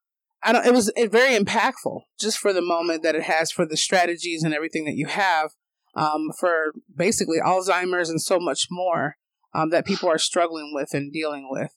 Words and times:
I 0.42 0.52
don't 0.52 0.66
it 0.66 0.72
was 0.72 0.92
it 0.96 1.10
very 1.10 1.38
impactful 1.38 2.02
just 2.18 2.38
for 2.38 2.52
the 2.52 2.62
moment 2.62 3.02
that 3.02 3.14
it 3.14 3.24
has 3.24 3.50
for 3.50 3.66
the 3.66 3.76
strategies 3.76 4.42
and 4.42 4.54
everything 4.54 4.84
that 4.84 4.96
you 4.96 5.06
have 5.06 5.52
um, 5.94 6.30
for 6.38 6.72
basically 6.94 7.38
Alzheimer's 7.44 8.10
and 8.10 8.20
so 8.20 8.38
much 8.38 8.68
more 8.70 9.16
um, 9.54 9.70
that 9.70 9.86
people 9.86 10.08
are 10.08 10.18
struggling 10.18 10.72
with 10.74 10.94
and 10.94 11.12
dealing 11.12 11.48
with. 11.50 11.72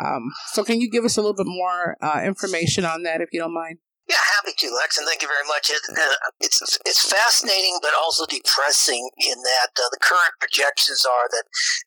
Um, 0.00 0.30
so, 0.52 0.64
can 0.64 0.80
you 0.80 0.90
give 0.90 1.04
us 1.04 1.16
a 1.16 1.20
little 1.20 1.36
bit 1.36 1.46
more 1.46 1.96
uh, 2.00 2.22
information 2.24 2.84
on 2.84 3.02
that, 3.02 3.20
if 3.20 3.28
you 3.32 3.40
don't 3.40 3.54
mind? 3.54 3.78
Yeah, 4.08 4.16
happy 4.42 4.50
to, 4.58 4.74
Lex, 4.74 4.98
and 4.98 5.06
thank 5.06 5.22
you 5.22 5.28
very 5.28 5.46
much. 5.46 5.70
It, 5.70 5.82
uh, 5.96 6.34
it's 6.40 6.58
it's 6.84 7.06
fascinating, 7.06 7.78
but 7.80 7.92
also 7.94 8.26
depressing 8.26 9.08
in 9.18 9.38
that 9.38 9.70
uh, 9.78 9.86
the 9.92 10.02
current 10.02 10.34
projections 10.40 11.06
are 11.06 11.28
that 11.30 11.44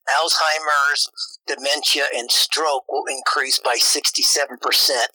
Alzheimer's, 0.07 1.12
dementia, 1.48 2.08
and 2.16 2.31
stroke 2.31 2.88
will 2.88 3.06
increase 3.06 3.59
by 3.59 3.76
67% 3.76 4.64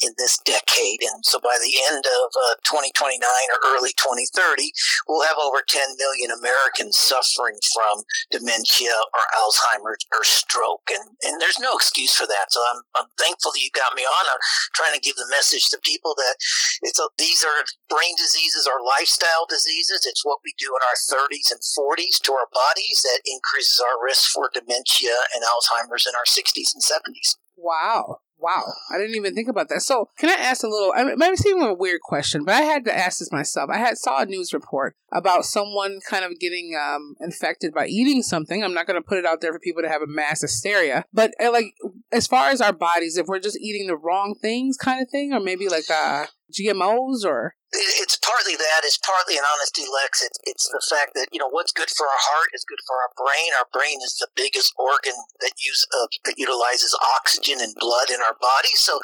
in 0.04 0.12
this 0.18 0.38
decade. 0.44 1.00
And 1.00 1.24
so 1.24 1.40
by 1.40 1.56
the 1.56 1.74
end 1.88 2.04
of 2.04 2.28
uh, 2.36 2.60
2029 2.68 3.16
or 3.24 3.58
early 3.72 3.96
2030, 3.96 4.70
we'll 5.08 5.26
have 5.26 5.40
over 5.40 5.64
10 5.64 5.96
million 5.96 6.30
Americans 6.30 6.98
suffering 7.00 7.56
from 7.72 8.04
dementia 8.30 8.92
or 8.92 9.24
Alzheimer's 9.40 10.04
or 10.12 10.22
stroke. 10.22 10.92
And, 10.92 11.16
and 11.24 11.40
there's 11.40 11.58
no 11.58 11.74
excuse 11.74 12.12
for 12.12 12.26
that. 12.26 12.52
So 12.52 12.60
I'm, 12.74 12.82
I'm 12.98 13.10
thankful 13.16 13.52
that 13.52 13.64
you 13.64 13.72
got 13.72 13.96
me 13.96 14.04
on. 14.04 14.24
I'm 14.28 14.44
trying 14.76 14.94
to 14.94 15.00
give 15.00 15.16
the 15.16 15.30
message 15.32 15.68
to 15.70 15.80
people 15.80 16.12
that 16.16 16.36
it's 16.82 16.98
so 16.98 17.14
these 17.14 17.46
are 17.46 17.62
brain 17.86 18.18
diseases 18.18 18.66
are 18.66 18.82
lifestyle 18.82 19.46
diseases. 19.46 20.02
It's 20.02 20.26
what 20.26 20.42
we 20.42 20.50
do 20.58 20.74
in 20.74 20.82
our 20.82 20.98
30s 20.98 21.54
and 21.54 21.62
40s 21.62 22.18
to 22.26 22.34
our 22.34 22.50
bodies 22.50 23.06
that 23.06 23.22
increases 23.22 23.78
our 23.78 24.02
risk 24.02 24.34
for 24.34 24.50
dementia 24.50 25.14
and 25.30 25.46
Alzheimer's 25.46 26.10
in 26.10 26.17
our 26.18 26.24
60s 26.24 26.74
and 26.74 26.82
70s. 26.82 27.36
Wow. 27.56 28.18
Wow, 28.40 28.62
I 28.94 28.98
didn't 28.98 29.16
even 29.16 29.34
think 29.34 29.48
about 29.48 29.68
that. 29.68 29.82
So, 29.82 30.10
can 30.16 30.30
I 30.30 30.40
ask 30.40 30.62
a 30.62 30.68
little? 30.68 30.92
I 30.94 31.02
mean, 31.02 31.14
it 31.14 31.18
might 31.18 31.36
seem 31.38 31.60
a 31.60 31.74
weird 31.74 32.00
question, 32.02 32.44
but 32.44 32.54
I 32.54 32.60
had 32.60 32.84
to 32.84 32.96
ask 32.96 33.18
this 33.18 33.32
myself. 33.32 33.68
I 33.68 33.78
had 33.78 33.98
saw 33.98 34.22
a 34.22 34.26
news 34.26 34.52
report 34.52 34.94
about 35.12 35.44
someone 35.44 35.98
kind 36.08 36.24
of 36.24 36.38
getting 36.38 36.78
um, 36.80 37.16
infected 37.20 37.74
by 37.74 37.88
eating 37.88 38.22
something. 38.22 38.62
I'm 38.62 38.74
not 38.74 38.86
going 38.86 39.00
to 39.00 39.06
put 39.06 39.18
it 39.18 39.26
out 39.26 39.40
there 39.40 39.52
for 39.52 39.58
people 39.58 39.82
to 39.82 39.88
have 39.88 40.02
a 40.02 40.06
mass 40.06 40.42
hysteria, 40.42 41.04
but 41.12 41.32
uh, 41.42 41.50
like 41.50 41.74
as 42.12 42.28
far 42.28 42.50
as 42.50 42.60
our 42.60 42.72
bodies, 42.72 43.16
if 43.16 43.26
we're 43.26 43.40
just 43.40 43.58
eating 43.58 43.88
the 43.88 43.96
wrong 43.96 44.36
things, 44.40 44.76
kind 44.76 45.02
of 45.02 45.10
thing, 45.10 45.32
or 45.32 45.40
maybe 45.40 45.68
like 45.68 45.90
uh, 45.90 46.26
GMOs 46.56 47.24
or 47.24 47.54
it's 47.72 48.16
partly 48.16 48.56
that. 48.56 48.80
It's 48.84 48.98
partly 48.98 49.36
an 49.36 49.44
honesty, 49.44 49.84
Lex. 49.84 50.24
It's, 50.24 50.38
it's 50.44 50.66
the 50.68 50.82
fact 50.88 51.12
that 51.14 51.28
you 51.32 51.38
know 51.38 51.48
what's 51.52 51.72
good 51.72 51.90
for 51.92 52.08
our 52.08 52.22
heart 52.32 52.48
is 52.54 52.64
good 52.64 52.80
for 52.88 52.96
our 52.96 53.12
brain. 53.16 53.52
Our 53.60 53.68
brain 53.72 54.00
is 54.00 54.16
the 54.16 54.28
biggest 54.32 54.72
organ 54.78 55.16
that 55.44 55.52
use 55.60 55.84
uh, 55.92 56.08
that 56.24 56.38
utilizes 56.40 56.96
oxygen 57.16 57.60
and 57.60 57.74
blood 57.76 58.08
in 58.08 58.24
our 58.24 58.36
body. 58.40 58.72
So, 58.72 58.96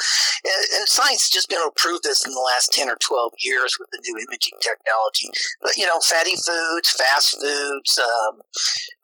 and, 0.44 0.80
and 0.80 0.88
science 0.88 1.28
has 1.28 1.32
just 1.32 1.48
been 1.52 1.60
able 1.60 1.76
to 1.76 1.80
prove 1.80 2.02
this 2.02 2.24
in 2.24 2.32
the 2.32 2.40
last 2.40 2.72
ten 2.72 2.88
or 2.88 2.96
twelve 3.04 3.36
years 3.44 3.76
with 3.76 3.92
the 3.92 4.00
new 4.00 4.16
imaging 4.16 4.56
technology. 4.64 5.28
But 5.60 5.76
you 5.76 5.84
know, 5.84 6.00
fatty 6.00 6.36
foods, 6.40 6.88
fast 6.96 7.36
foods, 7.36 8.00
um, 8.00 8.40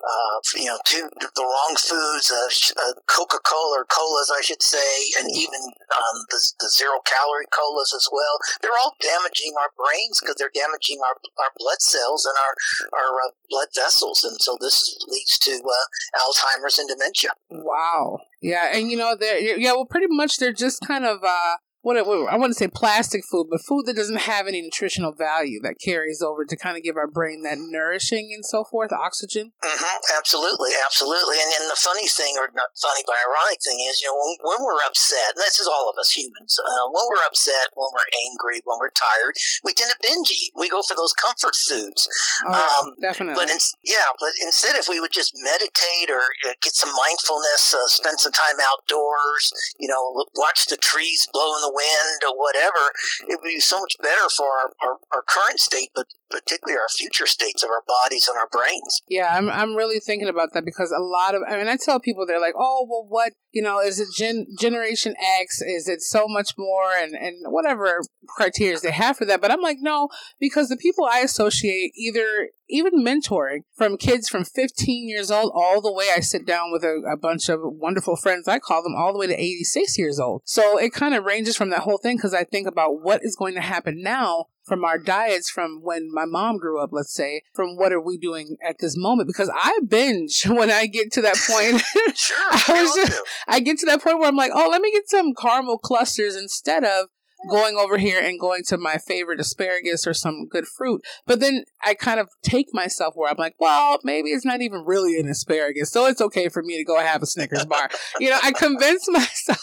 uh, 0.00 0.37
you 0.56 0.72
know, 0.72 0.78
too, 0.88 1.04
the 1.21 1.44
wrong 1.44 1.75
foods, 1.77 2.32
uh, 2.32 2.48
uh, 2.81 2.97
Coca 3.06 3.38
Cola 3.44 3.84
or 3.84 3.84
colas, 3.84 4.32
I 4.32 4.41
should 4.41 4.62
say, 4.62 5.12
and 5.21 5.28
even 5.37 5.60
um, 5.92 6.16
the, 6.32 6.41
the 6.60 6.71
zero 6.72 7.04
calorie 7.04 7.50
colas 7.53 7.92
as 7.92 8.09
well. 8.10 8.41
They're 8.62 8.78
all 8.81 8.97
damaging 9.00 9.49
damaging 9.50 9.60
our 9.60 9.70
brains 9.76 10.20
because 10.20 10.36
they're 10.38 10.50
damaging 10.54 10.98
our, 11.06 11.14
our 11.38 11.50
blood 11.56 11.80
cells 11.80 12.26
and 12.26 12.34
our, 12.36 13.00
our 13.00 13.14
uh, 13.16 13.30
blood 13.48 13.68
vessels. 13.74 14.24
And 14.24 14.36
so 14.40 14.56
this 14.60 14.96
leads 15.08 15.38
to 15.40 15.52
uh, 15.52 16.20
Alzheimer's 16.20 16.78
and 16.78 16.88
dementia. 16.88 17.30
Wow. 17.50 18.18
Yeah. 18.40 18.70
And, 18.72 18.90
you 18.90 18.96
know, 18.96 19.16
they're, 19.18 19.38
yeah, 19.58 19.72
well, 19.72 19.86
pretty 19.86 20.06
much 20.08 20.38
they're 20.38 20.52
just 20.52 20.80
kind 20.86 21.04
of, 21.04 21.18
uh, 21.24 21.56
what, 21.82 21.96
I 21.96 22.36
wouldn't 22.36 22.56
say 22.56 22.68
plastic 22.68 23.22
food, 23.24 23.48
but 23.50 23.64
food 23.64 23.86
that 23.86 23.96
doesn't 23.96 24.28
have 24.28 24.46
any 24.46 24.60
nutritional 24.60 25.12
value 25.12 25.60
that 25.62 25.80
carries 25.80 26.20
over 26.20 26.44
to 26.44 26.56
kind 26.56 26.76
of 26.76 26.82
give 26.82 26.96
our 26.96 27.08
brain 27.08 27.42
that 27.42 27.58
nourishing 27.58 28.32
and 28.34 28.44
so 28.44 28.64
forth, 28.64 28.92
oxygen. 28.92 29.52
Mm-hmm, 29.64 29.96
absolutely, 30.16 30.76
absolutely. 30.84 31.41
And, 31.41 31.50
and 31.60 31.70
the 31.70 31.80
funny 31.80 32.06
thing, 32.06 32.36
or 32.36 32.52
not 32.52 32.76
funny, 32.76 33.00
but 33.06 33.16
ironic 33.16 33.64
thing 33.64 33.80
is, 33.88 34.00
you 34.02 34.08
know, 34.08 34.16
when, 34.18 34.36
when 34.44 34.60
we're 34.66 34.84
upset, 34.84 35.36
and 35.36 35.42
this 35.42 35.58
is 35.58 35.66
all 35.66 35.88
of 35.88 35.96
us 35.96 36.12
humans, 36.12 36.60
uh, 36.60 36.86
when 36.92 37.04
we're 37.08 37.24
upset, 37.24 37.72
when 37.74 37.88
we're 37.97 38.10
angry, 38.28 38.60
when 38.68 38.76
we're 38.76 38.92
tired, 38.92 39.41
we 39.64 39.72
tend 39.72 39.91
to 39.91 39.98
binge 40.04 40.30
eat. 40.30 40.52
We 40.56 40.68
go 40.68 40.82
for 40.82 40.94
those 40.94 41.16
comfort 41.16 41.56
foods. 41.56 42.04
Oh, 42.44 42.52
um, 42.52 42.92
definitely. 43.00 43.41
But 43.41 43.48
in, 43.48 43.58
yeah, 43.84 44.12
but 44.20 44.36
instead, 44.42 44.76
if 44.76 44.88
we 44.88 45.00
would 45.00 45.12
just 45.12 45.32
meditate 45.41 46.12
or 46.12 46.21
uh, 46.44 46.54
get 46.60 46.77
some 46.77 46.92
mindfulness, 46.92 47.72
uh, 47.72 47.88
spend 47.88 48.21
some 48.21 48.32
time 48.32 48.60
outdoors, 48.60 49.53
you 49.78 49.88
know, 49.88 50.28
watch 50.36 50.66
the 50.66 50.77
trees 50.77 51.28
blow 51.32 51.56
in 51.56 51.62
the 51.62 51.69
wind 51.72 52.20
or 52.28 52.36
whatever, 52.36 52.92
it 53.28 53.38
would 53.40 53.48
be 53.48 53.60
so 53.60 53.80
much 53.80 53.96
better 54.02 54.28
for 54.36 54.46
our, 54.46 54.70
our, 54.82 54.96
our 55.12 55.22
current 55.22 55.60
state, 55.60 55.90
but 55.94 56.06
particularly 56.30 56.78
our 56.78 56.88
future 56.88 57.27
states 57.27 57.62
of 57.62 57.71
our 57.71 57.82
bodies 57.86 58.28
and 58.28 58.38
our 58.38 58.48
brains. 58.50 59.03
Yeah, 59.09 59.28
I'm, 59.30 59.48
I'm 59.50 59.74
really 59.74 60.00
thinking 60.00 60.28
about 60.28 60.53
that 60.54 60.65
because 60.65 60.91
a 60.91 61.03
lot 61.03 61.34
of, 61.34 61.42
I 61.48 61.56
mean, 61.56 61.68
I 61.68 61.77
tell 61.77 62.00
people, 62.00 62.27
they're 62.27 62.41
like, 62.41 62.54
oh, 62.56 62.86
well, 62.88 63.06
what, 63.09 63.32
you 63.53 63.62
know, 63.62 63.80
is 63.80 64.00
it 64.00 64.09
gen, 64.16 64.47
Generation 64.59 65.15
X? 65.41 65.60
Is 65.60 65.88
it 65.88 66.00
so 66.00 66.27
much 66.28 66.54
more? 66.56 66.92
And, 66.97 67.15
and 67.15 67.36
whatever 67.47 68.00
criteria 68.28 68.78
they 68.78 68.92
have 68.92 69.16
for 69.16 69.24
that. 69.24 69.41
But 69.41 69.50
I'm 69.50 69.60
like, 69.60 69.78
no, 69.80 70.09
because 70.38 70.68
the 70.68 70.77
people 70.77 71.04
I 71.04 71.21
associate 71.21 71.92
either 71.97 72.50
even 72.71 73.04
mentoring 73.04 73.60
from 73.77 73.97
kids 73.97 74.28
from 74.28 74.44
15 74.44 75.09
years 75.09 75.30
old 75.30 75.53
all 75.54 75.80
the 75.80 75.92
way. 75.92 76.06
I 76.15 76.21
sit 76.21 76.47
down 76.47 76.72
with 76.72 76.84
a, 76.84 77.03
a 77.12 77.16
bunch 77.16 77.48
of 77.48 77.60
wonderful 77.62 78.16
friends. 78.16 78.48
I 78.48 78.59
call 78.59 78.82
them 78.82 78.94
all 78.97 79.12
the 79.12 79.18
way 79.18 79.27
to 79.27 79.38
86 79.38 79.98
years 79.98 80.18
old. 80.18 80.42
So 80.44 80.78
it 80.78 80.92
kind 80.92 81.15
of 81.15 81.24
ranges 81.24 81.56
from 81.56 81.71
that 81.71 81.80
whole 81.80 81.98
thing 81.98 82.16
because 82.16 82.34
I 82.34 82.44
think 82.44 82.68
about 82.68 83.03
what 83.03 83.21
is 83.22 83.36
going 83.36 83.54
to 83.54 83.60
happen 83.60 84.03
now 84.03 84.47
from 84.70 84.84
our 84.84 84.98
diets 84.98 85.50
from 85.50 85.80
when 85.82 86.08
my 86.12 86.24
mom 86.24 86.56
grew 86.56 86.80
up, 86.80 86.90
let's 86.92 87.12
say, 87.12 87.42
from 87.54 87.74
what 87.76 87.92
are 87.92 88.00
we 88.00 88.16
doing 88.16 88.56
at 88.64 88.76
this 88.78 88.96
moment? 88.96 89.26
Because 89.26 89.50
I 89.52 89.80
binge 89.86 90.44
when 90.46 90.70
I 90.70 90.86
get 90.86 91.10
to 91.14 91.22
that 91.22 91.34
point. 91.34 91.82
sure, 92.16 92.36
I, 92.52 92.82
was 92.82 92.94
just, 92.94 93.20
I 93.48 93.58
get 93.58 93.78
to 93.78 93.86
that 93.86 94.00
point 94.00 94.20
where 94.20 94.28
I'm 94.28 94.36
like, 94.36 94.52
oh, 94.54 94.68
let 94.70 94.80
me 94.80 94.92
get 94.92 95.08
some 95.08 95.34
caramel 95.34 95.78
clusters 95.78 96.36
instead 96.36 96.84
of 96.84 97.06
going 97.50 97.74
over 97.76 97.98
here 97.98 98.22
and 98.22 98.38
going 98.38 98.62
to 98.68 98.78
my 98.78 98.96
favorite 98.96 99.40
asparagus 99.40 100.06
or 100.06 100.14
some 100.14 100.46
good 100.46 100.68
fruit. 100.68 101.02
But 101.26 101.40
then 101.40 101.64
I 101.84 101.94
kind 101.94 102.20
of 102.20 102.28
take 102.44 102.66
myself 102.72 103.14
where 103.16 103.28
I'm 103.28 103.38
like, 103.38 103.54
well, 103.58 103.98
maybe 104.04 104.28
it's 104.28 104.44
not 104.44 104.60
even 104.60 104.84
really 104.86 105.18
an 105.18 105.28
asparagus. 105.28 105.90
So 105.90 106.06
it's 106.06 106.20
okay 106.20 106.48
for 106.48 106.62
me 106.62 106.76
to 106.76 106.84
go 106.84 107.00
have 107.00 107.22
a 107.22 107.26
Snickers 107.26 107.66
bar. 107.66 107.90
you 108.20 108.30
know, 108.30 108.38
I 108.40 108.52
convince 108.52 109.08
myself 109.08 109.58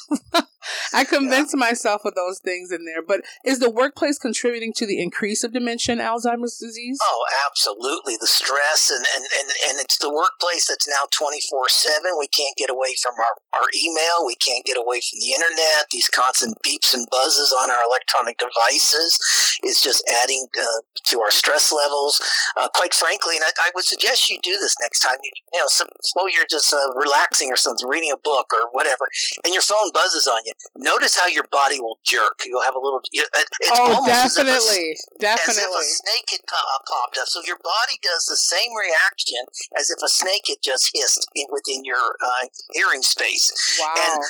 I 0.93 1.03
convince 1.03 1.53
yeah. 1.53 1.59
myself 1.59 2.05
of 2.05 2.15
those 2.15 2.39
things 2.39 2.71
in 2.71 2.85
there. 2.85 3.01
But 3.01 3.21
is 3.45 3.59
the 3.59 3.69
workplace 3.69 4.17
contributing 4.17 4.73
to 4.77 4.85
the 4.85 5.01
increase 5.01 5.43
of 5.43 5.53
dementia 5.53 5.93
and 5.93 6.01
Alzheimer's 6.01 6.57
disease? 6.57 6.97
Oh, 7.01 7.25
absolutely. 7.47 8.15
The 8.19 8.27
stress 8.27 8.91
and, 8.91 9.05
and, 9.15 9.25
and, 9.39 9.49
and 9.69 9.79
it's 9.79 9.97
the 9.97 10.13
workplace 10.13 10.67
that's 10.67 10.87
now 10.87 11.07
24 11.11 11.69
7. 11.69 12.11
We 12.19 12.27
can't 12.27 12.55
get 12.57 12.69
away 12.69 12.95
from 13.01 13.13
our, 13.19 13.61
our 13.61 13.67
email. 13.75 14.25
We 14.25 14.35
can't 14.35 14.65
get 14.65 14.77
away 14.77 15.01
from 15.01 15.19
the 15.19 15.33
internet. 15.33 15.87
These 15.91 16.09
constant 16.09 16.57
beeps 16.65 16.93
and 16.93 17.07
buzzes 17.11 17.53
on 17.53 17.69
our 17.71 17.83
electronic 17.85 18.37
devices 18.37 19.19
is 19.63 19.81
just 19.81 20.03
adding 20.23 20.47
uh, 20.57 20.81
to 21.11 21.21
our 21.21 21.31
stress 21.31 21.71
levels. 21.71 22.21
Uh, 22.55 22.69
quite 22.73 22.93
frankly, 22.93 23.35
and 23.35 23.45
I, 23.45 23.51
I, 23.67 23.71
would 23.75 23.85
suggest 23.85 24.29
you 24.29 24.39
do 24.41 24.57
this 24.57 24.75
next 24.81 24.99
time. 24.99 25.17
You, 25.23 25.31
you 25.53 25.59
know, 25.59 25.67
some, 25.67 25.87
suppose 26.01 26.33
you're 26.33 26.49
just 26.49 26.73
uh, 26.73 26.93
relaxing 26.95 27.51
or 27.51 27.55
something, 27.55 27.87
reading 27.87 28.11
a 28.11 28.17
book 28.17 28.47
or 28.53 28.69
whatever, 28.71 29.07
and 29.43 29.53
your 29.53 29.61
phone 29.61 29.91
buzzes 29.93 30.27
on 30.27 30.41
you 30.45 30.53
notice 30.75 31.17
how 31.17 31.27
your 31.27 31.45
body 31.51 31.79
will 31.79 31.99
jerk. 32.03 32.43
You'll 32.45 32.63
have 32.63 32.75
a 32.75 32.79
little. 32.79 33.01
It's 33.11 33.29
oh, 33.73 34.05
definitely, 34.05 34.93
as 34.93 35.07
a, 35.15 35.19
definitely. 35.19 35.63
As 35.63 35.67
if 35.67 35.71
a 35.71 35.83
snake 35.83 36.29
had 36.31 36.43
popped 36.47 37.17
up. 37.17 37.27
So 37.27 37.41
your 37.45 37.59
body 37.63 37.99
does 38.01 38.25
the 38.25 38.37
same 38.37 38.71
reaction 38.73 39.45
as 39.77 39.89
if 39.89 39.99
a 40.03 40.09
snake 40.09 40.47
had 40.47 40.61
just 40.63 40.91
hissed 40.93 41.27
in, 41.35 41.45
within 41.51 41.83
your 41.83 42.17
uh, 42.23 42.47
hearing 42.73 43.01
space. 43.01 43.51
Wow. 43.79 43.93
And 43.97 44.23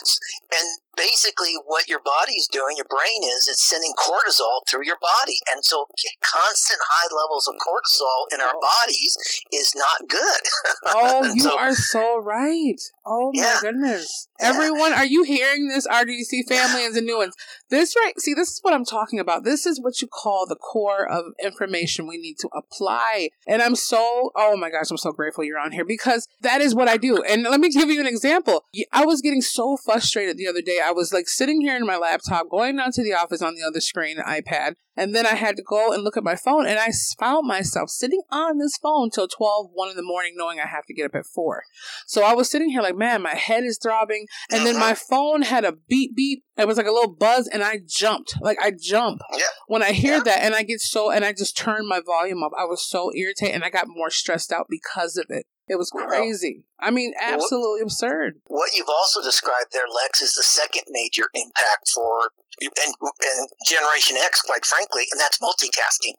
and 0.53 0.67
basically 0.97 1.53
what 1.65 1.87
your 1.87 2.01
body's 2.03 2.49
doing, 2.51 2.75
your 2.75 2.89
brain 2.89 3.23
is, 3.23 3.47
it's 3.47 3.63
sending 3.63 3.93
cortisol 3.93 4.65
through 4.67 4.85
your 4.85 4.97
body. 4.99 5.37
And 5.53 5.63
so 5.63 5.85
constant 6.25 6.81
high 6.81 7.13
levels 7.13 7.47
of 7.47 7.55
cortisol 7.61 8.33
in 8.33 8.41
our 8.41 8.57
oh. 8.57 8.59
bodies 8.59 9.15
is 9.53 9.73
not 9.75 10.09
good. 10.09 10.41
oh, 10.87 11.23
you 11.33 11.41
so, 11.41 11.57
are 11.57 11.73
so 11.73 12.17
right. 12.19 12.81
Oh 13.09 13.31
my 13.33 13.41
yeah. 13.41 13.57
goodness. 13.61 14.27
Yeah. 14.39 14.49
Everyone, 14.49 14.91
are 14.93 15.05
you 15.05 15.23
hearing 15.23 15.69
this, 15.69 15.87
RDC 15.87 16.47
family 16.47 16.85
and 16.85 16.93
the 16.93 17.01
new 17.01 17.17
ones? 17.17 17.35
This 17.69 17.95
right, 17.95 18.19
see, 18.19 18.33
this 18.33 18.49
is 18.49 18.59
what 18.61 18.73
I'm 18.73 18.83
talking 18.83 19.19
about. 19.19 19.45
This 19.45 19.65
is 19.65 19.79
what 19.81 20.01
you 20.01 20.07
call 20.07 20.45
the 20.45 20.57
core 20.57 21.09
of 21.09 21.25
information 21.41 22.07
we 22.07 22.17
need 22.17 22.35
to 22.39 22.49
apply. 22.53 23.29
And 23.47 23.61
I'm 23.61 23.75
so, 23.75 24.31
oh 24.35 24.57
my 24.57 24.69
gosh, 24.69 24.91
I'm 24.91 24.97
so 24.97 25.13
grateful 25.13 25.45
you're 25.45 25.59
on 25.59 25.71
here 25.71 25.85
because 25.85 26.27
that 26.41 26.59
is 26.59 26.75
what 26.75 26.89
I 26.89 26.97
do. 26.97 27.23
And 27.23 27.43
let 27.43 27.61
me 27.61 27.69
give 27.69 27.89
you 27.89 28.01
an 28.01 28.07
example. 28.07 28.65
I 28.91 29.05
was 29.05 29.21
getting 29.21 29.41
so 29.41 29.77
frustrated 29.77 30.37
the 30.37 30.47
other 30.47 30.61
day. 30.61 30.79
I 30.83 30.91
was 30.91 31.13
like 31.13 31.29
sitting 31.29 31.61
here 31.61 31.77
in 31.77 31.85
my 31.85 31.97
laptop, 31.97 32.49
going 32.49 32.75
down 32.75 32.91
to 32.91 33.03
the 33.03 33.13
office 33.13 33.41
on 33.41 33.55
the 33.55 33.63
other 33.63 33.79
screen, 33.79 34.17
iPad, 34.17 34.75
and 34.97 35.15
then 35.15 35.25
I 35.25 35.35
had 35.35 35.55
to 35.57 35.63
go 35.63 35.93
and 35.93 36.03
look 36.03 36.17
at 36.17 36.23
my 36.23 36.35
phone, 36.35 36.65
and 36.65 36.79
I 36.79 36.91
found 37.19 37.47
myself 37.47 37.89
sitting 37.89 38.21
on 38.31 38.57
this 38.57 38.77
phone 38.77 39.09
till 39.09 39.27
12, 39.27 39.69
1 39.71 39.89
in 39.91 39.95
the 39.95 40.03
morning, 40.03 40.33
knowing 40.35 40.59
I 40.59 40.67
have 40.67 40.85
to 40.87 40.93
get 40.93 41.05
up 41.05 41.15
at 41.15 41.25
4. 41.25 41.63
So 42.07 42.23
I 42.23 42.33
was 42.33 42.49
sitting 42.49 42.69
here 42.69 42.81
like, 42.81 42.97
man, 42.97 43.21
my 43.21 43.35
head 43.35 43.63
is 43.63 43.79
throbbing, 43.81 44.25
and 44.51 44.65
then 44.65 44.75
my 44.75 44.91
uh-huh. 44.91 45.05
phone 45.09 45.41
had 45.43 45.63
a 45.63 45.73
beep 45.87 46.15
beep. 46.15 46.43
It 46.57 46.67
was 46.67 46.77
like 46.77 46.87
a 46.87 46.91
little 46.91 47.13
buzz, 47.13 47.47
and 47.47 47.63
I 47.63 47.79
jumped. 47.85 48.33
Like, 48.41 48.57
I 48.61 48.71
jump 48.71 49.21
yeah. 49.33 49.43
when 49.67 49.83
I 49.83 49.91
hear 49.91 50.17
yeah. 50.17 50.23
that, 50.23 50.43
and 50.43 50.55
I 50.55 50.63
get 50.63 50.81
so, 50.81 51.11
and 51.11 51.23
I 51.23 51.31
just 51.31 51.55
turned 51.55 51.87
my 51.87 52.01
volume 52.03 52.43
up. 52.43 52.51
I 52.57 52.65
was 52.65 52.87
so 52.87 53.11
irritated, 53.15 53.55
and 53.55 53.63
I 53.63 53.69
got 53.69 53.87
more 53.87 54.09
stressed 54.09 54.51
out 54.51 54.65
because 54.69 55.17
of 55.17 55.27
it. 55.29 55.45
It 55.67 55.77
was 55.77 55.91
crazy. 55.91 56.63
I 56.79 56.91
mean, 56.91 57.13
absolutely 57.19 57.83
what, 57.83 57.91
absurd. 57.91 58.39
What 58.47 58.71
you've 58.73 58.89
also 58.89 59.21
described 59.21 59.73
there, 59.73 59.89
Lex, 59.89 60.21
is 60.21 60.35
the 60.35 60.43
second 60.43 60.83
major 60.89 61.25
impact 61.33 61.89
for 61.93 62.31
and, 62.61 62.93
and 62.97 63.47
Generation 63.65 64.17
X, 64.17 64.41
quite 64.41 64.65
frankly, 64.65 65.05
and 65.11 65.19
that's 65.19 65.37
multitasking. 65.37 66.17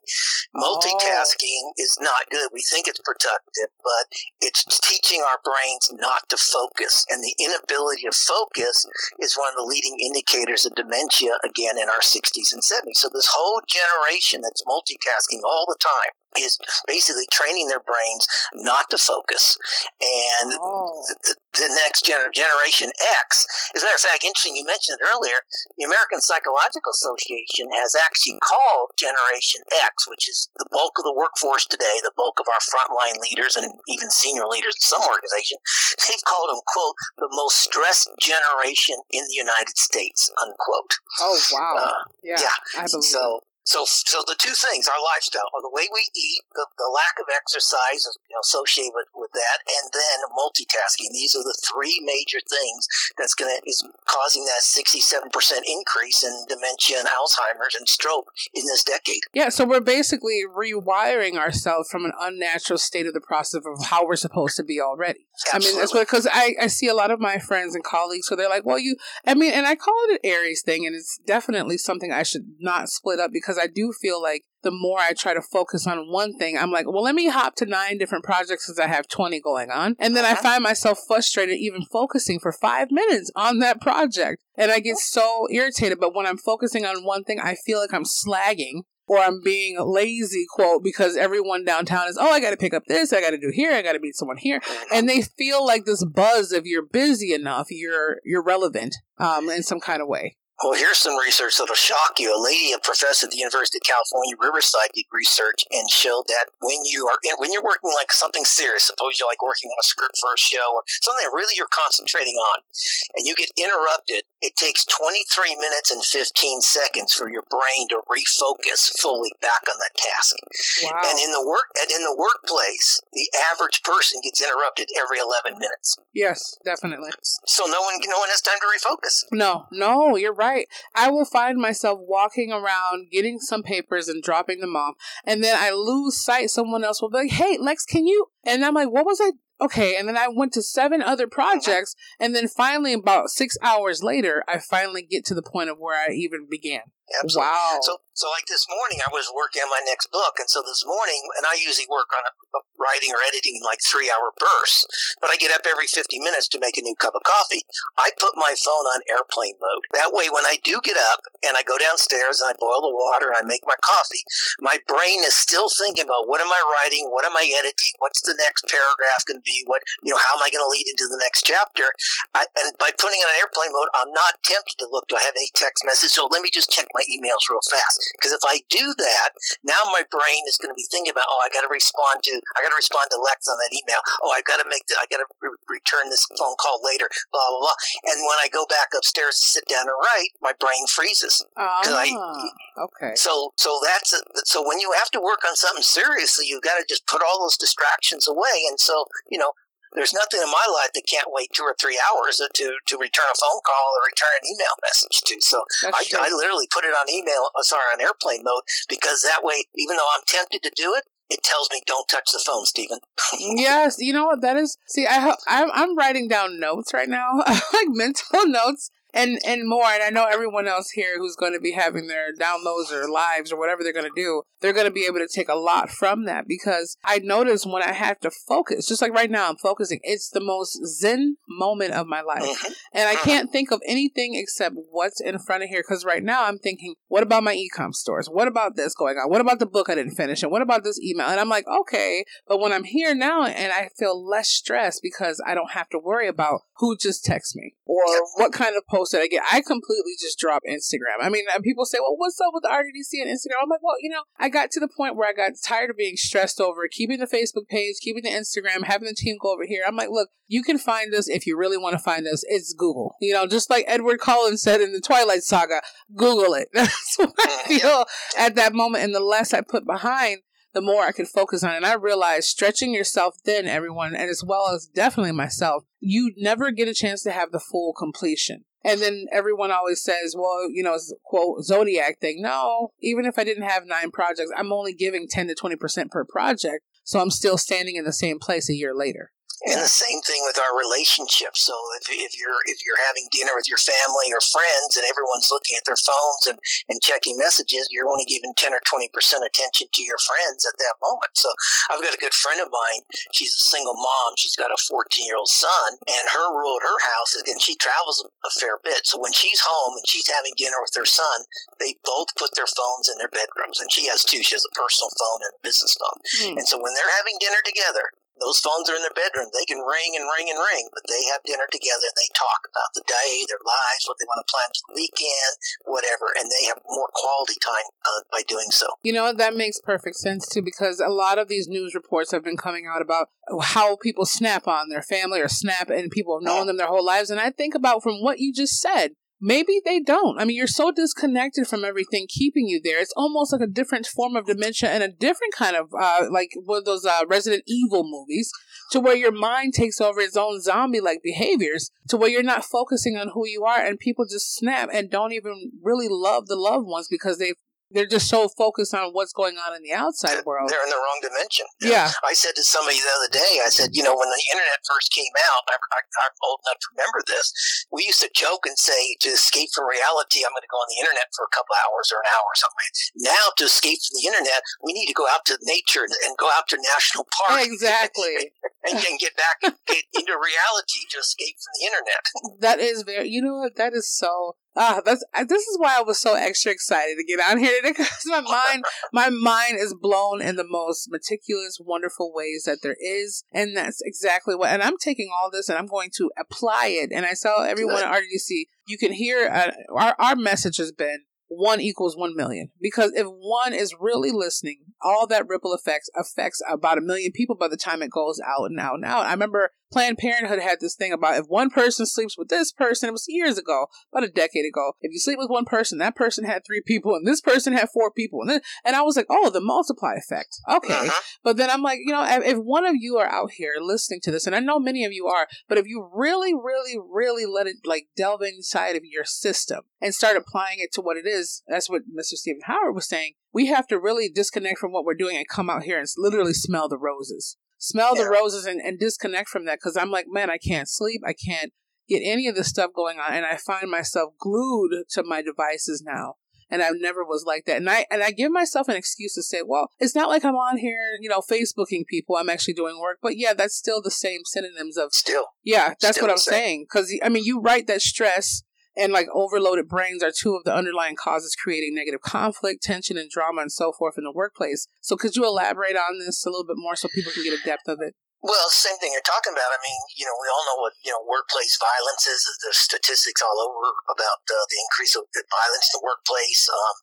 Oh. 0.55 0.79
Multitasking 0.79 1.75
is 1.77 1.99
not 2.01 2.31
good. 2.31 2.51
We 2.53 2.63
think 2.63 2.87
it's 2.87 3.01
productive, 3.03 3.75
but 3.83 4.07
it's 4.41 4.65
teaching 4.81 5.23
our 5.23 5.39
brains 5.43 5.91
not 5.93 6.29
to 6.31 6.37
focus. 6.37 7.05
And 7.11 7.23
the 7.23 7.35
inability 7.43 8.03
to 8.03 8.15
focus 8.15 8.87
is 9.19 9.37
one 9.37 9.51
of 9.51 9.57
the 9.57 9.67
leading 9.67 9.99
indicators 9.99 10.65
of 10.65 10.75
dementia, 10.75 11.39
again, 11.45 11.79
in 11.79 11.89
our 11.89 12.03
60s 12.03 12.55
and 12.55 12.63
70s. 12.63 13.03
So 13.03 13.11
this 13.13 13.31
whole 13.35 13.61
generation 13.67 14.41
that's 14.43 14.63
multitasking 14.63 15.43
all 15.43 15.67
the 15.67 15.79
time 15.81 16.15
is 16.43 16.59
basically 16.87 17.27
training 17.31 17.69
their 17.69 17.83
brains 17.83 18.27
not 18.55 18.91
to 18.91 18.99
focus. 18.99 19.57
And 20.01 20.55
oh. 20.59 21.03
the, 21.25 21.37
the, 21.55 21.69
next 21.85 22.05
gener- 22.05 22.33
generation 22.33 22.91
X, 23.21 23.47
as 23.75 23.83
a 23.83 23.87
matter 23.87 23.99
of 23.99 24.05
fact, 24.05 24.25
interesting, 24.25 24.57
you 24.57 24.65
mentioned 24.65 24.99
it 25.01 25.07
earlier, 25.07 25.45
the 25.77 25.85
American 25.85 26.21
Psychological 26.21 26.91
Association 26.93 27.71
has 27.75 27.95
actually 27.95 28.39
called 28.43 28.95
Generation 28.99 29.63
X, 29.85 30.09
which 30.09 30.29
is 30.29 30.49
the 30.59 30.69
bulk 30.71 30.99
of 30.99 31.05
the 31.05 31.15
workforce 31.15 31.67
today, 31.67 32.01
the 32.03 32.15
bulk 32.17 32.41
of 32.41 32.47
our 32.51 32.63
frontline 32.63 33.19
leaders 33.21 33.57
and 33.57 33.67
even 33.89 34.11
senior 34.11 34.47
leaders 34.47 34.75
in 34.77 34.85
some 34.85 35.03
organizations, 35.03 35.61
they've 36.07 36.25
called 36.27 36.51
them, 36.51 36.63
quote, 36.67 36.95
the 37.19 37.31
most 37.33 37.61
stressed 37.63 38.11
generation 38.21 38.97
in 39.11 39.25
the 39.29 39.39
United 39.39 39.77
States, 39.77 40.31
unquote. 40.41 40.95
Oh, 41.21 41.39
wow. 41.53 41.75
Uh, 41.79 42.03
yeah, 42.23 42.37
yeah. 42.41 42.83
I 42.83 42.87
believe 42.87 43.05
so, 43.05 43.41
so, 43.69 43.85
so 43.85 44.25
the 44.25 44.37
two 44.41 44.57
things, 44.57 44.89
our 44.89 44.97
lifestyle, 45.13 45.53
or 45.53 45.61
the 45.61 45.69
way 45.69 45.93
we 45.93 46.09
eat, 46.17 46.41
the, 46.57 46.65
the 46.81 46.89
lack 46.89 47.21
of 47.21 47.29
exercise 47.29 48.09
you 48.25 48.33
know, 48.33 48.41
associated 48.41 48.97
with, 48.97 49.13
with 49.13 49.29
that, 49.37 49.61
and 49.69 49.93
then 49.93 50.19
multitasking. 50.33 51.13
These 51.13 51.37
are 51.37 51.45
the 51.45 51.57
three 51.69 52.01
major 52.01 52.41
things 52.41 52.89
that's 53.21 53.37
going 53.37 53.53
to, 53.53 53.61
is 53.69 53.85
causing 54.09 54.49
that 54.49 54.65
67% 54.65 55.29
increase 55.69 56.25
in 56.25 56.33
dementia 56.49 57.05
and 57.05 57.09
Alzheimer's 57.13 57.77
and 57.77 57.85
stroke 57.85 58.33
in 58.55 58.65
this 58.65 58.83
decade. 58.83 59.21
Yeah. 59.35 59.51
So 59.51 59.67
we're 59.67 59.85
basically 59.85 60.49
rewiring 60.49 61.37
ourselves 61.37 61.91
from 61.91 62.07
an 62.07 62.13
unnatural 62.19 62.79
state 62.79 63.05
of 63.05 63.13
the 63.13 63.21
process 63.21 63.63
of 63.67 63.85
how 63.85 64.07
we're 64.07 64.17
supposed 64.17 64.57
to 64.57 64.65
be 64.65 64.81
already. 64.81 65.29
Absolutely. 65.53 65.69
I 65.69 65.73
mean, 65.73 65.81
that's 65.81 65.95
what, 65.95 66.09
cause 66.09 66.27
I, 66.31 66.55
I 66.61 66.67
see 66.69 66.89
a 66.89 66.95
lot 66.95 67.11
of 67.11 67.21
my 67.21 67.37
friends 67.39 67.75
and 67.75 67.85
colleagues 67.85 68.29
who 68.29 68.37
they're 68.37 68.49
like, 68.49 68.65
well, 68.65 68.79
you, 68.79 68.97
I 69.27 69.35
mean, 69.35 69.53
and 69.53 69.67
I 69.67 69.75
call 69.75 69.95
it 70.09 70.13
an 70.13 70.31
Aries 70.31 70.63
thing, 70.63 70.87
and 70.87 70.97
it's 70.97 71.21
definitely 71.27 71.77
something 71.77 72.11
I 72.11 72.23
should 72.23 72.47
not 72.59 72.89
split 72.89 73.21
up 73.21 73.31
because 73.31 73.58
because 73.59 73.69
I 73.69 73.73
do 73.73 73.93
feel 74.01 74.23
like 74.23 74.43
the 74.63 74.71
more 74.71 74.99
I 74.99 75.13
try 75.13 75.35
to 75.35 75.43
focus 75.43 75.87
on 75.87 76.11
one 76.11 76.37
thing, 76.37 76.59
I'm 76.59 76.71
like, 76.71 76.87
well, 76.87 77.03
let 77.03 77.15
me 77.15 77.29
hop 77.29 77.55
to 77.57 77.67
nine 77.67 77.99
different 77.99 78.25
projects 78.25 78.67
because 78.67 78.79
I 78.79 78.89
have 78.89 79.09
20 79.09 79.41
going 79.41 79.71
on. 79.71 79.95
And 79.99 80.17
then 80.17 80.25
uh-huh. 80.25 80.37
I 80.39 80.43
find 80.43 80.63
myself 80.63 80.99
frustrated 81.07 81.57
even 81.59 81.83
focusing 81.91 82.41
for 82.41 82.53
five 82.53 82.91
minutes 82.91 83.31
on 83.37 83.61
that 83.61 83.81
project. 83.81 84.43
And 84.57 84.71
I 84.73 84.81
get 84.81 84.97
so 84.97 85.47
irritated. 85.51 85.99
But 86.01 86.15
when 86.15 86.27
I'm 86.27 86.39
focusing 86.39 86.85
on 86.85 87.05
one 87.05 87.25
thing, 87.25 87.39
I 87.41 87.57
feel 87.67 87.79
like 87.79 87.95
I'm 87.95 88.05
slagging 88.05 88.83
or 89.07 89.19
I'm 89.19 89.41
being 89.43 89.77
lazy, 89.81 90.45
quote, 90.51 90.83
because 90.85 91.17
everyone 91.17 91.65
downtown 91.65 92.09
is, 92.09 92.19
oh, 92.21 92.31
I 92.31 92.41
got 92.41 92.51
to 92.51 92.59
pick 92.59 92.75
up 92.75 92.83
this, 92.89 93.13
I 93.13 93.23
got 93.23 93.31
to 93.31 93.39
do 93.39 93.51
here, 93.51 93.73
I 93.73 93.81
got 93.81 93.95
to 93.95 94.01
meet 94.01 94.15
someone 94.15 94.37
here, 94.37 94.61
and 94.93 95.09
they 95.09 95.23
feel 95.23 95.65
like 95.65 95.87
this 95.87 96.05
buzz 96.05 96.53
of 96.53 96.67
you're 96.67 96.85
busy 96.85 97.33
enough, 97.33 97.69
you're 97.71 98.19
you're 98.23 98.45
relevant, 98.45 98.97
um, 99.17 99.49
in 99.49 99.63
some 99.63 99.81
kind 99.81 100.03
of 100.03 100.09
way. 100.09 100.37
Well, 100.59 100.75
here's 100.75 100.99
some 100.99 101.15
research 101.15 101.55
that'll 101.55 101.79
shock 101.79 102.19
you. 102.19 102.35
A 102.35 102.41
lady, 102.41 102.75
a 102.75 102.83
professor 102.83 103.27
at 103.27 103.31
the 103.31 103.39
University 103.39 103.79
of 103.79 103.87
California, 103.87 104.35
Riverside, 104.35 104.91
did 104.91 105.07
research 105.15 105.63
and 105.71 105.87
showed 105.87 106.27
that 106.27 106.51
when 106.59 106.83
you 106.83 107.07
are 107.07 107.19
when 107.39 107.55
you're 107.55 107.63
working 107.63 107.95
like 107.95 108.11
something 108.11 108.43
serious, 108.43 108.91
suppose 108.91 109.23
you're 109.23 109.31
like 109.31 109.43
working 109.43 109.71
on 109.71 109.79
a 109.79 109.87
script 109.87 110.19
for 110.19 110.35
a 110.35 110.41
show 110.41 110.75
or 110.75 110.83
something 110.99 111.31
really 111.31 111.55
you're 111.55 111.71
concentrating 111.71 112.35
on, 112.35 112.67
and 113.15 113.23
you 113.23 113.39
get 113.39 113.55
interrupted, 113.55 114.27
it 114.43 114.59
takes 114.59 114.83
23 114.91 115.55
minutes 115.63 115.95
and 115.95 116.03
15 116.03 116.27
seconds 116.61 117.15
for 117.15 117.31
your 117.31 117.47
brain 117.47 117.87
to 117.95 118.03
refocus 118.11 118.91
fully 118.99 119.31
back 119.39 119.63
on 119.71 119.79
that 119.79 119.95
task. 119.95 120.35
Wow. 120.83 121.07
And 121.07 121.23
in 121.23 121.31
the 121.31 121.47
work 121.47 121.71
and 121.79 121.91
in 121.95 122.03
the 122.03 122.19
workplace, 122.19 122.99
the 123.15 123.31
average 123.55 123.83
person 123.87 124.19
gets 124.27 124.43
interrupted 124.43 124.91
every 124.99 125.23
11 125.23 125.55
minutes. 125.55 126.03
Yes, 126.11 126.59
definitely. 126.67 127.15
So 127.47 127.63
no 127.71 127.79
one 127.79 128.03
no 128.11 128.19
one 128.19 128.31
has 128.35 128.43
time 128.43 128.59
to 128.59 128.67
refocus. 128.67 129.23
No, 129.31 129.71
no, 129.71 130.17
you're 130.17 130.35
right 130.35 130.48
I 130.95 131.11
will 131.11 131.25
find 131.25 131.59
myself 131.59 131.99
walking 132.03 132.53
around, 132.53 133.11
getting 133.11 133.39
some 133.39 133.63
papers 133.63 134.09
and 134.09 134.23
dropping 134.23 134.61
them 134.61 134.77
off. 134.77 134.95
And 135.25 135.43
then 135.43 135.57
I 135.59 135.71
lose 135.71 136.21
sight. 136.21 136.51
Someone 136.51 136.85
else 136.85 137.01
will 137.01 137.11
be 137.11 137.19
like, 137.19 137.31
Hey, 137.31 137.57
Lex, 137.59 137.85
can 137.85 138.07
you? 138.07 138.27
And 138.45 138.65
I'm 138.65 138.75
like, 138.75 138.91
what 138.91 139.07
was 139.07 139.21
I? 139.21 139.33
okay. 139.61 139.97
And 139.97 140.09
then 140.09 140.17
I 140.17 140.29
went 140.29 140.53
to 140.55 140.63
seven 140.63 141.03
other 141.03 141.27
projects. 141.27 141.95
And 142.21 142.35
then 142.35 142.49
finally, 142.49 142.93
about 142.93 143.31
six 143.31 143.57
hours 143.63 144.03
later, 144.03 144.45
I 144.49 144.59
finally 144.59 145.03
get 145.03 145.25
to 145.27 145.35
the 145.35 145.43
point 145.43 145.71
of 145.71 145.79
where 145.79 145.97
I 145.97 146.13
even 146.13 146.47
began. 146.49 146.83
Absolutely. 147.09 147.49
Wow. 147.49 147.81
So, 147.81 148.05
so 148.13 148.29
like 148.29 148.45
this 148.51 148.67
morning, 148.69 149.01
I 149.01 149.09
was 149.09 149.33
working 149.33 149.65
on 149.65 149.71
my 149.73 149.81
next 149.87 150.13
book, 150.13 150.37
and 150.37 150.51
so 150.51 150.61
this 150.61 150.85
morning, 150.85 151.23
and 151.41 151.49
I 151.49 151.57
usually 151.57 151.89
work 151.89 152.13
on 152.13 152.27
a, 152.29 152.33
a 152.33 152.61
writing 152.77 153.11
or 153.15 153.21
editing 153.25 153.57
in 153.57 153.65
like 153.65 153.81
three 153.81 154.13
hour 154.13 154.35
bursts, 154.37 154.85
but 155.21 155.31
I 155.33 155.41
get 155.41 155.55
up 155.55 155.65
every 155.65 155.89
50 155.89 156.21
minutes 156.21 156.47
to 156.53 156.61
make 156.61 156.77
a 156.77 156.85
new 156.85 156.95
cup 156.99 157.17
of 157.17 157.25
coffee. 157.25 157.65
I 157.97 158.13
put 158.17 158.37
my 158.37 158.55
phone 158.59 158.87
on 158.93 159.07
airplane 159.09 159.57
mode. 159.59 159.87
That 159.95 160.13
way, 160.13 160.29
when 160.29 160.45
I 160.45 160.61
do 160.61 160.81
get 160.85 160.97
up 160.99 161.25
and 161.41 161.57
I 161.57 161.65
go 161.65 161.79
downstairs 161.79 162.41
and 162.43 162.53
I 162.53 162.55
boil 162.59 162.85
the 162.85 162.95
water 162.95 163.33
and 163.33 163.41
I 163.41 163.45
make 163.45 163.65
my 163.65 163.79
coffee, 163.81 164.23
my 164.61 164.79
brain 164.87 165.25
is 165.25 165.35
still 165.35 165.69
thinking 165.71 166.05
about 166.05 166.29
what 166.29 166.41
am 166.41 166.51
I 166.51 166.61
writing, 166.61 167.09
what 167.09 167.25
am 167.25 167.37
I 167.37 167.49
editing, 167.49 167.95
what's 167.99 168.23
the 168.23 168.37
next 168.37 168.67
paragraph 168.67 169.25
going 169.27 169.41
to 169.41 169.47
be, 169.47 169.65
what 169.67 169.83
you 170.03 170.13
know, 170.15 170.21
how 170.21 170.39
am 170.39 170.45
I 170.45 170.51
going 170.51 170.65
to 170.65 170.71
lead 170.71 170.87
into 170.91 171.07
the 171.07 171.21
next 171.23 171.47
chapter? 171.47 171.89
I, 172.35 172.47
and 172.59 172.75
by 172.79 172.91
putting 172.95 173.21
it 173.21 173.29
on 173.29 173.37
airplane 173.39 173.73
mode, 173.75 173.91
I'm 173.95 174.13
not 174.15 174.43
tempted 174.45 174.79
to 174.83 174.91
look. 174.91 175.07
Do 175.09 175.17
I 175.17 175.25
have 175.27 175.39
any 175.39 175.51
text 175.55 175.87
message? 175.87 176.15
So 176.15 176.29
let 176.31 176.43
me 176.43 176.51
just 176.53 176.71
check 176.71 176.87
my 176.95 176.98
emails 177.07 177.47
real 177.47 177.63
fast. 177.71 178.03
Because 178.19 178.33
if 178.35 178.43
I 178.43 178.63
do 178.71 178.95
that, 178.99 179.31
now 179.63 179.79
my 179.95 180.03
brain 180.11 180.43
is 180.51 180.59
going 180.59 180.71
to 180.73 180.79
be 180.79 180.87
thinking 180.91 181.13
about, 181.15 181.31
oh, 181.31 181.41
I 181.45 181.49
got 181.55 181.63
to 181.63 181.71
respond 181.71 182.23
to, 182.27 182.35
I 182.57 182.63
got 182.65 182.75
to 182.75 182.81
respond 182.81 183.11
to 183.15 183.19
Lex 183.23 183.47
on 183.47 183.57
that 183.59 183.73
email. 183.75 184.01
Oh, 184.25 184.31
I 184.35 184.43
got 184.43 184.59
to 184.59 184.67
make, 184.69 184.83
the, 184.89 184.97
I 184.99 185.07
got 185.11 185.23
to 185.23 185.29
re- 185.43 185.59
return 185.69 186.11
this 186.11 186.27
phone 186.39 186.57
call 186.59 186.81
later. 186.83 187.07
Blah 187.31 187.47
blah 187.51 187.63
blah. 187.71 187.79
And 188.11 188.19
when 188.27 188.39
I 188.43 188.49
go 188.51 188.67
back 188.67 188.91
upstairs 188.97 189.39
to 189.39 189.47
sit 189.61 189.65
down 189.71 189.87
and 189.87 189.97
write, 189.97 190.33
my 190.43 190.53
brain 190.59 190.87
freezes. 190.91 191.45
Ah, 191.57 191.83
I- 191.85 192.83
okay. 192.89 193.15
So, 193.15 193.53
so 193.57 193.79
that's 193.85 194.15
so 194.45 194.67
when 194.67 194.81
you 194.81 194.93
have 194.99 195.11
to 195.13 195.21
work 195.21 195.41
on 195.47 195.57
something 195.57 195.83
seriously, 195.83 196.47
you've 196.49 196.63
got 196.63 196.79
to 196.79 196.85
just 196.89 197.07
put 197.07 197.23
all 197.23 197.41
those 197.41 197.57
distractions 197.57 198.27
away. 198.29 198.67
And 198.69 198.79
so, 198.81 199.07
you 199.31 199.39
know, 199.39 199.53
there's 199.95 200.13
nothing 200.13 200.41
in 200.41 200.51
my 200.51 200.67
life 200.69 200.93
that 200.95 201.09
can't 201.09 201.33
wait 201.33 201.51
two 201.55 201.65
or 201.65 201.75
three 201.81 201.99
hours 201.99 202.39
to 202.39 202.65
to 202.77 202.95
return 202.97 203.29
a 203.33 203.37
phone 203.39 203.63
call 203.65 203.89
or 203.97 204.07
return 204.07 204.33
an 204.37 204.47
email 204.49 204.75
message 204.83 205.21
to. 205.27 205.41
So 205.41 205.65
I. 205.85 206.05
I 206.19 206.31
literally 206.35 206.67
put 206.71 206.85
it 206.85 206.89
on 206.89 207.09
email, 207.09 207.51
uh, 207.57 207.63
sorry, 207.63 207.85
on 207.93 208.01
airplane 208.01 208.43
mode 208.45 208.63
because 208.89 209.23
that 209.23 209.45
way, 209.45 209.65
even 209.77 209.97
though 209.97 210.09
I'm 210.17 210.23
tempted 210.27 210.63
to 210.63 210.73
do 210.75 210.95
it, 210.95 211.05
it 211.31 211.43
tells 211.43 211.69
me 211.73 211.81
don't 211.87 212.09
touch 212.09 212.31
the 212.33 212.43
phone, 212.45 212.65
Stephen. 212.65 212.99
yes, 213.39 213.97
you 213.99 214.13
know 214.13 214.27
what 214.27 214.41
that 214.43 214.57
is. 214.57 214.77
See, 214.87 215.07
I 215.07 215.35
I'm, 215.47 215.71
I'm 215.73 215.97
writing 215.97 216.29
down 216.29 216.59
notes 216.59 216.93
right 216.93 217.09
now, 217.09 217.43
like 217.47 217.89
mental 217.89 218.27
notes 218.47 218.91
and 219.15 219.39
and 219.47 219.69
more. 219.69 219.85
And 219.87 220.03
I 220.03 220.11
know 220.11 220.27
everyone 220.27 220.69
else 220.69 220.91
here 220.91 221.19
who's 221.19 221.37
going 221.37 221.53
to 221.53 221.61
be 221.61 221.73
having 221.73 222.07
their 222.07 222.33
downloads 222.35 222.93
or 222.93 223.09
lives 223.09 223.53
or 223.53 223.59
whatever 223.59 223.83
they're 223.83 223.93
going 223.93 224.11
to 224.11 224.21
do, 224.21 224.43
they're 224.61 224.73
going 224.73 224.87
to 224.87 224.93
be 224.93 225.07
able 225.07 225.19
to 225.19 225.29
take 225.33 225.49
a 225.49 225.55
lot 225.55 225.91
from 225.91 226.25
that 226.25 226.47
because 226.47 226.97
I 227.05 227.19
notice 227.19 227.65
when 227.65 227.83
I 227.83 227.93
have 227.93 228.19
to 228.21 228.31
focus, 228.31 228.87
just 228.87 229.03
like 229.03 229.13
right 229.13 229.31
now, 229.31 229.49
I'm 229.49 229.57
focusing. 229.57 230.01
It's 230.03 230.31
the 230.31 230.41
most 230.41 230.79
zen 230.87 231.37
moment 231.49 231.93
of 231.93 232.07
my 232.07 232.21
life. 232.21 232.43
Mhm. 232.43 232.75
And 232.93 233.09
I 233.09 233.15
can't 233.15 233.51
think 233.51 233.71
of 233.71 233.81
anything 233.87 234.35
except 234.35 234.75
what's 234.91 235.21
in 235.21 235.39
front 235.39 235.63
of 235.63 235.69
here. 235.69 235.83
Because 235.87 236.05
right 236.05 236.23
now 236.23 236.45
I'm 236.45 236.59
thinking, 236.59 236.95
what 237.09 237.23
about 237.23 237.43
my 237.43 237.55
e-com 237.55 237.93
stores? 237.93 238.29
What 238.29 238.49
about 238.49 238.77
this 238.77 238.95
going 238.95 239.17
on? 239.17 239.31
What 239.31 239.41
about 239.41 239.59
the 239.59 239.67
book 239.67 239.89
I 239.89 239.95
didn't 239.95 240.17
finish? 240.17 240.43
And 240.43 240.53
what 240.53 240.63
about 240.63 240.85
this 240.85 241.01
email? 241.01 241.27
And 241.27 241.41
I'm 241.41 241.49
like, 241.49 241.67
okay. 241.67 242.25
But 242.47 242.61
when 242.61 242.73
I'm 242.73 242.85
here 242.85 243.15
now 243.15 243.45
and 243.45 243.73
I 243.73 243.89
feel 243.99 244.27
less 244.27 244.49
stressed 244.49 245.01
because 245.03 245.43
I 245.47 245.55
don't 245.55 245.73
have 245.73 245.89
to 245.91 245.99
worry 245.99 246.29
about 246.29 246.63
who 246.77 246.97
just 246.97 247.25
texts 247.25 247.57
me 247.57 247.75
or 247.87 248.03
what 248.37 248.53
kind 248.53 248.77
of 248.77 248.83
post 248.87 248.98
I 249.21 249.27
get, 249.27 249.43
I 249.51 249.61
completely 249.61 250.13
just 250.21 250.39
drop 250.39 250.63
Instagram. 250.69 251.23
I 251.23 251.29
mean, 251.29 251.45
and 251.53 251.63
people 251.63 251.85
say, 251.85 251.99
well, 252.01 252.17
what's 252.17 252.41
up 252.41 252.53
with 252.53 252.63
the 252.63 252.69
RDDC 252.69 253.23
and 253.23 253.31
Instagram? 253.31 253.63
I'm 253.63 253.69
like, 253.69 253.83
well, 253.83 253.97
you 254.01 254.11
know, 254.11 254.23
I 254.39 254.49
got 254.49 254.71
to 254.73 254.81
the 254.81 254.89
point 254.89 255.17
where 255.17 255.29
I 255.29 255.33
got 255.33 255.53
tired 255.65 255.91
of 255.91 255.97
being 255.97 256.17
stressed 256.17 256.61
over 256.61 256.89
keeping 256.91 257.19
the 257.19 257.27
Facebook 257.27 257.69
page, 257.69 257.97
keeping 258.01 258.23
the 258.23 258.31
Instagram, 258.31 258.85
having 258.85 259.09
the 259.09 259.15
team 259.15 259.37
go 259.41 259.53
over 259.53 259.65
here. 259.67 259.83
I'm 259.87 259.97
like, 259.97 260.11
look, 260.11 260.29
you 260.47 260.63
can 260.63 260.79
find 260.79 261.15
us 261.15 261.29
if 261.29 261.47
you 261.47 261.59
really 261.59 261.77
want 261.77 261.93
to 261.93 261.99
find 261.99 262.27
us. 262.27 262.43
It's 262.49 262.73
Google. 262.73 263.15
You 263.21 263.35
know, 263.35 263.47
just 263.47 263.71
like 263.71 263.85
Edward 263.87 264.21
Cullen 264.21 264.57
said 264.57 264.81
in 264.81 264.93
the 264.93 265.01
Twilight 265.01 265.43
Saga, 265.43 265.83
Google 266.17 266.55
it. 266.55 266.69
That's 266.75 267.17
what 267.19 267.33
I 267.39 267.65
feel 267.67 268.05
at 268.37 268.55
that 268.57 268.73
moment. 268.73 269.05
And 269.05 269.15
the 269.15 269.21
less 269.21 269.53
I 269.53 269.61
put 269.61 269.87
behind, 269.87 270.39
the 270.79 270.83
more 270.83 271.03
I 271.03 271.11
could 271.11 271.27
focus 271.27 271.65
on. 271.65 271.73
it. 271.73 271.79
And 271.79 271.87
I 271.87 271.95
realized 271.95 272.47
stretching 272.47 272.95
yourself 272.95 273.35
thin, 273.45 273.67
everyone, 273.67 274.15
and 274.15 274.31
as 274.31 274.45
well 274.47 274.69
as 274.73 274.87
definitely 274.87 275.33
myself, 275.33 275.83
you 275.99 276.33
never 276.37 276.71
get 276.71 276.87
a 276.87 276.95
chance 276.95 277.25
to 277.25 277.33
have 277.33 277.51
the 277.51 277.59
full 277.59 277.93
completion. 277.93 278.65
And 278.85 279.01
then 279.01 279.27
everyone 279.33 279.73
always 279.73 280.01
says, 280.01 280.37
well, 280.39 280.71
you 280.71 280.85
know, 280.85 280.97
quote 281.25 281.65
Zodiac 281.65 282.21
thing. 282.21 282.41
No, 282.41 282.93
even 283.01 283.25
if 283.25 283.41
I 283.41 283.45
didn't 283.45 283.69
have 283.69 283.87
nine 283.87 284.13
projects, 284.13 284.53
I'm 284.57 284.73
only 284.73 284.95
giving 284.95 285.27
10 285.29 285.49
to 285.49 285.57
20% 285.57 286.11
per 286.11 286.25
project. 286.25 286.85
So 287.03 287.19
I'm 287.19 287.31
still 287.31 287.59
standing 287.59 287.97
in 287.97 288.05
the 288.05 288.13
same 288.13 288.39
place 288.39 288.71
a 288.71 288.75
year 288.75 288.95
later. 288.95 289.33
And 289.67 289.83
the 289.83 289.91
same 289.91 290.23
thing 290.23 290.47
with 290.47 290.59
our 290.59 290.75
relationships. 290.77 291.67
So 291.67 291.75
if, 291.99 292.07
if 292.11 292.39
you're 292.39 292.63
if 292.71 292.85
you're 292.87 293.01
having 293.11 293.27
dinner 293.35 293.55
with 293.59 293.67
your 293.67 293.81
family 293.83 294.31
or 294.31 294.43
friends 294.43 294.95
and 294.95 295.07
everyone's 295.09 295.51
looking 295.51 295.75
at 295.75 295.87
their 295.87 295.99
phones 295.99 296.47
and, 296.47 296.59
and 296.87 297.03
checking 297.03 297.35
messages, 297.35 297.91
you're 297.91 298.09
only 298.09 298.27
giving 298.29 298.55
ten 298.55 298.71
or 298.71 298.83
twenty 298.87 299.11
percent 299.11 299.43
attention 299.43 299.91
to 299.91 300.03
your 300.07 300.21
friends 300.23 300.63
at 300.63 300.79
that 300.79 301.01
moment. 301.03 301.35
So 301.35 301.51
I've 301.91 302.03
got 302.03 302.15
a 302.15 302.23
good 302.23 302.35
friend 302.35 302.63
of 302.63 302.71
mine. 302.71 303.03
She's 303.35 303.55
a 303.55 303.65
single 303.73 303.99
mom. 303.99 304.39
She's 304.39 304.57
got 304.57 304.75
a 304.75 304.79
14 304.79 305.27
year 305.27 305.37
old 305.39 305.51
son, 305.51 305.99
and 306.07 306.25
her 306.31 306.49
rule 306.55 306.79
at 306.79 306.87
her 306.87 307.01
house 307.17 307.35
is, 307.35 307.45
and 307.47 307.61
she 307.61 307.75
travels 307.77 308.23
a, 308.23 308.51
fair 308.59 308.81
bit. 308.83 309.07
So 309.07 309.21
when 309.21 309.33
she's 309.37 309.61
home 309.61 309.95
and 309.95 310.09
she's 310.09 310.27
having 310.27 310.57
dinner 310.57 310.81
with 310.81 310.97
her 310.97 311.07
son, 311.07 311.47
they 311.79 311.95
both 312.03 312.35
put 312.35 312.57
their 312.57 312.67
phones 312.67 313.07
in 313.07 313.21
their 313.21 313.31
bedrooms, 313.31 313.79
and 313.79 313.93
she 313.93 314.09
has 314.09 314.25
two. 314.25 314.43
She 314.43 314.57
has 314.57 314.65
a 314.65 314.75
personal 314.75 315.13
phone 315.15 315.41
and 315.45 315.55
a 315.55 315.63
business 315.63 315.95
phone. 315.95 316.19
Hmm. 316.43 316.57
And 316.59 316.67
so 316.67 316.81
when 316.81 316.97
they're 316.97 317.19
having 317.21 317.37
dinner 317.39 317.61
together, 317.63 318.11
those 318.41 318.63
phones 318.63 318.89
are 318.89 318.97
in 318.97 319.05
their 319.05 319.15
bedroom. 319.15 319.51
They 319.53 319.67
can 319.67 319.83
ring 319.83 320.15
and 320.15 320.27
ring 320.39 320.49
and 320.51 320.59
ring, 320.59 320.89
but 320.95 321.05
they 321.07 321.23
have 321.35 321.45
dinner 321.45 321.67
together 321.71 322.07
and 322.07 322.19
they 322.19 322.31
talk 322.35 322.67
about 322.67 322.91
the 322.95 323.05
day, 323.07 323.45
their 323.47 323.63
lives, 323.63 324.07
what 324.07 324.17
they 324.19 324.29
want 324.29 324.43
to 324.43 324.49
plan 324.51 324.69
for 324.73 324.85
the 324.91 324.99
weekend, 324.99 325.53
whatever, 325.87 326.31
and 326.39 326.47
they 326.49 326.65
have 326.71 326.81
more 326.87 327.11
quality 327.15 327.59
time 327.61 327.89
uh, 328.07 328.23
by 328.31 328.43
doing 328.47 328.71
so. 328.71 328.87
You 329.03 329.13
know, 329.13 329.31
that 329.33 329.55
makes 329.55 329.81
perfect 329.83 330.17
sense 330.17 330.47
too, 330.47 330.63
because 330.63 331.01
a 331.01 331.13
lot 331.13 331.39
of 331.39 331.49
these 331.49 331.69
news 331.69 331.95
reports 331.95 332.33
have 332.33 332.45
been 332.45 332.57
coming 332.59 332.87
out 332.87 333.03
about 333.03 333.29
how 333.75 333.97
people 333.97 334.27
snap 334.27 334.67
on 334.67 334.89
their 334.89 335.03
family 335.03 335.41
or 335.41 335.49
snap 335.49 335.91
and 335.91 336.11
people 336.11 336.39
have 336.39 336.47
known 336.47 336.67
them 336.67 336.77
their 336.77 336.89
whole 336.89 337.05
lives. 337.05 337.31
And 337.31 337.41
I 337.41 337.51
think 337.51 337.75
about 337.75 338.03
from 338.03 338.23
what 338.23 338.39
you 338.39 338.53
just 338.53 338.81
said, 338.81 339.13
maybe 339.41 339.81
they 339.85 340.01
don't. 340.01 340.41
I 340.41 340.45
mean, 340.45 340.57
you're 340.57 340.67
so 340.67 340.91
disconnected 340.91 341.67
from 341.67 341.85
everything 341.85 342.27
keeping 342.29 342.69
you 342.69 342.81
there. 342.83 343.01
It's 343.01 343.13
almost 343.17 343.53
like 343.53 343.61
a 343.61 343.67
different 343.67 344.07
form 344.07 344.37
of 344.37 344.47
dementia 344.47 344.91
and 344.91 345.03
a 345.03 345.09
different 345.09 345.55
kind 345.55 345.77
of, 345.77 345.89
uh, 345.99 346.27
like 346.31 346.51
one 346.65 346.79
of 346.79 346.85
those 346.85 347.05
uh, 347.05 347.21
Resident 347.29 347.63
Evil 347.67 348.05
movies 348.05 348.51
to 348.91 349.01
where 349.01 349.17
your 349.17 349.33
mind 349.33 349.75
takes 349.75 350.01
over 350.01 350.21
its 350.21 350.37
own 350.37 350.61
zombie 350.61 351.01
like 351.01 351.23
behaviors 351.23 351.91
to 352.09 352.17
where 352.17 352.31
you're 352.31 352.43
not 352.43 352.65
focusing 352.65 353.17
on 353.17 353.31
who 353.35 353.47
you 353.47 353.65
are 353.65 353.85
and 353.85 353.99
people 353.99 354.25
just 354.25 354.55
snap 354.55 354.89
and 354.93 355.11
don't 355.11 355.33
even 355.33 355.73
really 355.83 356.09
love 356.09 356.47
the 356.47 356.57
loved 356.57 356.87
ones 356.87 357.09
because 357.11 357.39
they 357.39 357.53
they're 357.91 358.09
just 358.09 358.29
so 358.29 358.49
focused 358.53 358.93
on 358.93 359.17
what's 359.17 359.33
going 359.33 359.57
on 359.57 359.73
in 359.73 359.81
the 359.81 359.97
outside 359.97 360.45
world. 360.45 360.69
They're 360.69 360.85
in 360.85 360.93
the 360.93 361.01
wrong 361.01 361.21
dimension. 361.25 361.65
Yeah. 361.81 362.13
I 362.21 362.37
said 362.37 362.53
to 362.57 362.65
somebody 362.65 363.01
the 363.01 363.13
other 363.17 363.33
day, 363.33 363.65
I 363.65 363.73
said, 363.73 363.97
you 363.97 364.05
know, 364.05 364.13
when 364.13 364.29
the 364.29 364.45
internet 364.53 364.85
first 364.85 365.09
came 365.13 365.33
out, 365.49 365.65
I, 365.73 365.77
I, 365.77 366.01
I'm 366.05 366.37
old 366.45 366.61
enough 366.69 366.81
to 366.85 366.89
remember 366.93 367.21
this. 367.25 367.49
We 367.89 368.05
used 368.05 368.21
to 368.21 368.31
joke 368.37 368.69
and 368.69 368.77
say, 368.77 369.17
to 369.25 369.33
escape 369.33 369.73
from 369.73 369.89
reality, 369.89 370.45
I'm 370.45 370.53
going 370.53 370.65
to 370.65 370.73
go 370.73 370.81
on 370.81 370.89
the 370.93 371.01
internet 371.01 371.33
for 371.33 371.49
a 371.49 371.53
couple 371.57 371.73
hours 371.81 372.13
or 372.13 372.21
an 372.21 372.29
hour 372.29 372.49
or 372.49 372.59
something. 372.61 372.91
Now, 373.25 373.57
to 373.57 373.65
escape 373.65 374.05
from 374.05 374.21
the 374.21 374.29
internet, 374.29 374.61
we 374.85 374.93
need 374.93 375.09
to 375.09 375.17
go 375.17 375.25
out 375.33 375.49
to 375.49 375.57
nature 375.65 376.05
and, 376.05 376.13
and 376.29 376.37
go 376.37 376.53
out 376.53 376.69
to 376.73 376.77
national 376.77 377.25
parks. 377.33 377.65
Exactly. 377.65 378.53
and, 378.85 379.01
and 379.01 379.17
get 379.17 379.33
back 379.37 379.65
get 379.65 380.05
into 380.15 380.37
reality 380.37 381.09
to 381.11 381.19
escape 381.19 381.57
from 381.57 381.73
the 381.81 381.85
internet. 381.89 382.23
That 382.61 382.79
is 382.81 383.03
very, 383.03 383.29
you 383.29 383.41
know 383.41 383.65
what? 383.65 383.77
That 383.77 383.93
is 383.93 384.09
so. 384.09 384.57
Ah, 384.81 385.03
that's 385.05 385.25
this 385.49 385.67
is 385.67 385.77
why 385.79 385.97
I 385.99 386.03
was 386.03 386.21
so 386.21 386.35
extra 386.35 386.71
excited 386.71 387.17
to 387.19 387.25
get 387.25 387.41
on 387.41 387.59
here 387.59 387.75
today 387.77 387.89
because 387.99 388.23
my 388.27 388.41
mind, 388.41 388.85
my 389.13 389.29
mind 389.29 389.79
is 389.81 389.95
blown 390.01 390.41
in 390.41 390.55
the 390.55 390.67
most 390.67 391.09
meticulous, 391.11 391.79
wonderful 391.81 392.33
ways 392.33 392.63
that 392.67 392.79
there 392.83 392.97
is, 393.01 393.43
and 393.53 393.77
that's 393.77 394.01
exactly 394.05 394.55
what. 394.55 394.71
And 394.71 394.83
I'm 394.83 394.97
taking 394.97 395.31
all 395.35 395.51
this 395.51 395.69
and 395.69 395.77
I'm 395.77 395.89
going 395.89 396.11
to 396.19 396.31
apply 396.39 396.87
it. 396.93 397.11
And 397.13 397.27
I 397.27 397.33
tell 397.41 397.63
everyone 397.63 398.05
at 398.05 398.23
RDC, 398.23 398.67
you 398.87 398.97
can 398.97 399.13
hear 399.13 399.49
uh, 399.49 399.73
our 399.93 400.15
our 400.19 400.37
message 400.37 400.77
has 400.77 400.93
been 400.93 401.25
one 401.49 401.81
equals 401.81 402.17
one 402.17 402.37
million 402.37 402.71
because 402.81 403.11
if 403.15 403.27
one 403.27 403.73
is 403.73 403.97
really 403.99 404.31
listening, 404.31 404.81
all 405.03 405.27
that 405.27 405.49
ripple 405.49 405.73
effects 405.73 406.11
affects 406.15 406.63
about 406.71 406.99
a 406.99 407.03
million 407.03 407.33
people 407.33 407.57
by 407.57 407.69
the 407.69 407.77
time 407.77 408.03
it 408.03 408.11
goes 408.11 408.41
out 408.47 408.67
and 408.67 408.79
out 408.79 408.95
and 408.95 409.05
out. 409.05 409.27
I 409.27 409.33
remember 409.33 409.73
Planned 409.91 410.19
Parenthood 410.19 410.61
had 410.61 410.79
this 410.81 410.95
thing 410.95 411.13
about 411.13 411.39
if 411.39 411.47
one 411.47 411.71
person 411.71 412.05
sleeps 412.05 412.37
with 412.37 412.49
this 412.49 412.73
person, 412.73 413.09
it 413.09 413.13
was 413.13 413.25
years 413.29 413.57
ago, 413.57 413.87
about 414.13 414.29
a 414.29 414.31
decade 414.31 414.67
ago. 414.67 414.93
If 415.01 415.13
you 415.13 415.19
sleep 415.19 415.39
with 415.39 415.49
one 415.51 415.65
person, 415.65 415.99
that 415.99 416.15
person 416.17 416.45
had 416.45 416.63
three 416.67 416.83
people, 416.85 417.15
and 417.15 417.27
this 417.27 417.41
person 417.41 417.73
had 417.73 417.89
four 417.93 418.11
people, 418.13 418.41
and 418.43 418.51
then, 418.51 418.61
and 418.85 418.95
I 418.97 419.03
was 419.03 419.17
like, 419.17 419.27
oh, 419.31 419.51
the 419.51 419.61
multiply 419.61 420.15
effect. 420.15 420.59
Okay, 420.69 420.93
Uh-huh. 420.95 421.21
but 421.43 421.57
then 421.57 421.71
I'm 421.71 421.83
like, 421.83 422.01
you 422.05 422.13
know, 422.13 422.25
if 422.25 422.45
if 422.45 422.59
one 422.59 422.85
of 422.85 422.97
you 422.99 423.17
are 423.17 423.31
out 423.31 423.53
here 423.53 423.73
listening 423.81 424.21
to 424.25 424.31
this, 424.31 424.47
and 424.47 424.55
I 424.55 424.61
know 424.61 424.79
many 424.79 425.05
of 425.05 425.13
you 425.13 425.27
are, 425.27 425.49
but 425.69 425.79
if 425.79 425.87
you 425.87 426.09
really, 426.13 426.53
really, 426.55 426.97
really 426.99 427.47
let 427.47 427.67
it 427.67 427.77
like 427.85 428.09
delve 428.17 428.43
inside 428.43 428.97
of 428.97 429.03
your 429.05 429.25
system 429.25 429.81
and 430.01 430.15
start 430.15 430.37
applying 430.37 430.79
it 430.81 430.93
to 430.93 431.01
what 431.01 431.17
it 431.17 431.27
is, 431.27 431.63
that's 431.67 431.89
what 431.89 432.03
Mr. 432.03 432.35
Stephen 432.35 432.63
Howard 432.65 432.95
was 432.95 433.09
saying. 433.09 433.33
We 433.53 433.67
have 433.67 433.87
to 433.89 433.99
really 433.99 434.29
disconnect 434.29 434.79
from 434.79 434.93
what 434.93 435.05
we're 435.05 435.15
doing 435.15 435.37
and 435.37 435.49
come 435.49 435.71
out 435.71 435.85
here 435.85 435.99
and 435.99 436.07
literally 436.19 436.53
smell 436.53 436.89
the 436.89 436.99
roses. 436.99 437.57
Smell 437.79 438.17
yeah. 438.17 438.25
the 438.25 438.31
roses 438.31 438.67
and, 438.67 438.81
and 438.81 438.99
disconnect 438.99 439.49
from 439.49 439.65
that 439.65 439.79
because 439.79 439.97
I'm 439.97 440.11
like, 440.11 440.27
man, 440.29 440.51
I 440.51 440.59
can't 440.59 440.89
sleep. 440.89 441.23
I 441.27 441.33
can't 441.33 441.73
get 442.09 442.23
any 442.25 442.49
of 442.49 442.55
this 442.55 442.69
stuff 442.69 442.91
going 442.95 443.19
on. 443.19 443.33
And 443.33 443.47
I 443.47 443.57
find 443.57 443.91
myself 443.91 444.35
glued 444.39 445.05
to 445.11 445.23
my 445.23 445.43
devices 445.43 446.03
now. 446.05 446.35
And 446.71 446.83
I 446.83 446.91
never 446.91 447.25
was 447.25 447.45
like 447.47 447.65
that. 447.65 447.79
And 447.79 447.89
I 447.89 448.05
and 448.11 448.23
I 448.23 448.31
give 448.31 448.53
myself 448.53 448.89
an 448.89 448.97
excuse 448.97 449.35
to 449.35 449.43
say, 449.43 449.63
well, 449.67 449.89
it's 449.99 450.15
not 450.15 450.29
like 450.29 450.45
I'm 450.45 450.55
on 450.55 450.77
here, 450.77 451.17
you 451.19 451.31
know, 451.31 451.41
Facebooking 451.41 452.05
people. 452.07 452.37
I'm 452.37 452.51
actually 452.51 452.75
doing 452.75 453.01
work. 453.01 453.21
But 453.23 453.39
yeah, 453.39 453.55
that's 453.55 453.75
still 453.75 454.03
the 454.03 454.11
same 454.11 454.41
synonyms 454.45 454.99
of 454.99 455.15
still. 455.15 455.47
Yeah, 455.65 455.95
that's 455.99 456.21
what 456.21 456.31
I'm 456.31 456.37
saying. 456.37 456.85
Because 456.85 457.11
I 457.23 457.31
mean, 457.31 457.45
you 457.45 457.59
write 457.59 457.87
that 457.87 458.03
stress 458.03 458.65
and 458.99 459.13
like 459.13 459.29
overloaded 459.33 459.89
brains 459.89 460.23
are 460.23 460.33
two 460.37 460.57
of 460.57 460.65
the 460.65 460.75
underlying 460.75 461.15
causes 461.17 461.55
creating 461.55 461.95
negative 461.95 462.21
conflict, 462.21 462.83
tension, 462.83 463.17
and 463.17 463.31
drama 463.31 463.63
and 463.63 463.73
so 463.73 463.93
forth 463.93 464.19
in 464.19 464.25
the 464.25 464.33
workplace. 464.33 464.89
So 465.01 465.17
could 465.17 465.37
you 465.37 465.45
elaborate 465.45 465.97
on 465.97 466.19
this 466.19 466.45
a 466.45 466.51
little 466.51 466.67
bit 466.67 466.77
more 466.77 466.97
so 466.97 467.09
people 467.15 467.33
can 467.33 467.45
get 467.45 467.59
a 467.59 467.65
depth 467.65 467.87
of 467.87 468.01
it? 468.01 468.15
Well, 468.39 468.71
same 468.71 468.95
thing 469.03 469.11
you're 469.11 469.27
talking 469.27 469.51
about. 469.51 469.75
I 469.75 469.83
mean, 469.83 469.99
you 470.15 470.23
know, 470.23 470.37
we 470.39 470.47
all 470.47 470.63
know 470.71 470.79
what 470.79 470.95
you 471.03 471.11
know 471.11 471.27
workplace 471.27 471.75
violence 471.75 472.23
is. 472.31 472.47
There's 472.63 472.79
statistics 472.79 473.43
all 473.43 473.59
over 473.59 473.83
about 474.07 474.47
uh, 474.47 474.63
the 474.71 474.79
increase 474.79 475.19
of 475.19 475.27
violence 475.35 475.91
in 475.91 475.99
the 475.99 476.07
workplace. 476.07 476.71
Um, 476.71 476.97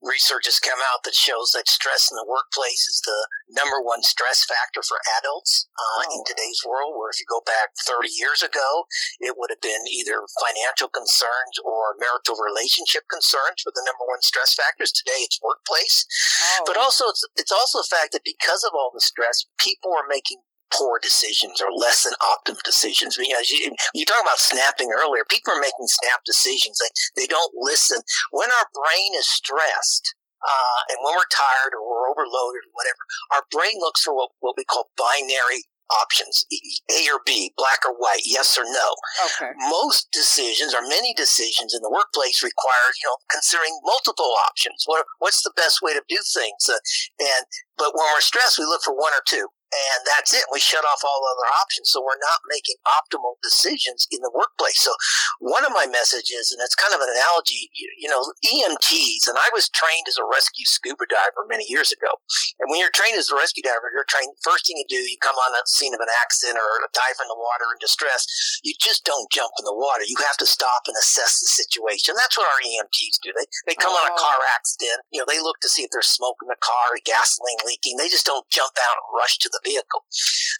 research 0.00 0.48
has 0.48 0.56
come 0.56 0.80
out 0.80 1.04
that 1.04 1.12
shows 1.12 1.52
that 1.52 1.68
stress 1.68 2.08
in 2.08 2.16
the 2.16 2.24
workplace 2.24 2.88
is 2.88 3.04
the 3.04 3.20
number 3.52 3.84
one 3.84 4.00
stress 4.00 4.48
factor 4.48 4.80
for 4.80 4.96
adults 5.20 5.68
uh, 5.76 6.08
oh. 6.08 6.14
in 6.16 6.20
today's 6.24 6.64
world. 6.64 6.96
Where 6.96 7.12
if 7.12 7.20
you 7.20 7.28
go 7.28 7.44
back 7.44 7.76
30 7.84 8.08
years 8.08 8.40
ago, 8.40 8.88
it 9.20 9.36
would 9.36 9.52
have 9.52 9.60
been 9.60 9.84
either 9.92 10.24
financial 10.40 10.88
concerns 10.88 11.60
or 11.68 12.00
marital 12.00 12.40
relationship 12.40 13.04
concerns 13.12 13.60
were 13.60 13.76
the 13.76 13.84
number 13.84 14.08
one 14.08 14.24
stress 14.24 14.56
factors. 14.56 14.88
Today, 14.88 15.20
it's 15.20 15.36
workplace. 15.44 16.08
Oh. 16.56 16.64
But 16.64 16.80
also, 16.80 17.12
it's, 17.12 17.28
it's 17.36 17.52
also 17.52 17.84
the 17.84 17.92
fact 17.92 18.16
that 18.16 18.24
because 18.24 18.64
of 18.64 18.72
all 18.72 18.88
the 18.88 19.04
stress, 19.04 19.44
people 19.60 19.92
are 19.92 20.08
making 20.08 20.40
poor 20.72 20.98
decisions 21.02 21.60
or 21.60 21.72
less 21.74 22.04
than 22.04 22.14
optimal 22.20 22.62
decisions. 22.64 23.16
Because 23.16 23.50
you, 23.50 23.72
you 23.94 24.04
talk 24.04 24.22
about 24.22 24.38
snapping 24.38 24.90
earlier, 24.92 25.24
people 25.28 25.54
are 25.54 25.60
making 25.60 25.88
snap 25.88 26.20
decisions. 26.24 26.78
They, 26.78 27.22
they 27.22 27.26
don't 27.26 27.52
listen. 27.56 28.00
When 28.30 28.48
our 28.50 28.66
brain 28.74 29.12
is 29.16 29.28
stressed, 29.28 30.14
uh, 30.38 30.80
and 30.90 30.98
when 31.02 31.14
we're 31.18 31.34
tired 31.34 31.74
or 31.74 31.82
we're 31.82 32.10
overloaded 32.14 32.62
or 32.70 32.74
whatever, 32.74 33.02
our 33.34 33.44
brain 33.50 33.82
looks 33.82 34.02
for 34.02 34.14
what, 34.14 34.30
what 34.38 34.54
we 34.56 34.64
call 34.64 34.90
binary 34.96 35.66
options 35.88 36.44
A 36.92 37.08
or 37.08 37.20
B, 37.24 37.52
black 37.56 37.80
or 37.86 37.96
white, 37.96 38.22
yes 38.24 38.58
or 38.58 38.64
no. 38.64 38.88
Okay. 39.24 39.50
Most 39.70 40.08
decisions 40.12 40.74
or 40.74 40.82
many 40.82 41.14
decisions 41.14 41.74
in 41.74 41.80
the 41.80 41.90
workplace 41.90 42.42
require, 42.42 42.92
you 43.00 43.08
know, 43.08 43.16
considering 43.30 43.72
multiple 43.84 44.36
options. 44.46 44.84
What, 44.86 45.04
what's 45.18 45.42
the 45.42 45.52
best 45.56 45.80
way 45.82 45.94
to 45.94 46.02
do 46.08 46.20
things? 46.34 46.68
Uh, 46.68 46.78
and, 47.18 47.44
but 47.76 47.96
when 47.96 48.06
we're 48.12 48.20
stressed, 48.20 48.58
we 48.58 48.66
look 48.66 48.82
for 48.82 48.94
one 48.94 49.12
or 49.16 49.24
two 49.26 49.48
and 49.68 50.00
that's 50.08 50.32
it. 50.32 50.48
We 50.48 50.60
shut 50.60 50.84
off 50.88 51.04
all 51.04 51.28
other 51.28 51.48
options. 51.60 51.92
So 51.92 52.00
we're 52.00 52.20
not 52.20 52.40
making 52.48 52.80
optimal 52.88 53.36
decisions 53.44 54.08
in 54.08 54.24
the 54.24 54.32
workplace. 54.32 54.80
So 54.80 54.96
one 55.44 55.64
of 55.68 55.76
my 55.76 55.84
messages, 55.84 56.48
and 56.48 56.60
it's 56.64 56.78
kind 56.78 56.96
of 56.96 57.04
an 57.04 57.12
analogy, 57.12 57.68
you, 57.76 57.88
you, 58.00 58.08
know, 58.08 58.24
EMTs, 58.40 59.28
and 59.28 59.36
I 59.36 59.52
was 59.52 59.68
trained 59.68 60.08
as 60.08 60.16
a 60.16 60.24
rescue 60.24 60.64
scuba 60.64 61.04
diver 61.04 61.44
many 61.44 61.68
years 61.68 61.92
ago. 61.92 62.08
And 62.56 62.72
when 62.72 62.80
you're 62.80 62.94
trained 62.94 63.20
as 63.20 63.28
a 63.28 63.36
rescue 63.36 63.60
diver, 63.60 63.92
you're 63.92 64.08
trained, 64.08 64.32
first 64.40 64.64
thing 64.64 64.80
you 64.80 64.88
do, 64.88 65.00
you 65.04 65.20
come 65.20 65.36
on 65.36 65.52
the 65.52 65.62
scene 65.68 65.92
of 65.92 66.00
an 66.00 66.12
accident 66.16 66.56
or 66.56 66.68
a 66.80 66.88
dive 66.96 67.20
in 67.20 67.28
the 67.28 67.36
water 67.36 67.68
in 67.76 67.78
distress. 67.78 68.24
You 68.64 68.72
just 68.80 69.04
don't 69.04 69.28
jump 69.28 69.52
in 69.60 69.68
the 69.68 69.76
water. 69.76 70.08
You 70.08 70.16
have 70.24 70.40
to 70.40 70.48
stop 70.48 70.88
and 70.88 70.96
assess 70.96 71.44
the 71.44 71.50
situation. 71.50 72.16
That's 72.16 72.40
what 72.40 72.48
our 72.48 72.60
EMTs 72.64 73.20
do. 73.20 73.36
They, 73.36 73.46
they 73.68 73.76
come 73.76 73.92
oh. 73.92 74.00
on 74.00 74.08
a 74.08 74.16
oh. 74.16 74.20
car 74.20 74.40
accident. 74.56 75.04
You 75.12 75.20
know, 75.20 75.28
they 75.28 75.44
look 75.44 75.60
to 75.60 75.68
see 75.68 75.84
if 75.84 75.92
there's 75.92 76.08
smoke 76.08 76.40
in 76.40 76.48
the 76.48 76.60
car, 76.64 76.96
gasoline 77.04 77.60
leaking. 77.68 78.00
They 78.00 78.08
just 78.08 78.26
don't 78.26 78.48
jump 78.48 78.72
out 78.80 78.96
and 78.96 79.12
rush 79.12 79.36
to 79.44 79.48
the 79.52 79.57
the 79.58 79.70
vehicle. 79.70 80.06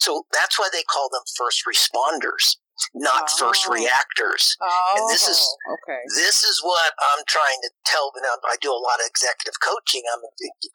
So 0.00 0.26
that's 0.32 0.58
why 0.58 0.68
they 0.72 0.82
call 0.82 1.08
them 1.10 1.22
first 1.36 1.62
responders 1.62 2.58
not 2.94 3.26
oh. 3.26 3.38
first 3.38 3.66
reactors. 3.66 4.56
Oh, 4.62 4.94
and 4.96 5.04
this 5.10 5.26
is 5.26 5.38
oh, 5.38 5.76
okay. 5.78 6.00
this 6.14 6.42
is 6.42 6.60
what 6.62 6.94
I'm 7.14 7.24
trying 7.26 7.60
to 7.66 7.70
tell. 7.86 8.10
Know, 8.18 8.38
I 8.46 8.56
do 8.60 8.70
a 8.70 8.78
lot 8.78 9.02
of 9.02 9.06
executive 9.06 9.58
coaching. 9.62 10.02
I'm 10.10 10.22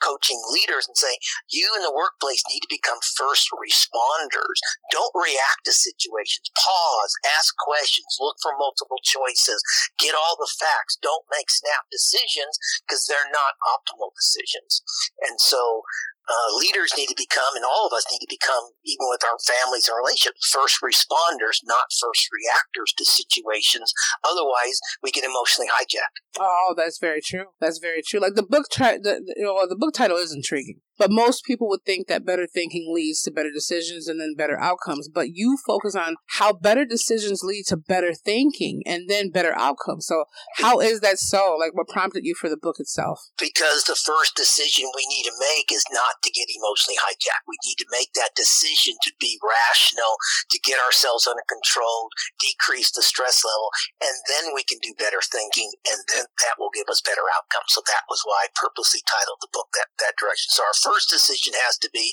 coaching 0.02 0.40
leaders 0.52 0.88
and 0.88 0.98
saying 0.98 1.18
you 1.50 1.68
in 1.76 1.84
the 1.84 1.96
workplace 1.96 2.44
need 2.48 2.62
to 2.64 2.72
become 2.72 3.00
first 3.16 3.50
responders. 3.52 4.60
Don't 4.92 5.14
react 5.16 5.66
to 5.66 5.74
situations. 5.74 6.52
Pause. 6.56 7.14
Ask 7.40 7.56
questions. 7.60 8.20
Look 8.20 8.38
for 8.42 8.56
multiple 8.60 9.00
choices. 9.04 9.64
Get 10.00 10.16
all 10.16 10.36
the 10.40 10.52
facts. 10.60 11.00
Don't 11.00 11.26
make 11.32 11.50
snap 11.52 11.88
decisions 11.92 12.56
because 12.84 13.08
they're 13.08 13.32
not 13.32 13.60
optimal 13.64 14.12
decisions. 14.16 14.84
And 15.28 15.40
so 15.40 15.84
uh, 16.30 16.50
leaders 16.60 16.94
need 16.96 17.08
to 17.08 17.18
become, 17.18 17.56
and 17.56 17.66
all 17.66 17.88
of 17.88 17.94
us 17.94 18.06
need 18.12 18.24
to 18.24 18.30
become, 18.30 18.72
even 18.86 19.08
with 19.10 19.24
our 19.24 19.38
families 19.44 19.88
and 19.88 19.98
relationships, 19.98 20.48
first 20.48 20.80
responders, 20.80 21.60
not 21.64 21.92
first 21.92 22.30
reactors 22.32 22.94
to 22.98 23.04
situations. 23.04 23.92
Otherwise, 24.24 24.80
we 25.02 25.12
get 25.12 25.24
emotionally 25.24 25.68
hijacked. 25.68 26.24
Oh, 26.40 26.74
that's 26.78 27.00
very 27.00 27.22
true. 27.22 27.52
That's 27.60 27.80
very 27.80 28.02
true. 28.06 28.20
Like 28.20 28.36
the 28.36 28.44
book, 28.44 28.66
the, 28.78 29.00
the, 29.02 29.68
the 29.70 29.80
book 29.80 29.94
title 29.94 30.18
is 30.18 30.34
intriguing. 30.34 30.80
But 30.98 31.12
most 31.12 31.44
people 31.44 31.68
would 31.70 31.84
think 31.86 32.08
that 32.08 32.26
better 32.26 32.48
thinking 32.48 32.92
leads 32.94 33.22
to 33.24 33.32
better 33.32 33.52
decisions 33.52 34.08
and 34.08 34.20
then 34.20 34.36
better 34.38 34.60
outcomes. 34.60 35.10
But 35.10 35.34
you 35.34 35.58
focus 35.66 35.96
on 35.96 36.16
how 36.38 36.54
better 36.54 36.86
decisions 36.86 37.44
lead 37.44 37.66
to 37.68 37.78
better 37.78 38.14
thinking 38.14 38.84
and 38.86 39.10
then 39.10 39.32
better 39.32 39.54
outcomes. 39.58 40.06
So 40.06 40.26
how 40.58 40.80
is 40.80 41.02
that 41.02 41.18
so? 41.18 41.58
Like 41.60 41.74
what 41.74 41.88
prompted 41.88 42.26
you 42.26 42.36
for 42.36 42.50
the 42.50 42.58
book 42.58 42.78
itself? 42.80 43.20
Because 43.40 43.84
the 43.84 43.98
first 43.98 44.36
decision 44.36 44.90
we 44.96 45.06
need 45.10 45.24
to 45.24 45.36
make 45.40 45.72
is 45.72 45.86
not 45.92 46.22
to 46.22 46.32
get 46.32 46.48
emotionally 46.50 46.98
hijacked. 47.02 47.50
We 47.50 47.58
need 47.66 47.82
to 47.82 47.90
make 47.90 48.14
that 48.14 48.38
decision 48.38 48.94
to 49.04 49.12
be 49.20 49.40
rational, 49.42 50.18
to 50.52 50.60
get 50.62 50.78
ourselves 50.78 51.26
under 51.26 51.44
control, 51.50 52.10
decrease 52.40 52.92
the 52.92 53.02
stress 53.02 53.42
level, 53.42 53.70
and 54.02 54.16
then 54.30 54.54
we 54.54 54.64
can 54.64 54.78
do 54.82 54.94
better 54.98 55.22
thinking 55.26 55.74
and 55.90 56.00
then 56.14 56.26
that 56.46 56.58
will 56.60 56.74
give 56.74 56.88
us 56.90 57.02
better 57.02 57.26
outcomes. 57.34 57.74
So 57.74 57.82
that 57.90 58.06
was 58.10 58.22
why 58.26 58.46
I 58.46 58.54
purposely 58.54 59.02
titled 59.08 59.42
the 59.42 59.52
book 59.54 59.74
that, 59.74 59.90
that 60.00 60.18
direction. 60.20 60.54
So 60.54 60.64
our 60.64 60.78
first 60.84 61.10
decision 61.10 61.56
has 61.66 61.80
to 61.80 61.90
be 61.90 62.12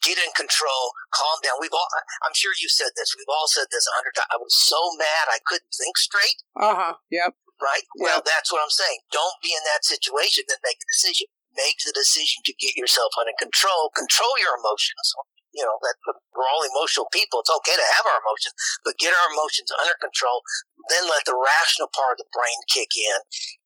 get 0.00 0.16
in 0.22 0.30
control, 0.38 0.94
calm 1.10 1.42
down. 1.42 1.58
We've 1.58 1.74
all, 1.74 1.90
I'm 2.22 2.36
sure 2.38 2.54
you 2.56 2.70
said 2.70 2.94
this. 2.94 3.12
We've 3.18 3.30
all 3.30 3.50
said 3.50 3.66
this 3.74 3.86
a 3.90 3.94
hundred 3.98 4.14
times. 4.14 4.30
I 4.30 4.38
was 4.38 4.54
so 4.54 4.78
mad 4.96 5.26
I 5.28 5.42
couldn't 5.42 5.74
think 5.74 5.98
straight. 5.98 6.38
Uh 6.54 6.76
huh. 6.76 6.94
Yep. 7.10 7.34
Right. 7.58 7.84
Yep. 7.98 8.04
Well, 8.06 8.22
that's 8.22 8.52
what 8.52 8.62
I'm 8.62 8.72
saying. 8.72 9.02
Don't 9.10 9.38
be 9.42 9.50
in 9.50 9.64
that 9.66 9.82
situation. 9.82 10.46
Then 10.46 10.62
make 10.62 10.78
a 10.78 10.88
decision. 10.88 11.26
Make 11.56 11.80
the 11.82 11.96
decision 11.96 12.44
to 12.44 12.52
get 12.60 12.76
yourself 12.76 13.16
under 13.16 13.32
control. 13.40 13.88
Control 13.96 14.36
your 14.38 14.54
emotions 14.60 15.16
you 15.56 15.64
know 15.64 15.80
that 15.80 15.96
we're 16.36 16.44
all 16.52 16.68
emotional 16.68 17.08
people. 17.10 17.40
It's 17.40 17.56
okay 17.64 17.74
to 17.74 17.88
have 17.96 18.04
our 18.04 18.20
emotions, 18.20 18.52
but 18.84 19.00
get 19.00 19.16
our 19.16 19.28
emotions 19.32 19.72
under 19.72 19.96
control. 19.96 20.44
Then 20.92 21.08
let 21.08 21.24
the 21.24 21.34
rational 21.34 21.88
part 21.96 22.20
of 22.20 22.28
the 22.28 22.30
brain 22.30 22.60
kick 22.68 22.92
in, 22.92 23.18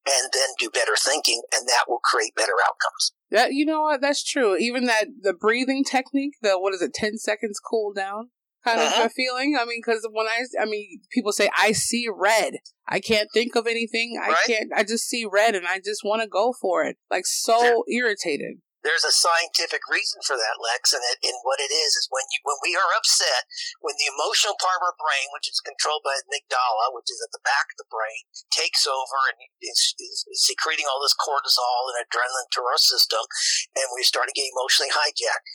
and 0.07 0.31
then 0.31 0.55
do 0.57 0.71
better 0.71 0.95
thinking, 0.95 1.43
and 1.51 1.67
that 1.67 1.91
will 1.91 2.01
create 2.07 2.39
better 2.39 2.57
outcomes. 2.63 3.13
That 3.31 3.53
you 3.53 3.65
know 3.65 3.83
what? 3.83 4.01
That's 4.01 4.25
true. 4.25 4.57
Even 4.57 4.87
that 4.87 5.07
the 5.23 5.33
breathing 5.33 5.85
technique, 5.85 6.35
the 6.43 6.59
what 6.59 6.75
is 6.75 6.83
it, 6.83 6.93
ten 6.95 7.17
seconds 7.17 7.61
cool 7.61 7.93
down 7.93 8.31
kind 8.65 8.81
uh-huh. 8.81 9.05
of 9.05 9.07
a 9.07 9.11
feeling. 9.11 9.57
I 9.59 9.65
mean, 9.65 9.81
because 9.85 10.07
when 10.11 10.27
I, 10.27 10.45
I 10.61 10.65
mean, 10.65 11.01
people 11.13 11.33
say 11.33 11.49
I 11.59 11.73
see 11.73 12.07
red. 12.13 12.55
I 12.89 13.01
can't 13.01 13.29
think 13.33 13.55
of 13.55 13.67
anything. 13.67 14.21
I 14.21 14.35
can't. 14.47 14.71
I 14.75 14.83
just 14.83 15.09
see 15.09 15.25
red, 15.31 15.55
and 15.55 15.67
I 15.67 15.79
just 15.79 16.03
want 16.05 16.23
to 16.23 16.29
go 16.29 16.53
for 16.61 16.85
it. 16.85 16.97
Like 17.11 17.25
so 17.27 17.85
irritated 17.89 18.59
there's 18.81 19.05
a 19.05 19.13
scientific 19.13 19.85
reason 19.89 20.25
for 20.25 20.41
that, 20.41 20.57
Lex, 20.61 20.97
and, 20.97 21.05
it, 21.05 21.21
and 21.21 21.37
what 21.45 21.61
it 21.61 21.69
is 21.69 21.93
is 21.97 22.09
when 22.09 22.25
you 22.33 22.41
when 22.49 22.57
we 22.65 22.73
are 22.73 22.97
upset, 22.97 23.45
when 23.85 23.97
the 24.01 24.09
emotional 24.09 24.57
part 24.57 24.81
of 24.81 24.87
our 24.89 24.97
brain, 24.97 25.29
which 25.37 25.49
is 25.49 25.61
controlled 25.61 26.05
by 26.05 26.17
amygdala, 26.17 26.97
which 26.97 27.13
is 27.13 27.21
at 27.21 27.33
the 27.33 27.45
back 27.45 27.73
of 27.73 27.79
the 27.81 27.91
brain, 27.93 28.25
takes 28.49 28.89
over 28.89 29.19
and 29.29 29.39
is, 29.61 29.93
is, 30.01 30.25
is 30.29 30.41
secreting 30.41 30.89
all 30.89 31.01
this 31.05 31.17
cortisol 31.17 31.93
and 31.93 32.01
adrenaline 32.01 32.49
to 32.57 32.65
our 32.65 32.81
system, 32.81 33.23
and 33.77 33.93
we 33.93 34.05
start 34.05 34.33
to 34.33 34.37
get 34.37 34.49
emotionally 34.49 34.93
hijacked. 34.93 35.47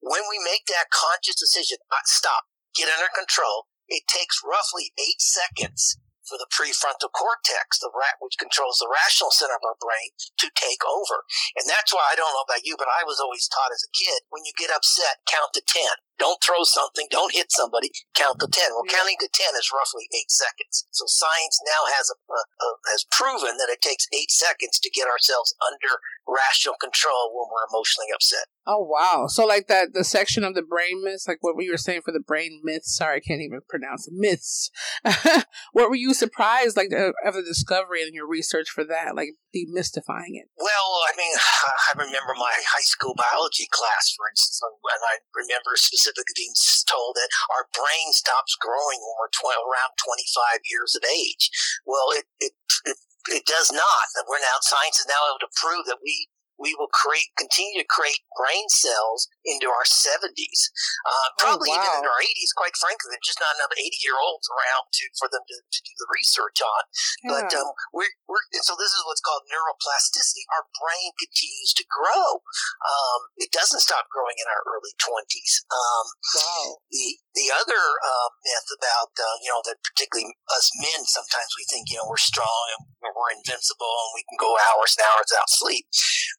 When 0.00 0.24
we 0.32 0.40
make 0.40 0.64
that 0.72 0.88
conscious 0.88 1.36
decision, 1.36 1.76
uh, 1.92 2.00
stop, 2.08 2.48
get 2.72 2.88
under 2.88 3.12
control, 3.12 3.68
it 3.92 4.08
takes 4.08 4.40
roughly 4.40 4.96
eight 4.96 5.20
seconds 5.20 6.00
for 6.26 6.36
the 6.36 6.48
prefrontal 6.50 7.12
cortex, 7.12 7.80
the 7.80 7.92
rat, 7.92 8.20
which 8.20 8.40
controls 8.40 8.78
the 8.78 8.90
rational 8.90 9.32
center 9.32 9.56
of 9.56 9.66
our 9.66 9.78
brain, 9.80 10.12
to 10.38 10.48
take 10.52 10.84
over. 10.84 11.24
And 11.56 11.68
that's 11.68 11.92
why 11.92 12.08
I 12.12 12.16
don't 12.16 12.32
know 12.32 12.46
about 12.46 12.66
you, 12.66 12.76
but 12.76 12.90
I 12.90 13.04
was 13.04 13.20
always 13.20 13.48
taught 13.48 13.72
as 13.72 13.84
a 13.84 13.94
kid, 13.96 14.28
when 14.28 14.44
you 14.44 14.52
get 14.56 14.74
upset, 14.74 15.24
count 15.24 15.52
to 15.56 15.62
10. 15.64 15.84
Don't 16.20 16.44
throw 16.44 16.68
something. 16.68 17.08
Don't 17.08 17.32
hit 17.32 17.48
somebody. 17.48 17.88
Count 18.12 18.38
to 18.44 18.46
10. 18.46 18.76
Well, 18.76 18.84
counting 18.84 19.16
to 19.24 19.28
10 19.32 19.56
is 19.56 19.72
roughly 19.72 20.04
eight 20.12 20.28
seconds. 20.28 20.84
So 20.92 21.08
science 21.08 21.56
now 21.64 21.88
has 21.96 22.12
a, 22.12 22.16
a, 22.20 22.40
a, 22.60 22.68
has 22.92 23.08
proven 23.08 23.56
that 23.56 23.72
it 23.72 23.80
takes 23.80 24.04
eight 24.12 24.30
seconds 24.30 24.78
to 24.84 24.92
get 24.92 25.08
ourselves 25.08 25.56
under 25.64 26.04
rational 26.28 26.76
control 26.76 27.32
when 27.32 27.48
we're 27.48 27.66
emotionally 27.72 28.12
upset. 28.14 28.52
Oh 28.66 28.84
wow! 28.84 29.26
So 29.26 29.46
like 29.46 29.66
that 29.68 29.94
the 29.94 30.04
section 30.04 30.44
of 30.44 30.54
the 30.54 30.62
brain 30.62 31.02
myths, 31.02 31.26
like 31.26 31.38
what 31.40 31.56
we 31.56 31.70
were 31.70 31.80
saying 31.80 32.02
for 32.04 32.12
the 32.12 32.20
brain 32.20 32.60
myths. 32.62 32.94
Sorry, 32.94 33.16
I 33.16 33.20
can't 33.20 33.40
even 33.40 33.60
pronounce 33.68 34.06
it. 34.06 34.14
Myths. 34.14 34.70
what 35.72 35.88
were 35.88 35.96
you 35.96 36.12
surprised 36.12 36.76
like 36.76 36.92
of 36.92 37.34
the 37.34 37.42
discovery 37.42 38.02
and 38.02 38.14
your 38.14 38.28
research 38.28 38.68
for 38.68 38.84
that, 38.84 39.16
like 39.16 39.34
demystifying 39.56 40.38
it? 40.38 40.52
Well, 40.60 40.90
I 41.08 41.16
mean, 41.16 41.34
I 41.90 41.98
remember 41.98 42.36
my 42.36 42.52
high 42.68 42.86
school 42.86 43.16
biology 43.16 43.66
class, 43.70 44.12
for 44.14 44.28
instance, 44.30 44.60
and 44.62 45.02
I 45.08 45.18
remember 45.34 45.74
specifically 45.74 46.09
specifically 46.10 46.34
being 46.36 46.54
told 46.90 47.14
that 47.16 47.30
our 47.54 47.70
brain 47.70 48.10
stops 48.12 48.58
growing 48.58 48.98
when 48.98 49.14
we're 49.22 49.30
tw- 49.34 49.62
around 49.62 49.94
25 50.02 50.60
years 50.66 50.94
of 50.98 51.02
age. 51.06 51.50
Well, 51.86 52.10
it, 52.18 52.26
it, 52.40 52.52
it, 52.86 52.98
it 53.30 53.44
does 53.46 53.70
not. 53.70 54.04
We're 54.26 54.42
now, 54.42 54.58
science 54.62 54.98
is 54.98 55.06
now 55.06 55.22
able 55.30 55.42
to 55.46 55.52
prove 55.54 55.86
that 55.86 56.02
we 56.02 56.28
we 56.60 56.76
will 56.76 56.92
create, 56.92 57.32
continue 57.40 57.80
to 57.80 57.88
create 57.88 58.20
brain 58.36 58.68
cells 58.68 59.26
into 59.42 59.72
our 59.72 59.88
70s, 59.88 60.60
uh, 61.08 61.28
probably 61.40 61.72
oh, 61.72 61.80
wow. 61.80 61.88
even 61.88 62.04
in 62.04 62.06
our 62.06 62.20
80s. 62.20 62.52
Quite 62.52 62.76
frankly, 62.76 63.08
there's 63.08 63.24
just 63.24 63.40
not 63.40 63.56
enough 63.56 63.72
80 63.72 63.88
year 64.04 64.20
olds 64.20 64.46
around 64.52 64.92
to 64.92 65.04
for 65.16 65.32
them 65.32 65.40
to, 65.40 65.56
to 65.64 65.80
do 65.80 65.94
the 65.96 66.08
research 66.12 66.60
on. 66.60 66.82
Yeah. 67.24 67.28
But 67.32 67.48
um, 67.56 67.72
we're, 67.96 68.12
we're 68.28 68.44
so 68.60 68.76
this 68.76 68.92
is 68.92 69.02
what's 69.08 69.24
called 69.24 69.48
neuroplasticity. 69.48 70.44
Our 70.52 70.68
brain 70.76 71.10
continues 71.16 71.72
to 71.80 71.84
grow. 71.88 72.44
Um, 72.84 73.20
it 73.40 73.50
doesn't 73.50 73.80
stop 73.80 74.12
growing 74.12 74.36
in 74.36 74.46
our 74.52 74.62
early 74.68 74.92
20s. 75.00 75.52
Um, 75.72 76.06
wow. 76.36 76.84
The 76.92 77.16
the 77.34 77.48
other 77.54 77.78
uh, 77.78 78.28
myth 78.42 78.68
about 78.74 79.14
uh, 79.14 79.36
you 79.42 79.50
know 79.50 79.62
that 79.66 79.78
particularly 79.86 80.34
us 80.50 80.70
men 80.78 81.06
sometimes 81.06 81.50
we 81.54 81.64
think 81.70 81.90
you 81.90 81.98
know 81.98 82.06
we're 82.08 82.20
strong 82.20 82.64
and 82.74 82.86
we're 83.02 83.34
invincible 83.36 83.90
and 84.06 84.12
we 84.14 84.26
can 84.26 84.38
go 84.40 84.56
hours 84.70 84.96
and 84.98 85.04
hours 85.06 85.28
without 85.30 85.50
sleep. 85.50 85.86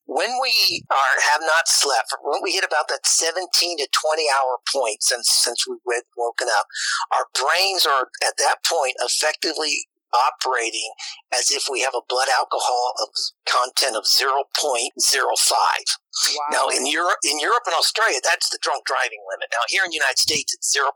When 0.06 0.36
we 0.42 0.84
are 0.92 1.16
have 1.32 1.42
not 1.42 1.68
slept, 1.72 2.12
when 2.20 2.44
we 2.44 2.58
hit 2.58 2.68
about 2.68 2.92
that 2.92 3.08
17 3.08 3.48
to 3.80 3.88
20 3.88 4.28
hour 4.28 4.60
point 4.68 5.00
since 5.04 5.30
since 5.32 5.64
we've 5.68 5.84
woken 6.18 6.48
up, 6.52 6.68
our 7.16 7.32
brains 7.32 7.88
are 7.88 8.12
at 8.26 8.36
that 8.40 8.64
point 8.68 8.96
effectively 9.00 9.88
operating 10.13 10.91
as 11.32 11.52
if 11.52 11.65
we 11.71 11.82
have 11.82 11.95
a 11.95 12.06
blood 12.08 12.28
alcohol 12.30 12.93
of 13.02 13.10
content 13.47 13.95
of 13.95 14.04
0.05. 14.04 14.43
Wow. 14.52 16.47
Now 16.52 16.65
in 16.67 16.84
Europe, 16.86 17.24
in 17.24 17.39
Europe 17.39 17.63
and 17.65 17.76
Australia, 17.76 18.19
that's 18.19 18.52
the 18.52 18.60
drunk 18.62 18.84
driving 18.86 19.24
limit. 19.32 19.47
Now 19.52 19.63
here 19.67 19.84
in 19.88 19.91
the 19.91 20.00
United 20.00 20.19
States, 20.19 20.52
it's 20.54 20.71
0.08. 20.76 20.91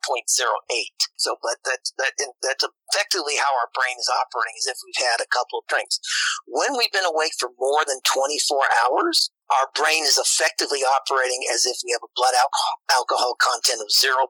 So, 1.15 1.39
but 1.39 1.63
that's, 1.63 1.95
that, 1.97 2.13
that's 2.43 2.63
effectively 2.63 3.39
how 3.39 3.55
our 3.55 3.71
brain 3.71 3.95
is 3.95 4.11
operating 4.11 4.59
as 4.59 4.67
if 4.67 4.77
we've 4.83 5.03
had 5.03 5.23
a 5.23 5.31
couple 5.31 5.63
of 5.63 5.67
drinks. 5.71 5.99
When 6.47 6.75
we've 6.75 6.91
been 6.91 7.07
awake 7.07 7.33
for 7.39 7.55
more 7.55 7.87
than 7.87 8.03
24 8.03 8.67
hours, 8.83 9.31
our 9.53 9.69
brain 9.77 10.03
is 10.03 10.17
effectively 10.17 10.81
operating 10.81 11.45
as 11.53 11.65
if 11.69 11.77
we 11.85 11.93
have 11.93 12.01
a 12.01 12.09
blood 12.17 12.33
alcohol, 12.89 13.37
content 13.37 13.77
of 13.77 13.93
0.10, 13.93 14.25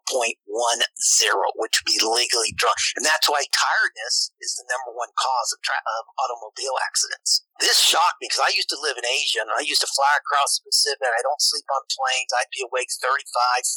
which 1.56 1.76
would 1.80 1.88
be 1.88 2.00
legally 2.04 2.52
drunk. 2.56 2.76
And 3.00 3.06
that's 3.06 3.30
why 3.32 3.48
tiredness 3.48 4.32
is 4.44 4.60
the 4.60 4.68
number 4.68 4.92
one 4.92 5.16
cause 5.16 5.56
of, 5.56 5.64
tra- 5.64 5.80
of 5.80 6.12
automobile 6.20 6.76
accidents. 6.84 7.48
This 7.62 7.80
shocked 7.80 8.20
me 8.20 8.28
because 8.28 8.44
I 8.44 8.52
used 8.52 8.68
to 8.74 8.80
live 8.84 9.00
in 9.00 9.08
Asia 9.08 9.40
and 9.40 9.54
I 9.54 9.64
used 9.64 9.80
to 9.80 9.90
fly 9.90 10.12
across 10.20 10.60
the 10.60 10.68
Pacific. 10.68 11.08
I 11.08 11.24
don't 11.24 11.40
sleep 11.40 11.68
on 11.72 11.88
planes. 11.88 12.36
I'd 12.36 12.52
be 12.52 12.66
awake 12.66 12.92
35, 12.92 13.24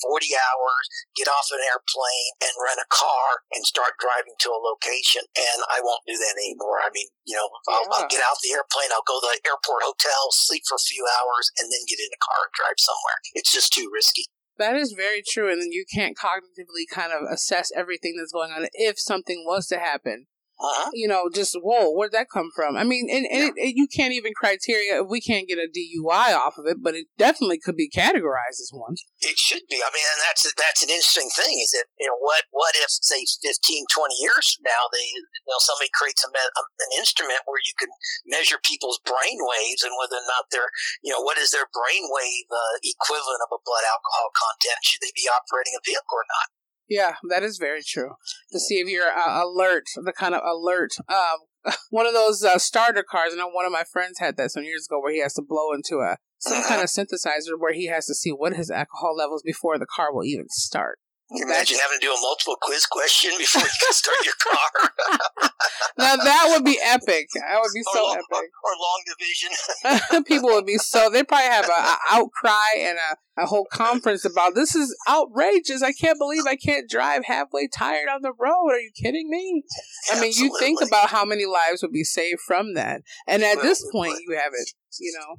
40 0.02 0.34
hours, 0.34 0.84
get 1.14 1.30
off 1.30 1.52
an 1.54 1.62
airplane 1.62 2.32
and 2.42 2.54
rent 2.58 2.82
a 2.82 2.88
car 2.90 3.46
and 3.54 3.62
start 3.62 4.00
driving 4.02 4.34
to 4.34 4.50
a 4.50 4.58
location. 4.58 5.22
And 5.38 5.62
I 5.70 5.78
won't 5.78 6.02
do 6.08 6.18
that 6.18 6.36
anymore. 6.42 6.82
I 6.82 6.90
mean, 6.90 7.06
you 7.22 7.38
know, 7.38 7.46
I'll, 7.70 7.86
yeah. 7.86 7.94
I'll 8.02 8.10
get 8.10 8.24
out 8.24 8.42
the 8.42 8.56
airplane, 8.56 8.90
I'll 8.90 9.06
go 9.06 9.22
to 9.22 9.30
the 9.30 9.38
airport 9.46 9.86
hotel, 9.86 10.34
sleep 10.34 10.66
for 10.66 10.74
a 10.74 10.82
few 10.82 11.06
hours 11.06 11.18
hours 11.28 11.50
and 11.58 11.70
then 11.70 11.86
get 11.88 11.98
in 11.98 12.12
a 12.12 12.20
car 12.22 12.46
and 12.46 12.54
drive 12.54 12.78
somewhere. 12.78 13.18
It's 13.34 13.52
just 13.52 13.72
too 13.72 13.90
risky. 13.92 14.26
That 14.58 14.74
is 14.74 14.92
very 14.92 15.22
true. 15.22 15.50
And 15.50 15.62
then 15.62 15.70
you 15.70 15.84
can't 15.92 16.16
cognitively 16.18 16.86
kind 16.90 17.12
of 17.12 17.30
assess 17.30 17.70
everything 17.76 18.16
that's 18.18 18.32
going 18.32 18.50
on 18.50 18.66
if 18.72 18.98
something 18.98 19.44
was 19.46 19.66
to 19.68 19.78
happen. 19.78 20.26
Uh-huh. 20.58 20.90
You 20.90 21.06
know, 21.06 21.30
just 21.30 21.54
whoa, 21.54 21.94
where'd 21.94 22.10
that 22.18 22.26
come 22.26 22.50
from? 22.50 22.74
I 22.74 22.82
mean, 22.82 23.06
and, 23.06 23.22
and 23.30 23.54
yeah. 23.54 23.54
it, 23.54 23.70
it, 23.70 23.72
you 23.78 23.86
can't 23.86 24.10
even 24.10 24.34
criteria. 24.34 25.06
We 25.06 25.22
can't 25.22 25.46
get 25.46 25.62
a 25.62 25.70
DUI 25.70 26.34
off 26.34 26.58
of 26.58 26.66
it, 26.66 26.82
but 26.82 26.98
it 26.98 27.06
definitely 27.14 27.62
could 27.62 27.78
be 27.78 27.86
categorized 27.86 28.58
as 28.58 28.74
one. 28.74 28.98
It 29.22 29.38
should 29.38 29.62
be. 29.70 29.78
I 29.78 29.86
mean, 29.94 30.02
and 30.02 30.20
that's 30.26 30.42
that's 30.58 30.82
an 30.82 30.90
interesting 30.90 31.30
thing. 31.30 31.62
Is 31.62 31.70
that 31.78 31.86
you 32.02 32.10
know 32.10 32.18
what 32.18 32.50
what 32.50 32.74
if 32.74 32.90
say 32.90 33.22
15, 33.22 33.86
20 33.86 34.18
years 34.18 34.58
from 34.58 34.66
now 34.66 34.90
they 34.90 35.06
you 35.14 35.46
know 35.46 35.62
somebody 35.62 35.94
creates 35.94 36.26
a, 36.26 36.30
a, 36.34 36.62
an 36.66 36.90
instrument 36.98 37.46
where 37.46 37.62
you 37.62 37.74
can 37.78 37.94
measure 38.26 38.58
people's 38.58 38.98
brain 39.06 39.38
waves 39.38 39.86
and 39.86 39.94
whether 39.94 40.18
or 40.18 40.26
not 40.26 40.50
they're 40.50 40.74
you 41.06 41.14
know 41.14 41.22
what 41.22 41.38
is 41.38 41.54
their 41.54 41.70
brain 41.70 42.02
wave 42.10 42.50
uh, 42.50 42.82
equivalent 42.82 43.46
of 43.46 43.54
a 43.54 43.62
blood 43.62 43.86
alcohol 43.86 44.34
content? 44.34 44.82
Should 44.82 45.06
they 45.06 45.14
be 45.14 45.30
operating 45.30 45.78
a 45.78 45.82
vehicle 45.86 46.18
or 46.18 46.26
not? 46.26 46.57
Yeah, 46.88 47.14
that 47.29 47.42
is 47.42 47.59
very 47.59 47.83
true. 47.83 48.12
To 48.53 48.59
see 48.59 48.77
if 48.77 48.88
you're 48.88 49.11
uh, 49.11 49.44
alert, 49.44 49.85
the 49.96 50.12
kind 50.12 50.35
of 50.35 50.42
alert. 50.44 50.92
Um, 51.09 51.72
one 51.90 52.07
of 52.07 52.14
those 52.14 52.42
uh, 52.42 52.59
starter 52.59 53.03
cars. 53.03 53.33
I 53.33 53.37
know 53.37 53.51
one 53.51 53.66
of 53.66 53.72
my 53.72 53.85
friends 53.85 54.18
had 54.18 54.37
that 54.37 54.51
some 54.51 54.64
years 54.64 54.87
ago, 54.88 55.01
where 55.01 55.12
he 55.12 55.20
has 55.20 55.35
to 55.35 55.42
blow 55.42 55.72
into 55.72 55.96
a 55.96 56.16
some 56.38 56.62
kind 56.62 56.81
of 56.81 56.88
synthesizer 56.88 57.59
where 57.59 57.72
he 57.72 57.87
has 57.87 58.07
to 58.07 58.14
see 58.14 58.31
what 58.31 58.55
his 58.55 58.70
alcohol 58.70 59.16
levels 59.16 59.42
before 59.42 59.79
the 59.79 59.87
car 59.87 60.12
will 60.12 60.24
even 60.24 60.46
start. 60.48 60.98
Can 61.28 61.36
you 61.36 61.44
imagine 61.44 61.76
having 61.76 62.00
to 62.00 62.06
do 62.06 62.10
a 62.10 62.20
multiple 62.22 62.56
quiz 62.58 62.86
question 62.86 63.32
before 63.36 63.60
you 63.60 63.68
can 63.68 63.92
start 63.92 64.16
your 64.24 64.34
car? 64.40 65.50
now 65.98 66.16
that 66.16 66.48
would 66.50 66.64
be 66.64 66.78
epic. 66.82 67.28
That 67.34 67.60
would 67.60 67.72
be 67.74 67.80
or 67.80 67.92
so 67.92 68.02
long, 68.02 68.14
epic. 68.14 68.50
Or, 68.64 68.72
long 68.80 69.02
division. 69.04 70.24
People 70.24 70.48
would 70.54 70.64
be 70.64 70.78
so. 70.78 71.10
They 71.10 71.22
probably 71.22 71.48
have 71.48 71.68
a, 71.68 71.72
a 71.72 71.96
outcry 72.12 72.78
and 72.78 72.96
a, 72.96 73.42
a 73.42 73.46
whole 73.46 73.66
conference 73.70 74.24
about 74.24 74.54
this 74.54 74.74
is 74.74 74.96
outrageous. 75.06 75.82
I 75.82 75.92
can't 75.92 76.18
believe 76.18 76.44
I 76.46 76.56
can't 76.56 76.88
drive 76.88 77.26
halfway 77.26 77.68
tired 77.68 78.08
on 78.08 78.22
the 78.22 78.32
road. 78.32 78.70
Are 78.70 78.80
you 78.80 78.90
kidding 78.96 79.28
me? 79.28 79.64
I 80.10 80.18
mean, 80.22 80.32
you 80.34 80.56
think 80.58 80.80
about 80.80 81.10
how 81.10 81.26
many 81.26 81.44
lives 81.44 81.82
would 81.82 81.92
be 81.92 82.04
saved 82.04 82.40
from 82.40 82.72
that, 82.72 83.02
and 83.26 83.42
at 83.42 83.60
this 83.60 83.84
point, 83.92 84.14
you 84.26 84.34
have 84.34 84.52
it. 84.54 84.70
You 84.98 85.12
know, 85.12 85.36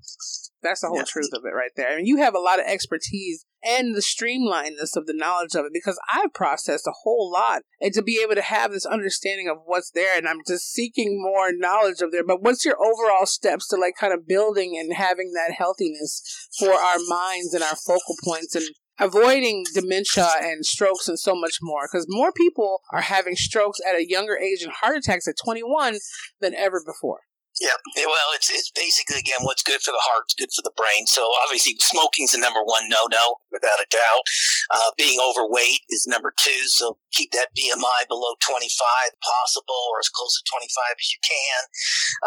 that's 0.62 0.82
the 0.82 0.88
whole 0.88 0.98
yeah. 0.98 1.04
truth 1.08 1.32
of 1.34 1.42
it 1.46 1.56
right 1.56 1.72
there. 1.76 1.90
I 1.90 1.96
mean, 1.96 2.06
you 2.06 2.18
have 2.18 2.36
a 2.36 2.40
lot 2.40 2.60
of 2.60 2.66
expertise 2.68 3.46
and 3.64 3.96
the 3.96 4.02
streamlinedness 4.02 4.96
of 4.96 5.06
the 5.06 5.14
knowledge 5.14 5.56
of 5.56 5.66
it 5.66 5.74
because 5.74 6.00
I've 6.14 6.34
processed 6.34 6.88
a 6.88 6.94
whole 7.04 7.32
lot 7.32 7.62
and 7.82 7.94
to 7.94 8.02
be 8.02 8.22
able 8.24 8.36
to 8.36 8.42
have 8.42 8.72
this 8.72 8.86
understanding 8.86 9.50
of 9.50 9.58
what's 9.66 9.92
there 9.92 10.18
and 10.18 10.28
I'm 10.28 10.42
just 10.48 10.72
seeking 10.72 11.22
more 11.22 11.52
knowledge 11.52 12.02
of 12.02 12.12
there. 12.12 12.26
But 12.26 12.42
what's 12.42 12.66
your 12.66 12.78
overall 12.80 13.26
steps 13.26 13.68
to 13.70 13.76
like 13.76 13.96
kind 14.00 14.14
of 14.14 14.28
building 14.28 14.78
and 14.80 14.94
having 14.94 15.34
that 15.34 15.56
healthiness 15.56 16.22
for 16.58 16.72
our 16.72 16.98
minds 17.08 17.54
and 17.54 17.64
our 17.64 17.76
focal 17.76 18.16
points 18.24 18.56
and 18.56 18.66
avoiding 19.00 19.64
dementia 19.74 20.30
and 20.42 20.66
strokes 20.66 21.08
and 21.08 21.18
so 21.18 21.34
much 21.34 21.58
more 21.62 21.88
because 21.90 22.06
more 22.10 22.32
people 22.32 22.82
are 22.92 23.02
having 23.02 23.36
strokes 23.36 23.80
at 23.88 23.96
a 23.96 24.08
younger 24.08 24.38
age 24.38 24.62
and 24.62 24.74
heart 24.74 24.98
attacks 24.98 25.28
at 25.28 25.36
21 25.44 25.98
than 26.42 26.54
ever 26.54 26.82
before. 26.86 27.20
Yeah, 27.60 27.76
well, 28.08 28.32
it's 28.36 28.48
it's 28.48 28.72
basically 28.72 29.20
again 29.20 29.44
what's 29.44 29.64
good 29.68 29.84
for 29.84 29.92
the 29.92 30.00
heart 30.00 30.32
is 30.32 30.36
good 30.40 30.54
for 30.56 30.64
the 30.64 30.72
brain. 30.80 31.04
So 31.12 31.28
obviously, 31.44 31.76
smoking's 31.84 32.32
the 32.32 32.40
number 32.40 32.64
one 32.64 32.88
no-no, 32.88 33.44
without 33.52 33.84
a 33.84 33.88
doubt. 33.92 34.24
Uh, 34.72 34.96
being 34.96 35.20
overweight 35.20 35.84
is 35.92 36.08
number 36.08 36.32
two. 36.40 36.72
So 36.72 36.96
keep 37.12 37.36
that 37.36 37.52
BMI 37.52 38.08
below 38.08 38.40
25 38.40 38.72
possible, 39.20 39.82
or 39.92 40.00
as 40.00 40.08
close 40.08 40.40
to 40.40 40.44
25 40.48 40.72
as 41.04 41.10
you 41.12 41.20
can. 41.20 41.60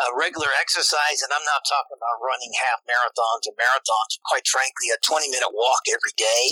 Uh, 0.04 0.10
regular 0.20 0.52
exercise, 0.60 1.24
and 1.24 1.32
I'm 1.32 1.46
not 1.48 1.64
talking 1.64 1.96
about 1.96 2.20
running 2.20 2.52
half 2.60 2.84
marathons 2.84 3.48
or 3.48 3.56
marathons. 3.56 4.20
Quite 4.28 4.44
frankly, 4.44 4.92
a 4.92 5.00
20-minute 5.00 5.56
walk 5.56 5.88
every 5.88 6.12
day 6.18 6.44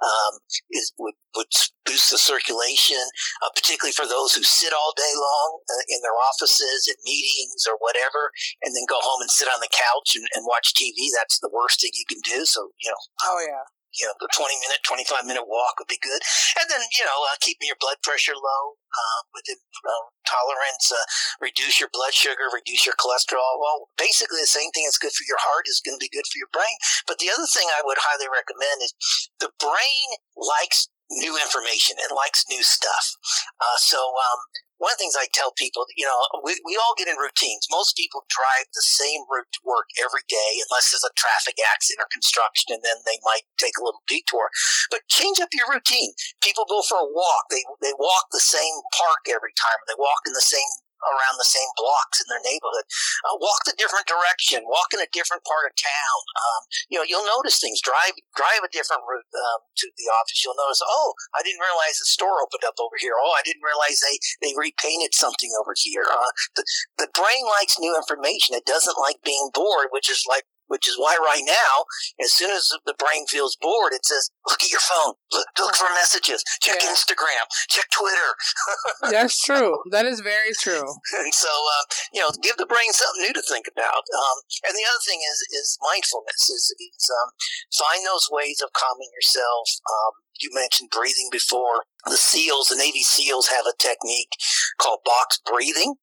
um, 0.00 0.40
is 0.72 0.92
would 0.96 1.20
would 1.36 1.52
boost 1.84 2.10
the 2.12 2.18
circulation, 2.20 3.00
uh, 3.42 3.50
particularly 3.56 3.92
for 3.92 4.06
those 4.06 4.34
who 4.34 4.42
sit 4.44 4.72
all 4.72 4.92
day 4.96 5.14
long 5.16 5.60
uh, 5.64 5.84
in 5.88 6.00
their 6.02 6.16
offices, 6.16 6.88
in 6.88 6.96
meetings, 7.04 7.64
or 7.66 7.76
whatever, 7.80 8.21
and 8.62 8.76
then 8.76 8.86
go 8.86 9.00
home 9.02 9.24
and 9.24 9.32
sit 9.32 9.50
on 9.50 9.58
the 9.58 9.72
couch 9.72 10.14
and, 10.14 10.26
and 10.36 10.46
watch 10.46 10.76
TV. 10.76 11.10
That's 11.16 11.40
the 11.40 11.50
worst 11.50 11.80
thing 11.80 11.90
you 11.94 12.06
can 12.06 12.22
do. 12.22 12.44
So, 12.44 12.70
you 12.78 12.90
know. 12.90 13.02
Oh, 13.26 13.40
yeah 13.42 13.66
you 13.96 14.08
know, 14.08 14.16
the 14.20 14.28
20 14.32 14.48
minute, 14.64 14.80
25 14.88 15.28
minute 15.28 15.44
walk 15.44 15.76
would 15.76 15.90
be 15.90 16.00
good. 16.00 16.20
And 16.56 16.66
then, 16.68 16.80
you 16.96 17.04
know, 17.04 17.18
uh, 17.28 17.36
keeping 17.44 17.68
your 17.68 17.80
blood 17.80 18.00
pressure 18.00 18.36
low, 18.36 18.62
uh, 18.80 19.20
within 19.36 19.60
uh, 19.60 20.04
tolerance, 20.24 20.88
uh, 20.88 21.06
reduce 21.44 21.76
your 21.80 21.92
blood 21.92 22.16
sugar, 22.16 22.48
reduce 22.48 22.88
your 22.88 22.96
cholesterol. 22.96 23.60
Well, 23.60 23.92
basically 24.00 24.40
the 24.40 24.48
same 24.48 24.72
thing 24.72 24.88
that's 24.88 25.00
good 25.00 25.12
for 25.12 25.28
your 25.28 25.40
heart 25.40 25.68
is 25.68 25.84
going 25.84 25.96
to 25.96 26.02
be 26.02 26.12
good 26.12 26.28
for 26.28 26.40
your 26.40 26.52
brain. 26.52 26.76
But 27.04 27.20
the 27.20 27.28
other 27.28 27.48
thing 27.48 27.68
I 27.68 27.84
would 27.84 28.00
highly 28.00 28.28
recommend 28.32 28.80
is 28.80 28.96
the 29.40 29.52
brain 29.60 30.08
likes 30.36 30.88
new 31.12 31.36
information 31.36 32.00
and 32.00 32.16
likes 32.16 32.48
new 32.48 32.64
stuff. 32.64 33.16
Uh, 33.60 33.76
so, 33.76 34.00
um, 34.00 34.40
one 34.82 34.90
of 34.90 34.98
the 34.98 35.06
things 35.06 35.14
I 35.14 35.30
tell 35.30 35.54
people, 35.54 35.86
you 35.94 36.02
know, 36.02 36.18
we, 36.42 36.58
we 36.66 36.74
all 36.74 36.98
get 36.98 37.06
in 37.06 37.14
routines. 37.14 37.70
Most 37.70 37.94
people 37.94 38.26
drive 38.26 38.66
the 38.74 38.82
same 38.82 39.22
route 39.30 39.46
to 39.54 39.62
work 39.62 39.86
every 40.02 40.26
day, 40.26 40.58
unless 40.66 40.90
there's 40.90 41.06
a 41.06 41.14
traffic 41.14 41.54
accident 41.62 42.02
or 42.02 42.10
construction, 42.10 42.74
and 42.74 42.82
then 42.82 42.98
they 43.06 43.22
might 43.22 43.46
take 43.62 43.78
a 43.78 43.84
little 43.86 44.02
detour. 44.10 44.50
But 44.90 45.06
change 45.06 45.38
up 45.38 45.54
your 45.54 45.70
routine. 45.70 46.18
People 46.42 46.66
go 46.66 46.82
for 46.82 46.98
a 46.98 47.06
walk. 47.06 47.46
They, 47.54 47.62
they 47.78 47.94
walk 47.94 48.34
the 48.34 48.42
same 48.42 48.82
park 48.90 49.30
every 49.30 49.54
time. 49.54 49.78
They 49.86 49.94
walk 50.02 50.26
in 50.26 50.34
the 50.34 50.42
same 50.42 50.66
around 51.04 51.36
the 51.38 51.48
same 51.48 51.68
blocks 51.74 52.22
in 52.22 52.28
their 52.30 52.42
neighborhood. 52.42 52.86
Uh, 53.26 53.36
walk 53.42 53.66
the 53.66 53.76
different 53.76 54.06
direction. 54.06 54.62
Walk 54.66 54.94
in 54.94 55.02
a 55.02 55.10
different 55.10 55.42
part 55.42 55.66
of 55.66 55.72
town. 55.74 56.18
Um, 56.38 56.60
you 56.88 56.96
know, 56.98 57.06
you'll 57.06 57.26
notice 57.26 57.58
things. 57.58 57.82
Drive 57.82 58.14
drive 58.38 58.62
a 58.62 58.70
different 58.70 59.02
route 59.06 59.28
um, 59.34 59.60
to 59.82 59.86
the 59.98 60.08
office. 60.12 60.40
You'll 60.42 60.58
notice. 60.58 60.82
Oh, 60.84 61.14
I 61.34 61.42
didn't 61.42 61.62
realize 61.62 61.98
the 61.98 62.08
store 62.08 62.40
opened 62.42 62.64
up 62.66 62.78
over 62.78 62.96
here. 62.98 63.18
Oh, 63.18 63.34
I 63.34 63.42
didn't 63.42 63.66
realize 63.66 64.00
they 64.00 64.16
they 64.40 64.52
repainted 64.54 65.14
something 65.14 65.50
over 65.58 65.74
here. 65.76 66.06
Uh, 66.06 66.32
the 66.54 66.64
the 66.98 67.10
brain 67.12 67.44
likes 67.58 67.78
new 67.78 67.94
information. 67.96 68.54
It 68.54 68.66
doesn't 68.66 68.98
like 69.00 69.22
being 69.24 69.50
bored, 69.52 69.90
which 69.90 70.08
is 70.10 70.24
like 70.28 70.46
which 70.72 70.88
is 70.88 70.96
why 70.96 71.20
right 71.20 71.44
now, 71.44 71.84
as 72.16 72.32
soon 72.32 72.48
as 72.48 72.72
the 72.88 72.96
brain 72.96 73.28
feels 73.28 73.60
bored, 73.60 73.92
it 73.92 74.08
says, 74.08 74.32
look 74.48 74.64
at 74.64 74.72
your 74.72 74.80
phone, 74.80 75.12
look, 75.36 75.46
look 75.60 75.76
for 75.76 75.92
messages, 75.92 76.40
check 76.64 76.80
yeah. 76.80 76.88
Instagram, 76.88 77.44
check 77.68 77.84
Twitter. 77.92 78.30
That's 79.12 79.36
true. 79.44 79.76
That 79.92 80.08
is 80.08 80.24
very 80.24 80.56
true. 80.56 80.88
And 81.22 81.34
so, 81.34 81.52
uh, 81.52 81.84
you 82.16 82.20
know, 82.24 82.32
give 82.42 82.56
the 82.56 82.66
brain 82.66 82.88
something 82.90 83.20
new 83.20 83.36
to 83.36 83.44
think 83.44 83.68
about. 83.68 84.02
Um, 84.08 84.36
and 84.64 84.72
the 84.72 84.86
other 84.88 85.02
thing 85.04 85.20
is, 85.20 85.38
is 85.52 85.78
mindfulness 85.84 86.48
is, 86.48 86.72
is 86.80 87.04
um, 87.20 87.28
find 87.68 88.00
those 88.08 88.32
ways 88.32 88.64
of 88.64 88.72
calming 88.72 89.12
yourself. 89.12 89.68
Um, 89.84 90.24
you 90.40 90.50
mentioned 90.56 90.90
breathing 90.90 91.28
before. 91.30 91.84
The 92.04 92.18
SEALs, 92.18 92.68
the 92.68 92.76
Navy 92.76 93.02
SEALs 93.02 93.46
have 93.48 93.64
a 93.66 93.78
technique 93.78 94.34
called 94.78 95.00
box 95.04 95.38
breathing. 95.46 95.94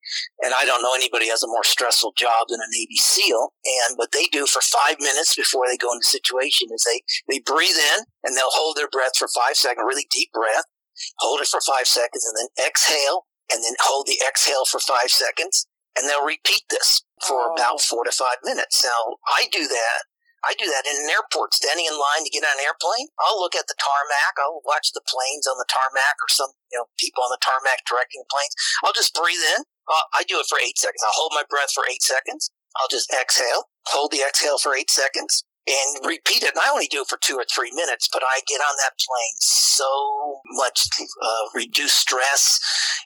And 0.42 0.54
I 0.56 0.64
don't 0.64 0.82
know 0.82 0.96
anybody 0.96 1.28
has 1.28 1.44
a 1.44 1.48
more 1.48 1.64
stressful 1.64 2.14
job 2.16 2.48
than 2.48 2.62
a 2.62 2.72
Navy 2.72 2.96
SEAL. 2.96 3.52
And 3.66 3.98
what 3.98 4.12
they 4.14 4.26
do 4.32 4.46
for 4.46 4.62
five 4.62 4.96
minutes 5.00 5.36
before 5.36 5.68
they 5.68 5.78
go 5.78 5.92
into 5.92 6.08
situation 6.08 6.70
is 6.74 6.88
they, 6.88 7.04
they 7.28 7.40
breathe 7.40 7.76
in 7.76 8.06
and 8.24 8.36
they'll 8.36 8.56
hold 8.56 8.78
their 8.78 8.88
breath 8.88 9.18
for 9.18 9.28
five 9.28 9.58
seconds, 9.58 9.84
really 9.86 10.08
deep 10.10 10.32
breath, 10.32 10.66
hold 11.20 11.42
it 11.42 11.48
for 11.48 11.60
five 11.60 11.88
seconds 11.88 12.24
and 12.24 12.36
then 12.40 12.68
exhale 12.68 13.28
and 13.52 13.64
then 13.64 13.76
hold 13.82 14.08
the 14.08 14.22
exhale 14.26 14.64
for 14.64 14.80
five 14.80 15.12
seconds. 15.12 15.68
And 15.98 16.08
they'll 16.08 16.24
repeat 16.24 16.64
this 16.70 17.04
for 17.28 17.52
oh. 17.52 17.54
about 17.56 17.82
four 17.82 18.06
to 18.06 18.12
five 18.12 18.40
minutes. 18.44 18.86
Now, 18.86 19.18
I 19.28 19.48
do 19.52 19.68
that 19.68 20.08
I 20.46 20.56
do 20.56 20.68
that 20.70 20.88
in 20.88 20.96
an 20.96 21.10
airport, 21.12 21.54
standing 21.54 21.86
in 21.86 21.96
line 21.96 22.24
to 22.24 22.32
get 22.32 22.48
on 22.48 22.56
an 22.56 22.66
airplane. 22.66 23.12
I'll 23.20 23.40
look 23.40 23.56
at 23.56 23.68
the 23.68 23.78
tarmac. 23.80 24.40
I'll 24.40 24.64
watch 24.64 24.96
the 24.96 25.04
planes 25.04 25.46
on 25.50 25.60
the 25.60 25.68
tarmac 25.68 26.16
or 26.22 26.30
some, 26.32 26.56
you 26.72 26.80
know, 26.80 26.88
people 26.96 27.26
on 27.26 27.34
the 27.34 27.44
tarmac 27.44 27.84
directing 27.84 28.24
planes. 28.32 28.56
I'll 28.84 28.96
just 28.96 29.12
breathe 29.16 29.44
in. 29.58 29.68
Uh, 29.90 30.06
I 30.16 30.24
do 30.24 30.40
it 30.40 30.48
for 30.48 30.62
eight 30.62 30.78
seconds. 30.78 31.02
I'll 31.04 31.18
hold 31.18 31.34
my 31.36 31.44
breath 31.50 31.74
for 31.74 31.84
eight 31.90 32.06
seconds. 32.06 32.52
I'll 32.78 32.92
just 32.92 33.10
exhale, 33.10 33.74
hold 33.90 34.14
the 34.14 34.22
exhale 34.22 34.62
for 34.62 34.78
eight 34.78 34.94
seconds 34.94 35.44
and 35.70 36.02
repeat 36.02 36.42
it. 36.42 36.58
And 36.58 36.62
I 36.62 36.74
only 36.74 36.90
do 36.90 37.06
it 37.06 37.10
for 37.10 37.22
two 37.22 37.38
or 37.38 37.46
three 37.46 37.70
minutes, 37.72 38.10
but 38.12 38.26
I 38.26 38.42
get 38.50 38.58
on 38.60 38.76
that 38.82 38.98
plane 38.98 39.38
so 39.40 40.42
much 40.58 40.90
uh, 41.00 41.46
reduced 41.54 42.02
stress. 42.02 42.60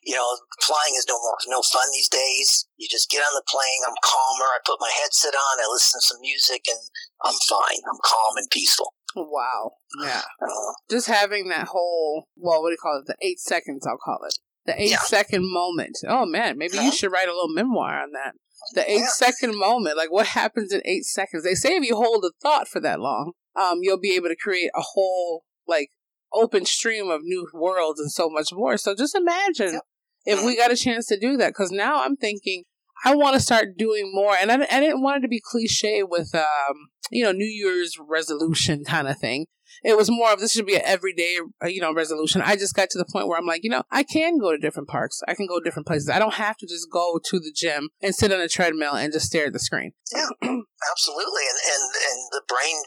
You 0.03 0.15
know, 0.15 0.27
flying 0.63 0.95
is 0.95 1.05
no 1.07 1.19
more 1.19 1.37
no 1.47 1.61
fun 1.61 1.91
these 1.91 2.09
days. 2.09 2.67
You 2.77 2.87
just 2.89 3.11
get 3.11 3.21
on 3.21 3.35
the 3.35 3.43
plane. 3.45 3.83
I'm 3.83 3.99
calmer. 3.99 4.47
I 4.55 4.63
put 4.65 4.79
my 4.79 4.91
headset 5.03 5.35
on. 5.35 5.59
I 5.59 5.67
listen 5.67 5.99
to 5.99 6.07
some 6.07 6.21
music, 6.21 6.63
and 6.71 6.79
I'm 7.23 7.37
fine. 7.51 7.83
I'm 7.83 7.99
calm 8.03 8.39
and 8.39 8.49
peaceful. 8.49 8.95
Wow. 9.15 9.73
Yeah. 10.01 10.23
Uh, 10.41 10.73
just 10.89 11.07
having 11.07 11.49
that 11.49 11.67
whole 11.67 12.27
well, 12.35 12.61
what 12.61 12.69
do 12.69 12.73
you 12.73 12.81
call 12.81 12.99
it? 12.99 13.05
The 13.05 13.15
eight 13.21 13.39
seconds, 13.39 13.85
I'll 13.85 13.97
call 13.97 14.19
it. 14.25 14.39
The 14.65 14.81
eight 14.81 14.91
yeah. 14.91 14.99
second 14.99 15.51
moment. 15.51 15.97
Oh 16.07 16.25
man, 16.25 16.57
maybe 16.57 16.77
you 16.77 16.91
should 16.91 17.11
write 17.11 17.27
a 17.27 17.33
little 17.33 17.53
memoir 17.53 18.01
on 18.01 18.11
that. 18.13 18.33
The 18.73 18.89
eight 18.89 18.99
yeah. 18.99 19.07
second 19.07 19.57
moment, 19.57 19.97
like 19.97 20.11
what 20.11 20.27
happens 20.27 20.71
in 20.71 20.81
eight 20.85 21.03
seconds? 21.03 21.43
They 21.43 21.55
say 21.55 21.75
if 21.75 21.83
you 21.83 21.95
hold 21.95 22.23
a 22.23 22.31
thought 22.41 22.67
for 22.67 22.79
that 22.79 22.99
long, 22.99 23.33
um, 23.59 23.79
you'll 23.81 23.99
be 23.99 24.15
able 24.15 24.29
to 24.29 24.35
create 24.35 24.71
a 24.73 24.81
whole 24.81 25.43
like 25.67 25.89
open 26.33 26.65
stream 26.65 27.09
of 27.09 27.21
new 27.23 27.47
worlds 27.53 27.99
and 27.99 28.11
so 28.11 28.29
much 28.29 28.49
more. 28.53 28.77
So 28.77 28.95
just 28.95 29.15
imagine 29.15 29.81
if 30.25 30.43
we 30.43 30.55
got 30.55 30.71
a 30.71 30.77
chance 30.77 31.07
to 31.07 31.19
do 31.19 31.35
that. 31.37 31.49
Because 31.49 31.71
now 31.71 32.03
I'm 32.03 32.15
thinking 32.15 32.63
I 33.03 33.15
want 33.15 33.33
to 33.33 33.41
start 33.41 33.77
doing 33.77 34.11
more, 34.13 34.35
and 34.35 34.51
I, 34.51 34.55
I 34.55 34.79
didn't 34.79 35.01
want 35.01 35.17
it 35.17 35.21
to 35.21 35.27
be 35.27 35.41
cliche 35.43 36.03
with 36.03 36.33
um, 36.33 36.87
you 37.11 37.23
know 37.23 37.33
New 37.33 37.45
Year's 37.45 37.97
resolution 37.99 38.83
kind 38.85 39.07
of 39.07 39.19
thing 39.19 39.47
it 39.83 39.97
was 39.97 40.09
more 40.09 40.31
of 40.31 40.39
this 40.39 40.53
should 40.53 40.65
be 40.65 40.75
an 40.75 40.81
everyday, 40.85 41.37
uh, 41.63 41.67
you 41.67 41.81
know, 41.81 41.93
resolution. 41.93 42.41
I 42.41 42.55
just 42.55 42.75
got 42.75 42.89
to 42.91 42.97
the 42.97 43.05
point 43.11 43.27
where 43.27 43.37
I'm 43.37 43.45
like, 43.45 43.63
you 43.63 43.69
know, 43.69 43.83
I 43.91 44.03
can 44.03 44.37
go 44.37 44.51
to 44.51 44.57
different 44.57 44.89
parks. 44.89 45.21
I 45.27 45.33
can 45.35 45.47
go 45.47 45.59
to 45.59 45.63
different 45.63 45.87
places. 45.87 46.09
I 46.09 46.19
don't 46.19 46.35
have 46.35 46.57
to 46.57 46.67
just 46.67 46.87
go 46.91 47.19
to 47.23 47.39
the 47.39 47.53
gym 47.55 47.89
and 48.01 48.15
sit 48.15 48.31
on 48.31 48.39
a 48.39 48.47
treadmill 48.47 48.95
and 48.95 49.11
just 49.11 49.27
stare 49.27 49.47
at 49.47 49.53
the 49.53 49.59
screen. 49.59 49.91
Yeah, 50.11 50.29
absolutely. 50.41 51.45
And, 51.49 51.59
and, 51.67 51.83
and 51.93 52.19
the 52.31 52.41
brain 52.47 52.77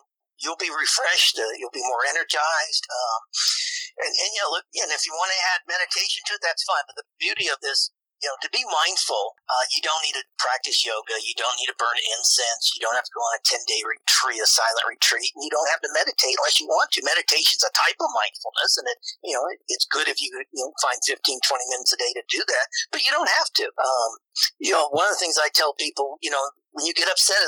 you'll 0.40 0.60
be 0.60 0.72
refreshed. 0.72 1.40
Uh, 1.40 1.48
you'll 1.56 1.72
be 1.72 1.84
more 1.84 2.04
energized. 2.08 2.84
Um, 2.88 3.20
and, 4.04 4.12
and, 4.12 4.30
you 4.36 4.40
know, 4.44 4.52
look, 4.52 4.68
and 4.76 4.92
if 4.92 5.08
you 5.08 5.16
want 5.16 5.32
to 5.32 5.40
add 5.56 5.64
meditation 5.64 6.20
to 6.28 6.36
it, 6.36 6.44
that's 6.44 6.64
fine. 6.64 6.84
But 6.84 7.00
the 7.00 7.08
beauty 7.16 7.48
of 7.48 7.60
this 7.64 7.92
you 8.22 8.28
know, 8.32 8.38
to 8.40 8.48
be 8.48 8.64
mindful, 8.64 9.36
uh, 9.46 9.64
you 9.76 9.84
don't 9.84 10.00
need 10.02 10.16
to 10.16 10.24
practice 10.40 10.82
yoga. 10.82 11.20
You 11.20 11.36
don't 11.36 11.56
need 11.60 11.68
to 11.68 11.76
burn 11.76 11.96
incense. 12.16 12.72
You 12.72 12.80
don't 12.80 12.96
have 12.96 13.04
to 13.04 13.14
go 13.14 13.20
on 13.20 13.36
a 13.36 13.42
10 13.44 13.60
day 13.68 13.80
retreat, 13.84 14.40
a 14.40 14.48
silent 14.48 14.88
retreat. 14.88 15.30
And 15.36 15.44
you 15.44 15.52
don't 15.52 15.68
have 15.68 15.84
to 15.84 15.90
meditate 15.92 16.36
unless 16.40 16.56
you 16.56 16.66
want 16.66 16.88
to. 16.96 17.04
Meditation's 17.04 17.64
a 17.64 17.72
type 17.76 18.00
of 18.00 18.08
mindfulness 18.16 18.80
and 18.80 18.86
it, 18.88 18.98
you 19.20 19.36
know, 19.36 19.44
it, 19.52 19.60
it's 19.68 19.84
good 19.84 20.08
if 20.08 20.16
you, 20.18 20.32
you 20.32 20.62
know, 20.64 20.72
find 20.80 20.96
15, 21.04 21.20
20 21.20 21.72
minutes 21.72 21.92
a 21.92 21.98
day 22.00 22.12
to 22.16 22.24
do 22.32 22.40
that, 22.40 22.66
but 22.90 23.04
you 23.04 23.12
don't 23.12 23.30
have 23.36 23.52
to. 23.60 23.68
Um, 23.68 24.10
you 24.60 24.72
know, 24.72 24.88
one 24.92 25.08
of 25.08 25.12
the 25.16 25.20
things 25.20 25.36
I 25.36 25.52
tell 25.52 25.76
people, 25.76 26.16
you 26.24 26.32
know, 26.32 26.44
when 26.76 26.84
you 26.84 26.92
get 26.92 27.08
upset, 27.08 27.40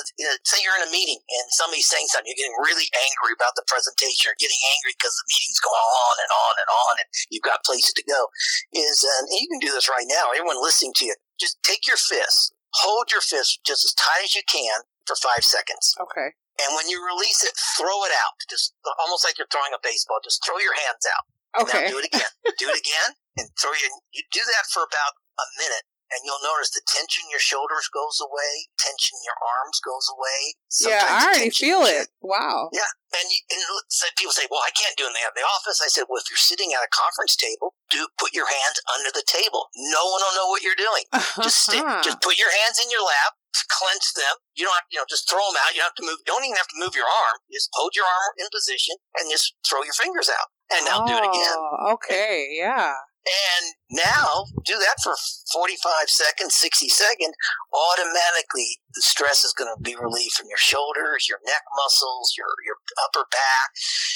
say 0.49 0.57
you're 0.65 0.73
in 0.81 0.89
a 0.89 0.93
meeting 0.93 1.21
and 1.21 1.45
somebody's 1.53 1.85
saying 1.85 2.09
something, 2.09 2.33
you're 2.33 2.41
getting 2.41 2.57
really 2.65 2.89
angry 2.97 3.37
about 3.37 3.53
the 3.61 3.67
presentation, 3.69 4.33
or 4.33 4.37
getting 4.41 4.57
angry 4.73 4.97
because 4.97 5.13
the 5.21 5.29
meeting's 5.29 5.61
going 5.61 5.77
on 5.77 6.15
and 6.25 6.33
on 6.33 6.55
and 6.57 6.71
on, 6.73 6.93
and 7.05 7.09
you've 7.29 7.45
got 7.45 7.61
places 7.61 7.93
to 7.93 8.05
go. 8.09 8.33
Is 8.73 9.05
uh, 9.05 9.29
and 9.29 9.37
you 9.37 9.45
can 9.53 9.61
do 9.61 9.69
this 9.69 9.85
right 9.85 10.09
now. 10.09 10.33
Everyone 10.33 10.57
listening 10.65 10.97
to 11.05 11.05
you, 11.05 11.13
just 11.37 11.61
take 11.61 11.85
your 11.85 12.01
fist, 12.01 12.57
hold 12.81 13.13
your 13.13 13.21
fist 13.21 13.61
just 13.69 13.85
as 13.85 13.93
tight 14.01 14.25
as 14.25 14.33
you 14.33 14.41
can 14.49 14.89
for 15.05 15.13
five 15.21 15.45
seconds. 15.45 15.93
Okay. 16.01 16.33
And 16.65 16.73
when 16.73 16.89
you 16.89 16.97
release 17.05 17.45
it, 17.45 17.53
throw 17.77 18.09
it 18.09 18.15
out, 18.25 18.41
just 18.49 18.73
almost 19.05 19.29
like 19.29 19.37
you're 19.37 19.53
throwing 19.53 19.77
a 19.77 19.81
baseball. 19.85 20.25
Just 20.25 20.41
throw 20.41 20.57
your 20.57 20.75
hands 20.89 21.05
out. 21.05 21.25
Okay. 21.69 21.85
Now 21.85 21.93
do 21.93 22.01
it 22.01 22.09
again. 22.09 22.33
do 22.57 22.73
it 22.73 22.81
again, 22.81 23.13
and 23.37 23.47
throw 23.61 23.77
your. 23.77 23.93
You 24.17 24.25
do 24.33 24.41
that 24.41 24.65
for 24.73 24.89
about 24.89 25.21
a 25.37 25.47
minute 25.61 25.85
and 26.13 26.21
you'll 26.25 26.43
notice 26.43 26.73
the 26.73 26.85
tension 26.89 27.29
in 27.29 27.31
your 27.33 27.43
shoulders 27.43 27.89
goes 27.93 28.19
away, 28.21 28.69
tension 28.81 29.17
in 29.21 29.25
your 29.29 29.39
arms 29.39 29.79
goes 29.81 30.09
away. 30.09 30.57
Sometimes 30.69 31.05
yeah, 31.05 31.13
I 31.13 31.23
already 31.29 31.53
feel 31.53 31.83
it. 31.85 32.09
Wow. 32.25 32.73
Yeah, 32.73 32.91
and, 33.17 33.27
you, 33.29 33.41
and 33.53 33.63
so 33.89 34.09
people 34.17 34.33
say, 34.33 34.49
"Well, 34.51 34.65
I 34.65 34.73
can't 34.73 34.97
do 34.97 35.09
it 35.09 35.13
in 35.13 35.17
the, 35.17 35.45
office." 35.45 35.81
I 35.81 35.89
said, 35.89 36.09
"Well, 36.09 36.21
if 36.21 36.29
you're 36.29 36.41
sitting 36.41 36.73
at 36.77 36.85
a 36.85 36.91
conference 36.93 37.37
table, 37.37 37.77
do 37.91 38.05
put 38.21 38.37
your 38.37 38.49
hands 38.49 38.79
under 38.97 39.11
the 39.13 39.25
table. 39.25 39.73
No 39.77 40.03
one 40.13 40.21
will 40.21 40.37
know 40.37 40.49
what 40.53 40.61
you're 40.61 40.79
doing. 40.79 41.05
Uh-huh. 41.13 41.45
Just 41.45 41.69
stick, 41.69 41.85
just 42.05 42.21
put 42.21 42.37
your 42.37 42.53
hands 42.53 42.81
in 42.81 42.89
your 42.93 43.05
lap, 43.05 43.37
clench 43.69 44.13
them. 44.17 44.41
You 44.57 44.69
don't 44.69 44.77
have, 44.77 44.89
you 44.93 44.99
know, 45.01 45.09
just 45.09 45.29
throw 45.29 45.41
them 45.41 45.57
out. 45.65 45.73
You 45.73 45.85
don't 45.85 45.93
have 45.93 46.01
to 46.01 46.07
move. 46.07 46.21
Don't 46.29 46.45
even 46.45 46.57
have 46.57 46.69
to 46.69 46.79
move 46.79 46.93
your 46.93 47.09
arm. 47.09 47.41
Just 47.53 47.73
hold 47.73 47.97
your 47.97 48.05
arm 48.05 48.33
in 48.37 48.47
position 48.53 48.97
and 49.17 49.31
just 49.31 49.57
throw 49.65 49.85
your 49.85 49.97
fingers 49.97 50.29
out. 50.29 50.53
And 50.69 50.85
now 50.85 51.05
oh, 51.05 51.09
do 51.09 51.17
it 51.17 51.25
again. 51.25 51.57
Oh, 51.57 51.97
okay, 51.97 52.53
yeah. 52.53 52.93
And 53.29 53.77
now 53.91 54.49
do 54.65 54.79
that 54.81 54.97
for 55.05 55.13
45 55.53 56.09
seconds, 56.09 56.57
60 56.57 56.89
seconds. 56.89 57.35
Automatically, 57.69 58.81
the 58.95 59.03
stress 59.03 59.45
is 59.45 59.53
going 59.53 59.69
to 59.69 59.81
be 59.83 59.97
relieved 59.97 60.33
from 60.33 60.49
your 60.49 60.61
shoulders, 60.61 61.29
your 61.29 61.39
neck 61.45 61.63
muscles, 61.77 62.33
your, 62.37 62.49
your 62.65 62.81
upper 63.05 63.29
back. 63.29 63.69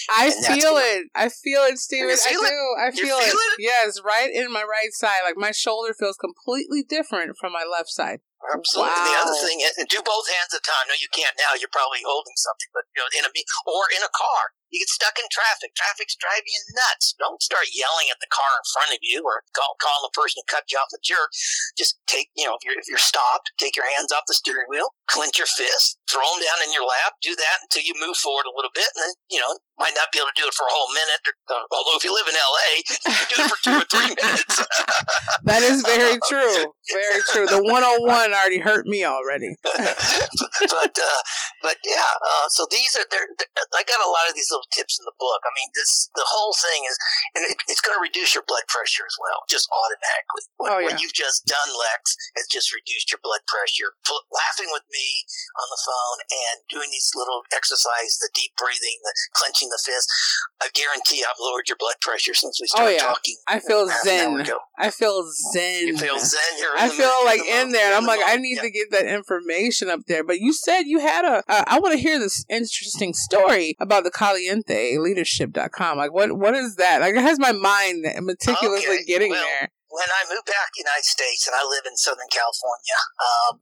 I 0.09 0.31
feel 0.33 0.81
it. 0.81 1.13
I 1.15 1.29
feel 1.29 1.63
it, 1.69 1.79
Stephen. 1.79 2.09
I 2.09 2.33
it? 2.33 2.41
do. 2.41 2.61
I 2.81 2.91
feel, 2.91 3.19
it. 3.21 3.29
it. 3.29 3.61
Yes, 3.61 4.01
right 4.01 4.31
in 4.33 4.53
my 4.53 4.63
right 4.65 4.93
side. 4.93 5.25
Like 5.25 5.37
my 5.37 5.53
shoulder 5.53 5.93
feels 5.93 6.17
completely 6.17 6.83
different 6.83 7.37
from 7.37 7.53
my 7.53 7.65
left 7.69 7.91
side. 7.91 8.21
Absolutely. 8.43 8.91
Wow. 8.91 9.07
The 9.07 9.19
other 9.23 9.39
thing 9.39 9.63
is, 9.63 9.73
do 9.87 10.03
both 10.03 10.27
hands 10.27 10.51
at 10.51 10.59
a 10.59 10.67
time. 10.67 10.91
No, 10.91 10.99
you 10.99 11.07
can't 11.15 11.37
now. 11.39 11.55
You're 11.55 11.71
probably 11.71 12.03
holding 12.03 12.35
something, 12.35 12.71
but 12.75 12.91
you 12.91 12.99
know, 12.99 13.09
in 13.15 13.23
a 13.23 13.31
or 13.71 13.87
in 13.95 14.03
a 14.03 14.11
car, 14.11 14.57
you 14.73 14.81
get 14.81 14.91
stuck 14.91 15.21
in 15.21 15.29
traffic. 15.29 15.77
Traffic's 15.77 16.17
driving 16.17 16.49
you 16.49 16.63
nuts. 16.75 17.15
Don't 17.21 17.45
start 17.45 17.71
yelling 17.77 18.09
at 18.09 18.19
the 18.25 18.33
car 18.33 18.49
in 18.57 18.65
front 18.73 18.91
of 18.97 19.01
you 19.05 19.23
or 19.23 19.45
call, 19.53 19.77
calling 19.79 20.09
the 20.09 20.17
person 20.17 20.41
who 20.41 20.49
cut 20.49 20.67
you 20.73 20.81
off 20.81 20.91
the 20.91 21.03
jerk. 21.05 21.31
Just 21.77 22.01
take, 22.09 22.33
you 22.35 22.49
know, 22.49 22.57
if 22.57 22.65
you're, 22.65 22.77
if 22.81 22.89
you're 22.89 23.01
stopped, 23.01 23.53
take 23.61 23.77
your 23.77 23.89
hands 23.97 24.11
off 24.11 24.25
the 24.27 24.35
steering 24.35 24.67
wheel, 24.73 24.97
clench 25.07 25.37
your 25.37 25.51
fist, 25.51 26.01
throw 26.09 26.25
them 26.35 26.43
down 26.43 26.65
in 26.65 26.73
your 26.73 26.89
lap. 26.89 27.21
Do 27.21 27.37
that 27.37 27.69
until 27.69 27.85
you 27.85 27.95
move 28.01 28.17
forward 28.17 28.49
a 28.49 28.57
little 28.57 28.73
bit, 28.75 28.89
and 28.97 29.05
then 29.05 29.15
you 29.31 29.41
know 29.41 29.53
might 29.83 29.99
not 29.99 30.15
be 30.15 30.23
able 30.23 30.31
to 30.31 30.39
do 30.39 30.47
it 30.47 30.55
for 30.55 30.63
a 30.63 30.71
whole 30.71 30.91
minute. 30.95 31.23
Uh, 31.51 31.67
although 31.75 31.99
if 31.99 32.07
you 32.07 32.15
live 32.15 32.31
in 32.31 32.39
LA, 32.39 32.67
you 32.79 33.19
can 33.19 33.27
do 33.27 33.37
it 33.43 33.51
for 33.51 33.59
two 33.67 33.77
or 33.83 33.87
three 33.91 34.15
minutes. 34.15 34.55
that 35.51 35.63
is 35.67 35.83
very 35.83 36.23
true. 36.31 36.71
Very 36.95 37.21
true. 37.35 37.51
The 37.51 37.59
101 37.59 38.07
already 38.31 38.63
hurt 38.63 38.87
me 38.87 39.03
already. 39.03 39.59
but 39.67 40.95
uh, 40.95 41.21
but 41.67 41.83
yeah, 41.83 42.15
uh, 42.15 42.47
so 42.55 42.63
these 42.71 42.95
are 42.95 43.03
they're, 43.11 43.27
they're, 43.43 43.51
I 43.75 43.83
got 43.83 43.99
a 43.99 44.07
lot 44.07 44.31
of 44.31 44.39
these 44.39 44.47
little 44.55 44.71
tips 44.71 45.03
in 45.03 45.05
the 45.05 45.19
book. 45.19 45.43
I 45.43 45.51
mean, 45.59 45.69
this 45.75 46.07
the 46.15 46.27
whole 46.31 46.55
thing 46.55 46.87
is, 46.87 46.97
and 47.35 47.43
it, 47.51 47.59
it's 47.67 47.83
going 47.83 47.99
to 47.99 48.03
reduce 48.03 48.39
your 48.39 48.47
blood 48.47 48.63
pressure 48.71 49.03
as 49.03 49.19
well, 49.19 49.43
just 49.51 49.67
automatically. 49.75 50.45
What, 50.63 50.69
oh, 50.71 50.79
yeah. 50.79 50.95
what 50.95 51.03
you've 51.03 51.17
just 51.17 51.43
done, 51.51 51.75
Lex, 51.75 52.15
has 52.39 52.47
just 52.47 52.71
reduced 52.71 53.11
your 53.11 53.19
blood 53.19 53.43
pressure. 53.51 53.99
Laughing 54.31 54.71
with 54.71 54.87
me 54.93 55.27
on 55.59 55.67
the 55.73 55.81
phone 55.83 56.19
and 56.29 56.57
doing 56.69 56.93
these 56.93 57.11
little 57.17 57.43
exercises, 57.51 58.21
the 58.21 58.31
deep 58.37 58.53
breathing, 58.61 59.01
the 59.03 59.15
clenching 59.33 59.72
the 59.73 59.81
fist. 59.85 60.07
I 60.61 60.69
guarantee 60.75 61.25
I've 61.25 61.41
lowered 61.41 61.67
your 61.67 61.77
blood 61.81 61.97
pressure 62.01 62.35
since 62.35 62.61
we 62.61 62.69
started 62.69 62.87
oh, 62.87 62.93
yeah. 62.93 63.03
talking. 63.03 63.37
I 63.49 63.59
feel 63.59 63.89
zen. 64.05 64.47
I 64.79 64.91
feel 64.91 65.25
zen. 65.53 65.89
You 65.89 65.97
feel 65.97 66.19
zen. 66.19 66.41
You're 66.61 66.77
I 66.77 66.89
feel 66.89 67.09
the, 67.09 67.25
like 67.25 67.41
in, 67.41 67.69
the 67.69 67.79
there, 67.79 67.87
and 67.87 67.95
I'm 67.97 68.07
like, 68.07 68.21
I 68.25 68.37
need 68.37 68.57
yeah. 68.57 68.63
to 68.63 68.71
get 68.71 68.91
that 68.93 69.07
information 69.07 69.89
up 69.89 70.01
there. 70.07 70.25
But 70.25 70.39
you 70.39 70.53
said 70.53 70.83
you 70.83 71.01
had 71.01 71.25
a. 71.25 71.43
Uh, 71.49 71.65
I 71.67 71.81
want 71.81 71.95
to 71.95 72.01
hear 72.01 72.19
this 72.19 72.45
interesting 72.49 73.15
story 73.15 73.75
about 73.81 74.05
the 74.05 74.11
Caliente 74.11 74.99
Leadership.com. 74.99 75.99
Like, 75.99 76.13
what 76.13 76.39
what 76.39 76.55
is 76.55 76.77
that? 76.77 77.01
Like, 77.01 77.15
it 77.15 77.23
has 77.23 77.39
my 77.39 77.53
mind 77.53 78.05
meticulously 78.21 79.03
okay. 79.03 79.05
getting 79.07 79.31
well, 79.31 79.43
there. 79.43 79.69
when 79.89 80.09
I 80.09 80.29
moved 80.33 80.47
back 80.47 80.73
to 80.75 80.83
the 80.83 80.85
United 80.87 81.09
States, 81.09 81.47
and 81.47 81.57
I 81.57 81.65
live 81.67 81.85
in 81.87 81.97
Southern 81.97 82.31
California, 82.31 82.99
um, 83.19 83.61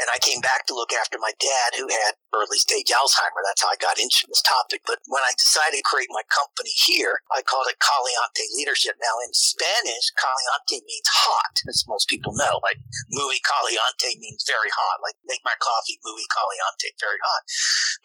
and 0.00 0.08
I 0.12 0.18
came 0.18 0.40
back 0.40 0.66
to 0.66 0.74
look 0.74 0.92
after 0.92 1.18
my 1.18 1.32
dad 1.38 1.78
who 1.78 1.88
had 1.88 2.14
early 2.32 2.58
stage 2.58 2.88
Alzheimer. 2.88 3.44
That's 3.44 3.62
how 3.62 3.72
I 3.72 3.78
got 3.80 4.00
into 4.00 4.24
this 4.28 4.42
topic. 4.42 4.82
But 4.88 5.04
when 5.08 5.22
I 5.24 5.36
decided 5.36 5.80
to 5.80 5.86
create 5.86 6.08
my 6.12 6.24
company 6.32 6.72
here, 6.88 7.20
I 7.32 7.44
called 7.44 7.68
it 7.68 7.80
Caliente 7.80 8.44
Leadership. 8.56 8.96
Now, 9.00 9.20
in 9.24 9.32
Spanish, 9.36 10.12
Caliente 10.16 10.84
means 10.84 11.08
hot, 11.12 11.54
as 11.68 11.84
most 11.88 12.08
people 12.08 12.32
know. 12.32 12.60
Like, 12.64 12.80
muy 13.12 13.40
caliente 13.44 14.16
means 14.16 14.44
very 14.48 14.72
hot. 14.72 15.04
Like, 15.04 15.16
make 15.28 15.44
my 15.44 15.56
coffee 15.60 16.00
muy 16.00 16.24
caliente, 16.32 16.96
very 16.96 17.20
hot. 17.20 17.42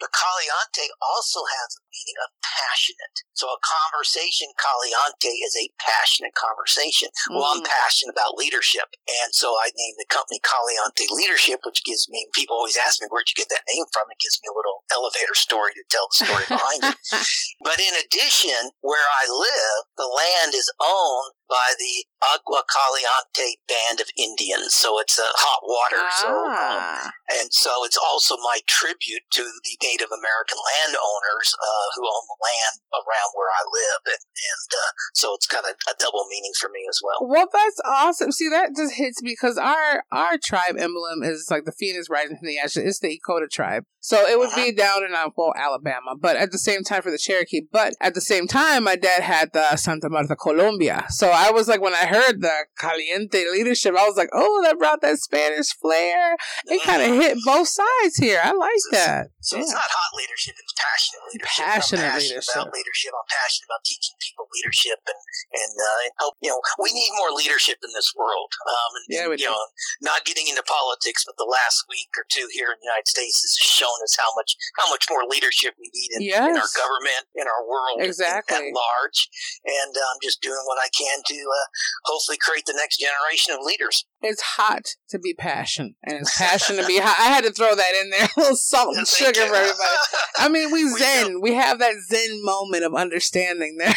But 0.02 0.12
caliente 0.12 0.92
also 1.00 1.42
has 1.44 1.70
a 1.78 1.82
meaning 1.88 2.18
of 2.22 2.30
passionate. 2.44 3.16
So 3.32 3.48
a 3.48 3.60
conversation, 3.62 4.52
caliente, 4.58 5.32
is 5.40 5.54
a 5.56 5.72
passionate 5.80 6.36
conversation. 6.36 7.08
Mm. 7.30 7.40
Well, 7.40 7.56
I'm 7.56 7.64
mm. 7.64 7.70
passionate 7.70 8.12
about 8.12 8.36
leadership. 8.36 8.92
And 9.08 9.32
so 9.32 9.56
I 9.56 9.72
named 9.72 9.98
the 9.98 10.10
company 10.10 10.42
Caliente 10.44 11.08
Leadership, 11.14 11.64
which 11.64 11.86
gives 11.86 12.10
me, 12.10 12.28
people 12.34 12.58
always 12.58 12.76
ask 12.76 13.00
me, 13.00 13.08
where'd 13.08 13.30
you 13.30 13.38
get 13.38 13.48
that 13.50 13.66
name 13.70 13.86
from? 13.94 14.10
Gives 14.18 14.40
me 14.42 14.50
a 14.50 14.56
little 14.56 14.82
elevator 14.90 15.34
story 15.34 15.72
to 15.78 15.84
tell 15.88 16.08
the 16.10 16.26
story 16.26 16.44
behind 16.48 16.82
it. 16.82 16.98
But 17.62 17.78
in 17.78 17.94
addition, 17.94 18.74
where 18.80 19.06
I 19.06 19.30
live, 19.30 19.80
the 19.96 20.10
land 20.10 20.54
is 20.54 20.70
owned 20.82 21.34
by 21.48 21.74
the 21.78 22.04
Agua 22.18 22.66
Caliente 22.66 23.62
Band 23.70 24.02
of 24.02 24.10
Indians. 24.18 24.74
So 24.74 24.98
it's 24.98 25.18
a 25.18 25.22
uh, 25.22 25.38
hot 25.38 25.62
water. 25.62 26.02
Ah. 26.02 26.18
So, 26.18 26.28
um, 26.28 26.50
ah. 26.50 27.10
and 27.38 27.48
so 27.54 27.70
it's 27.86 27.98
also 27.98 28.34
my 28.42 28.58
tribute 28.66 29.22
to 29.38 29.42
the 29.46 29.74
Native 29.82 30.10
American 30.10 30.58
landowners 30.58 31.48
uh, 31.54 31.86
who 31.94 32.02
own 32.02 32.24
the 32.26 32.38
land 32.42 32.74
around 32.90 33.30
where 33.38 33.52
I 33.54 33.62
live, 33.62 34.02
and, 34.10 34.24
and 34.26 34.68
uh, 34.74 34.90
so 35.14 35.34
it's 35.34 35.46
kind 35.46 35.64
of 35.64 35.78
a 35.86 35.94
double 35.98 36.26
meaning 36.30 36.52
for 36.58 36.68
me 36.68 36.82
as 36.90 36.98
well. 37.02 37.22
Well, 37.22 37.46
that's 37.52 37.80
awesome. 37.86 38.32
See, 38.32 38.48
that 38.50 38.74
just 38.74 38.94
hits 38.94 39.22
me 39.22 39.38
because 39.38 39.58
our 39.58 40.02
our 40.10 40.38
tribe 40.42 40.74
emblem 40.78 41.22
is 41.22 41.48
like 41.50 41.64
the 41.64 41.76
phoenix 41.76 42.10
rising 42.10 42.36
from 42.38 42.48
the 42.48 42.58
ashes. 42.58 42.82
It's 42.82 43.00
the 43.00 43.14
Lakota 43.14 43.48
tribe, 43.50 43.84
so 44.00 44.26
it 44.26 44.38
would 44.38 44.50
uh-huh. 44.50 44.64
be 44.64 44.72
down 44.72 45.04
in 45.04 45.14
uh, 45.14 45.30
well 45.36 45.54
Alabama, 45.54 46.18
but 46.18 46.36
at 46.36 46.50
the 46.50 46.58
same 46.58 46.82
time 46.82 47.02
for 47.02 47.10
the 47.10 47.18
Cherokee. 47.18 47.62
But 47.70 47.94
at 48.00 48.14
the 48.14 48.20
same 48.20 48.46
time, 48.46 48.84
my 48.84 48.96
dad 48.96 49.22
had 49.22 49.52
the 49.52 49.76
Santa 49.76 50.08
Marta 50.10 50.34
Colombia, 50.34 51.06
so 51.10 51.30
I 51.30 51.50
was 51.50 51.68
like, 51.68 51.80
when 51.80 51.94
I 51.94 52.07
heard 52.08 52.40
the 52.40 52.66
Caliente 52.76 53.44
leadership, 53.52 53.94
I 53.96 54.04
was 54.08 54.16
like, 54.16 54.32
oh, 54.32 54.62
that 54.64 54.78
brought 54.78 55.00
that 55.02 55.18
Spanish 55.18 55.72
flair. 55.76 56.36
It 56.66 56.82
kind 56.82 57.02
of 57.02 57.14
hit 57.20 57.38
both 57.44 57.68
sides 57.68 58.16
here. 58.16 58.40
I 58.42 58.52
like 58.52 58.82
so, 58.90 58.96
that. 58.96 59.30
So 59.40 59.56
yeah. 59.56 59.62
it's 59.62 59.72
not 59.72 59.88
hot 59.88 60.12
leadership; 60.16 60.54
it's 60.58 60.74
passionate 60.76 61.24
leadership. 61.32 61.48
Passionate, 61.48 62.04
I'm 62.04 62.12
passionate 62.12 62.42
leadership. 62.42 62.56
About 62.58 62.72
leadership. 62.74 63.10
I'm 63.14 63.30
passionate 63.30 63.68
about 63.68 63.82
teaching 63.84 64.16
people 64.18 64.44
leadership, 64.52 65.00
and 65.06 65.20
and, 65.54 65.72
uh, 65.76 66.04
and 66.08 66.12
help. 66.20 66.34
You 66.40 66.50
know, 66.52 66.60
we 66.80 66.90
need 66.92 67.12
more 67.16 67.32
leadership 67.36 67.78
in 67.80 67.92
this 67.94 68.12
world. 68.16 68.50
Um, 68.66 68.90
and, 68.98 69.06
yeah, 69.08 69.26
we 69.28 69.40
you 69.40 69.46
do. 69.46 69.52
know, 69.52 69.62
not 70.04 70.24
getting 70.28 70.48
into 70.48 70.64
politics, 70.66 71.24
but 71.24 71.38
the 71.38 71.48
last 71.48 71.86
week 71.88 72.12
or 72.18 72.24
two 72.28 72.48
here 72.52 72.72
in 72.74 72.78
the 72.80 72.88
United 72.88 73.08
States 73.08 73.40
has 73.40 73.54
shown 73.56 73.96
us 74.04 74.16
how 74.18 74.28
much 74.36 74.58
how 74.76 74.88
much 74.90 75.06
more 75.08 75.24
leadership 75.28 75.78
we 75.78 75.88
need 75.92 76.10
in, 76.18 76.20
yes. 76.28 76.44
in 76.44 76.56
our 76.56 76.72
government, 76.76 77.24
in 77.36 77.46
our 77.46 77.62
world, 77.64 78.02
exactly 78.04 78.56
at 78.56 78.74
large. 78.74 79.30
And 79.64 79.92
uh, 79.94 80.08
I'm 80.12 80.20
just 80.22 80.40
doing 80.42 80.62
what 80.68 80.78
I 80.80 80.88
can 80.92 81.24
to 81.24 81.38
uh, 81.38 81.66
hopefully 82.04 82.38
create 82.40 82.64
the 82.66 82.74
next 82.76 82.98
generation 82.98 83.54
of 83.54 83.64
leaders. 83.64 84.06
It's 84.20 84.42
hot 84.42 84.96
to 85.10 85.18
be 85.18 85.34
passion, 85.34 85.94
and 86.02 86.18
it's 86.18 86.36
passion 86.36 86.76
to 86.76 86.86
be 86.86 86.98
hot. 86.98 87.16
I 87.18 87.28
had 87.28 87.44
to 87.44 87.52
throw 87.52 87.74
that 87.74 87.94
in 88.00 88.10
there, 88.10 88.28
a 88.36 88.40
little 88.40 88.56
salt 88.56 88.96
and 88.96 89.06
sugar 89.08 89.46
for 89.46 89.54
everybody. 89.54 89.98
I 90.36 90.48
mean, 90.48 90.72
we 90.72 90.88
zen. 90.98 91.40
We 91.40 91.54
have 91.54 91.78
that 91.78 91.94
zen 92.08 92.44
moment 92.44 92.84
of 92.84 92.94
understanding 92.94 93.76
there. 93.78 93.94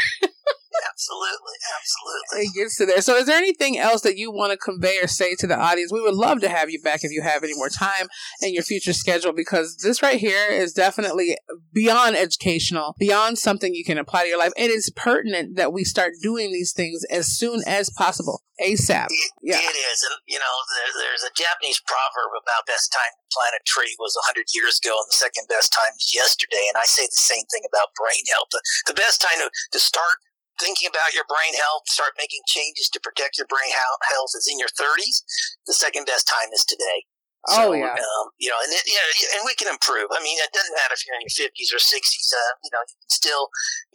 Absolutely, 0.89 1.57
absolutely. 1.77 2.47
It 2.47 2.53
gets 2.55 2.77
to 2.77 2.85
there. 2.85 3.01
So, 3.01 3.15
is 3.15 3.25
there 3.25 3.37
anything 3.37 3.77
else 3.77 4.01
that 4.01 4.17
you 4.17 4.31
want 4.31 4.51
to 4.51 4.57
convey 4.57 4.97
or 5.01 5.07
say 5.07 5.35
to 5.35 5.47
the 5.47 5.57
audience? 5.57 5.91
We 5.91 6.01
would 6.01 6.15
love 6.15 6.41
to 6.41 6.49
have 6.49 6.69
you 6.69 6.81
back 6.81 7.03
if 7.03 7.11
you 7.11 7.21
have 7.21 7.43
any 7.43 7.53
more 7.55 7.69
time 7.69 8.07
in 8.41 8.53
your 8.53 8.63
future 8.63 8.93
schedule 8.93 9.33
because 9.33 9.77
this 9.83 10.01
right 10.01 10.19
here 10.19 10.47
is 10.47 10.73
definitely 10.73 11.37
beyond 11.73 12.15
educational, 12.15 12.95
beyond 12.97 13.37
something 13.37 13.73
you 13.73 13.85
can 13.85 13.97
apply 13.97 14.23
to 14.23 14.29
your 14.29 14.39
life. 14.39 14.53
It 14.57 14.71
is 14.71 14.91
pertinent 14.95 15.55
that 15.55 15.73
we 15.73 15.83
start 15.83 16.13
doing 16.21 16.51
these 16.51 16.73
things 16.73 17.03
as 17.11 17.27
soon 17.27 17.61
as 17.67 17.89
possible, 17.89 18.41
ASAP. 18.61 19.07
It, 19.09 19.31
yeah. 19.41 19.57
it 19.57 19.77
is. 19.77 19.99
And, 20.09 20.17
you 20.27 20.39
know, 20.39 20.55
there, 20.77 20.91
there's 21.05 21.23
a 21.23 21.33
Japanese 21.35 21.81
proverb 21.85 22.31
about 22.33 22.65
best 22.65 22.91
time 22.91 23.11
to 23.17 23.25
plant 23.29 23.59
a 23.59 23.61
tree 23.65 23.95
was 23.99 24.17
100 24.33 24.49
years 24.53 24.79
ago 24.81 24.95
and 24.97 25.07
the 25.09 25.19
second 25.19 25.45
best 25.49 25.73
time 25.73 25.93
is 25.97 26.11
yesterday. 26.13 26.65
And 26.73 26.77
I 26.79 26.85
say 26.85 27.05
the 27.05 27.21
same 27.21 27.45
thing 27.51 27.63
about 27.67 27.93
brain 27.93 28.25
health. 28.33 28.49
The, 28.51 28.61
the 28.93 28.97
best 28.97 29.21
time 29.21 29.39
to, 29.45 29.49
to 29.49 29.79
start 29.79 30.21
thinking 30.61 30.85
about 30.85 31.17
your 31.17 31.25
brain 31.25 31.57
health, 31.57 31.89
start 31.89 32.13
making 32.21 32.45
changes 32.45 32.85
to 32.93 33.01
protect 33.01 33.41
your 33.41 33.49
brain 33.49 33.73
health 33.73 34.37
is 34.37 34.45
in 34.45 34.61
your 34.61 34.69
30s. 34.69 35.25
The 35.65 35.73
second 35.73 36.05
best 36.05 36.29
time 36.29 36.53
is 36.53 36.61
today. 36.63 37.09
So, 37.49 37.57
oh 37.57 37.73
yeah, 37.73 37.97
um, 37.97 38.25
you 38.37 38.53
know, 38.53 38.59
and 38.61 38.69
it, 38.69 38.85
and 39.33 39.41
we 39.49 39.57
can 39.57 39.65
improve. 39.65 40.13
I 40.13 40.21
mean, 40.21 40.37
it 40.37 40.53
doesn't 40.53 40.77
matter 40.77 40.93
if 40.93 41.01
you're 41.01 41.17
in 41.17 41.25
your 41.25 41.33
50s 41.33 41.73
or 41.73 41.81
60s. 41.81 42.29
Uh, 42.29 42.53
you 42.61 42.69
know, 42.69 42.85
you 42.85 42.97
can 43.01 43.09
still 43.09 43.43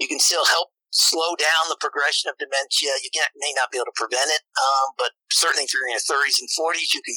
you 0.02 0.08
can 0.10 0.18
still 0.18 0.42
help 0.50 0.74
slow 0.90 1.38
down 1.38 1.70
the 1.70 1.78
progression 1.78 2.26
of 2.26 2.34
dementia. 2.42 2.98
You 3.06 3.10
can, 3.14 3.22
may 3.38 3.54
not 3.54 3.70
be 3.70 3.78
able 3.78 3.94
to 3.94 3.94
prevent 3.94 4.34
it, 4.34 4.42
um, 4.58 4.98
but 4.98 5.14
certainly 5.30 5.62
if 5.62 5.70
you're 5.70 5.86
in 5.86 5.94
your 5.94 6.02
30s 6.02 6.42
and 6.42 6.50
40s, 6.50 6.90
you 6.90 7.02
can 7.06 7.14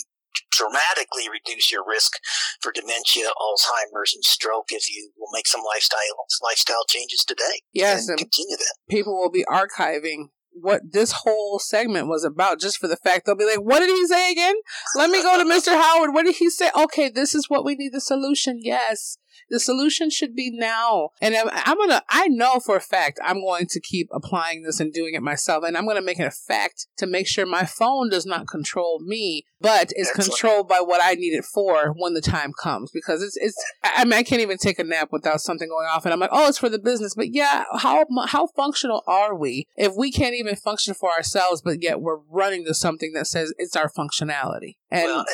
dramatically 0.51 1.27
reduce 1.29 1.71
your 1.71 1.83
risk 1.87 2.13
for 2.61 2.71
dementia, 2.71 3.29
Alzheimer's, 3.39 4.13
and 4.13 4.23
stroke 4.23 4.67
if 4.69 4.89
you 4.89 5.11
will 5.17 5.29
make 5.33 5.47
some 5.47 5.61
lifestyle 5.61 5.99
lifestyle 6.43 6.85
changes 6.87 7.23
today. 7.25 7.61
Yes, 7.73 8.07
and, 8.07 8.19
and 8.19 8.19
continue 8.19 8.57
that. 8.57 8.75
People 8.89 9.17
will 9.17 9.31
be 9.31 9.45
archiving 9.45 10.29
what 10.51 10.81
this 10.91 11.13
whole 11.23 11.59
segment 11.59 12.07
was 12.07 12.23
about 12.23 12.59
just 12.59 12.77
for 12.77 12.87
the 12.87 12.97
fact 12.97 13.25
they'll 13.25 13.35
be 13.35 13.45
like, 13.45 13.61
what 13.61 13.79
did 13.79 13.89
he 13.89 14.07
say 14.07 14.31
again? 14.31 14.55
Let 14.95 15.09
me 15.09 15.21
go 15.21 15.37
to 15.37 15.49
Mr. 15.49 15.79
Howard. 15.79 16.13
What 16.13 16.25
did 16.25 16.35
he 16.35 16.49
say? 16.49 16.69
Okay, 16.75 17.09
this 17.09 17.33
is 17.33 17.49
what 17.49 17.63
we 17.63 17.75
need 17.75 17.93
the 17.93 18.01
solution. 18.01 18.59
Yes. 18.61 19.17
The 19.49 19.59
solution 19.59 20.09
should 20.09 20.35
be 20.35 20.51
now. 20.51 21.09
And 21.21 21.35
I'm, 21.35 21.49
I'm 21.51 21.77
going 21.77 21.89
to, 21.89 22.03
I 22.09 22.27
know 22.27 22.59
for 22.59 22.75
a 22.75 22.81
fact 22.81 23.19
I'm 23.23 23.41
going 23.41 23.67
to 23.67 23.79
keep 23.79 24.09
applying 24.11 24.63
this 24.63 24.79
and 24.79 24.93
doing 24.93 25.15
it 25.15 25.21
myself. 25.21 25.63
And 25.65 25.77
I'm 25.77 25.85
going 25.85 25.95
to 25.95 26.01
make 26.01 26.19
it 26.19 26.27
a 26.27 26.31
fact 26.31 26.87
to 26.97 27.07
make 27.07 27.27
sure 27.27 27.45
my 27.45 27.65
phone 27.65 28.09
does 28.09 28.25
not 28.25 28.47
control 28.47 28.99
me, 28.99 29.43
but 29.59 29.91
is 29.95 30.09
Excellent. 30.09 30.29
controlled 30.29 30.67
by 30.67 30.79
what 30.81 31.01
I 31.03 31.13
need 31.15 31.33
it 31.33 31.45
for 31.45 31.93
when 31.97 32.13
the 32.13 32.21
time 32.21 32.53
comes. 32.61 32.91
Because 32.91 33.21
it's, 33.21 33.37
it's, 33.37 33.57
I 33.83 34.05
mean, 34.05 34.13
I 34.13 34.23
can't 34.23 34.41
even 34.41 34.57
take 34.57 34.79
a 34.79 34.83
nap 34.83 35.09
without 35.11 35.41
something 35.41 35.67
going 35.67 35.87
off. 35.87 36.05
And 36.05 36.13
I'm 36.13 36.19
like, 36.19 36.31
oh, 36.33 36.47
it's 36.47 36.59
for 36.59 36.69
the 36.69 36.79
business. 36.79 37.15
But 37.15 37.33
yeah, 37.33 37.63
how, 37.77 38.05
how 38.27 38.47
functional 38.47 39.03
are 39.07 39.35
we 39.35 39.67
if 39.75 39.93
we 39.97 40.11
can't 40.11 40.35
even 40.35 40.55
function 40.55 40.93
for 40.93 41.11
ourselves, 41.11 41.61
but 41.61 41.81
yet 41.81 42.01
we're 42.01 42.19
running 42.29 42.65
to 42.65 42.73
something 42.73 43.13
that 43.13 43.27
says 43.27 43.53
it's 43.57 43.75
our 43.75 43.89
functionality? 43.89 44.75
And, 44.91 45.05
well, 45.05 45.25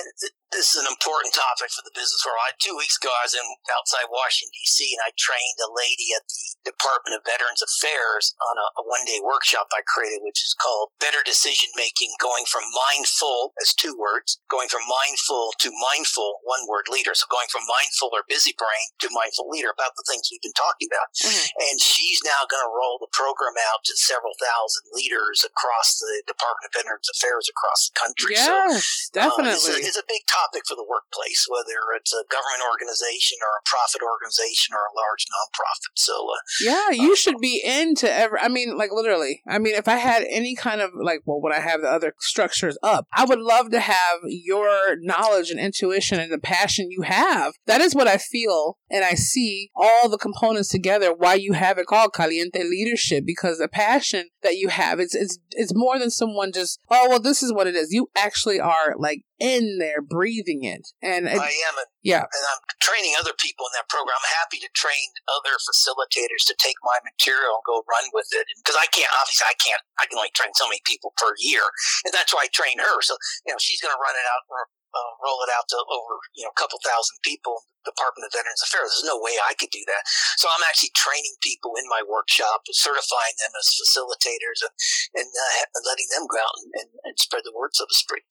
this 0.56 0.72
is 0.72 0.80
an 0.80 0.88
important 0.88 1.36
topic 1.36 1.68
for 1.76 1.84
the 1.84 1.91
business 1.91 2.24
world. 2.24 2.39
I, 2.39 2.56
two 2.63 2.80
weeks 2.80 2.96
ago, 2.96 3.12
I 3.12 3.28
was 3.28 3.36
in 3.36 3.44
outside 3.76 4.08
Washington 4.08 4.56
D.C. 4.56 4.96
and 4.96 5.04
I 5.04 5.12
trained 5.20 5.60
a 5.60 5.68
lady 5.68 6.15
at 6.15 6.24
the 6.32 6.55
Department 6.65 7.13
of 7.13 7.21
Veterans 7.21 7.62
Affairs 7.62 8.34
on 8.41 8.56
a, 8.58 8.67
a 8.82 8.84
one-day 8.84 9.21
workshop 9.21 9.69
I 9.69 9.86
created, 9.86 10.25
which 10.25 10.41
is 10.41 10.58
called 10.58 10.91
"Better 10.97 11.21
Decision 11.21 11.69
Making: 11.78 12.10
Going 12.17 12.49
from 12.49 12.65
Mindful 12.73 13.54
as 13.62 13.78
two 13.78 13.93
words, 13.93 14.41
going 14.49 14.67
from 14.67 14.82
mindful 14.89 15.54
to 15.62 15.69
mindful 15.93 16.41
one 16.41 16.65
word 16.65 16.89
leader. 16.89 17.13
So 17.13 17.30
going 17.30 17.49
from 17.54 17.67
mindful 17.69 18.10
or 18.10 18.25
busy 18.25 18.58
brain 18.58 18.86
to 19.06 19.13
mindful 19.13 19.45
leader 19.51 19.69
about 19.69 19.93
the 19.93 20.06
things 20.10 20.28
we've 20.34 20.43
been 20.43 20.58
talking 20.58 20.89
about. 20.89 21.13
Mm-hmm. 21.21 21.45
And 21.69 21.75
she's 21.78 22.25
now 22.25 22.49
going 22.49 22.65
to 22.65 22.73
roll 22.73 22.97
the 22.97 23.12
program 23.13 23.56
out 23.69 23.86
to 23.86 23.93
several 23.95 24.34
thousand 24.41 24.89
leaders 24.97 25.45
across 25.45 26.01
the 26.01 26.25
Department 26.25 26.71
of 26.71 26.73
Veterans 26.73 27.10
Affairs 27.13 27.45
across 27.45 27.91
the 27.91 27.95
country. 27.95 28.34
Yes, 28.39 29.13
so, 29.13 29.21
definitely. 29.21 29.54
Uh, 29.54 29.60
it's, 29.62 29.69
a, 29.69 29.78
it's 29.93 30.01
a 30.01 30.08
big 30.10 30.25
topic 30.25 30.56
topic 30.56 30.63
for 30.67 30.80
the 30.80 30.88
workplace, 30.88 31.43
whether 31.51 31.80
it's 31.99 32.13
a 32.15 32.23
government 32.32 32.63
organization 32.63 33.38
or 33.43 33.60
a 33.60 33.67
profit 33.67 33.99
organization 33.99 34.71
or 34.71 34.88
a 34.88 34.95
large 34.95 35.28
nonprofit. 35.28 35.93
So, 35.99 36.15
uh, 36.15 36.39
yeah, 36.62 36.89
you 36.91 37.15
should 37.15 37.38
be 37.39 37.62
into 37.65 38.12
every. 38.12 38.39
I 38.39 38.48
mean, 38.48 38.78
like 38.78 38.91
literally. 38.91 39.41
I 39.48 39.60
mean, 39.60 39.76
if 39.76 39.88
I 39.88 39.96
had 39.96 40.24
any 40.30 40.56
kind 40.56 40.82
of 40.82 40.91
like, 41.00 41.22
well, 41.26 41.41
would 41.41 41.54
I 41.54 41.60
have 41.60 41.82
the 41.82 41.89
other 41.89 42.13
structures 42.20 42.78
up? 42.84 43.06
I 43.15 43.26
would 43.26 43.39
love 43.39 43.72
to 43.72 43.80
have 43.80 44.20
your 44.26 44.96
knowledge 45.00 45.50
and 45.50 45.60
intuition 45.60 46.20
and 46.20 46.32
the 46.32 46.39
passion 46.39 46.91
you 46.91 47.02
have. 47.04 47.54
That 47.65 47.82
is 47.82 47.96
what 47.96 48.08
I 48.08 48.18
feel, 48.18 48.78
and 48.89 49.04
I 49.04 49.13
see 49.15 49.70
all 49.76 50.10
the 50.10 50.18
components 50.18 50.70
together. 50.70 51.13
Why 51.13 51.36
you 51.36 51.54
have 51.54 51.78
it 51.78 51.88
called 51.88 52.13
Caliente 52.13 52.63
Leadership 52.63 53.24
because 53.26 53.58
the 53.58 53.68
passion 53.68 54.30
that 54.44 54.56
you 54.56 54.70
have, 54.70 55.00
it's 55.00 55.15
it's 55.15 55.38
it's 55.52 55.74
more 55.76 56.00
than 56.00 56.12
someone 56.12 56.52
just. 56.52 56.80
Oh 56.89 57.10
well, 57.10 57.20
this 57.20 57.44
is 57.44 57.54
what 57.54 57.68
it 57.68 57.76
is. 57.76 57.91
You 57.91 58.08
actually 58.15 58.60
are 58.60 58.96
like 58.98 59.22
in 59.39 59.78
there 59.80 60.00
breathing 60.00 60.63
it. 60.63 60.88
And 61.04 61.28
I 61.28 61.52
am. 61.52 61.76
And, 61.76 61.89
yeah. 62.04 62.24
And 62.24 62.45
I'm 62.48 62.62
training 62.80 63.17
other 63.19 63.36
people 63.36 63.67
in 63.67 63.74
that 63.76 63.91
program. 63.91 64.15
I'm 64.15 64.32
happy 64.39 64.62
to 64.63 64.69
train 64.71 65.12
other 65.28 65.60
facilitators 65.60 66.48
to 66.48 66.56
take 66.56 66.80
my 66.86 66.98
material 67.04 67.60
and 67.60 67.65
go 67.67 67.84
run 67.89 68.08
with 68.15 68.32
it. 68.32 68.48
Because 68.62 68.80
I 68.80 68.88
can't, 68.91 69.12
obviously, 69.19 69.48
I 69.50 69.58
can't, 69.60 69.84
I 70.00 70.08
can 70.08 70.17
only 70.21 70.32
train 70.32 70.56
so 70.56 70.69
many 70.69 70.80
people 70.88 71.12
per 71.19 71.36
year. 71.39 71.63
And 72.08 72.15
that's 72.15 72.32
why 72.32 72.48
I 72.48 72.50
train 72.54 72.80
her. 72.80 72.98
So, 73.04 73.19
you 73.43 73.52
know, 73.52 73.60
she's 73.60 73.84
going 73.84 73.93
to 73.93 74.00
run 74.00 74.15
it 74.15 74.28
out 74.32 74.43
uh, 74.95 75.12
roll 75.19 75.43
it 75.43 75.51
out 75.51 75.67
to 75.69 75.77
over 75.91 76.15
you 76.34 76.47
know 76.47 76.53
a 76.55 76.58
couple 76.58 76.79
thousand 76.79 77.19
people 77.21 77.67
Department 77.86 78.25
of 78.25 78.34
Veterans 78.34 78.65
Affairs. 78.65 78.97
There's 78.97 79.08
no 79.08 79.21
way 79.21 79.38
I 79.38 79.53
could 79.53 79.69
do 79.69 79.86
that. 79.86 80.03
So 80.41 80.49
I'm 80.49 80.65
actually 80.65 80.91
training 80.97 81.38
people 81.39 81.78
in 81.78 81.86
my 81.88 82.01
workshop, 82.01 82.65
certifying 82.74 83.38
them 83.38 83.53
as 83.53 83.70
facilitators, 83.78 84.65
and, 84.65 84.74
and 85.22 85.30
uh, 85.30 85.80
letting 85.86 86.09
them 86.09 86.26
go 86.26 86.41
out 86.41 86.57
and, 86.82 86.89
and, 87.05 87.15
spread 87.15 87.45
the 87.45 87.53
word, 87.55 87.72
so 87.74 87.86
to 87.86 87.95
speak. 87.95 88.26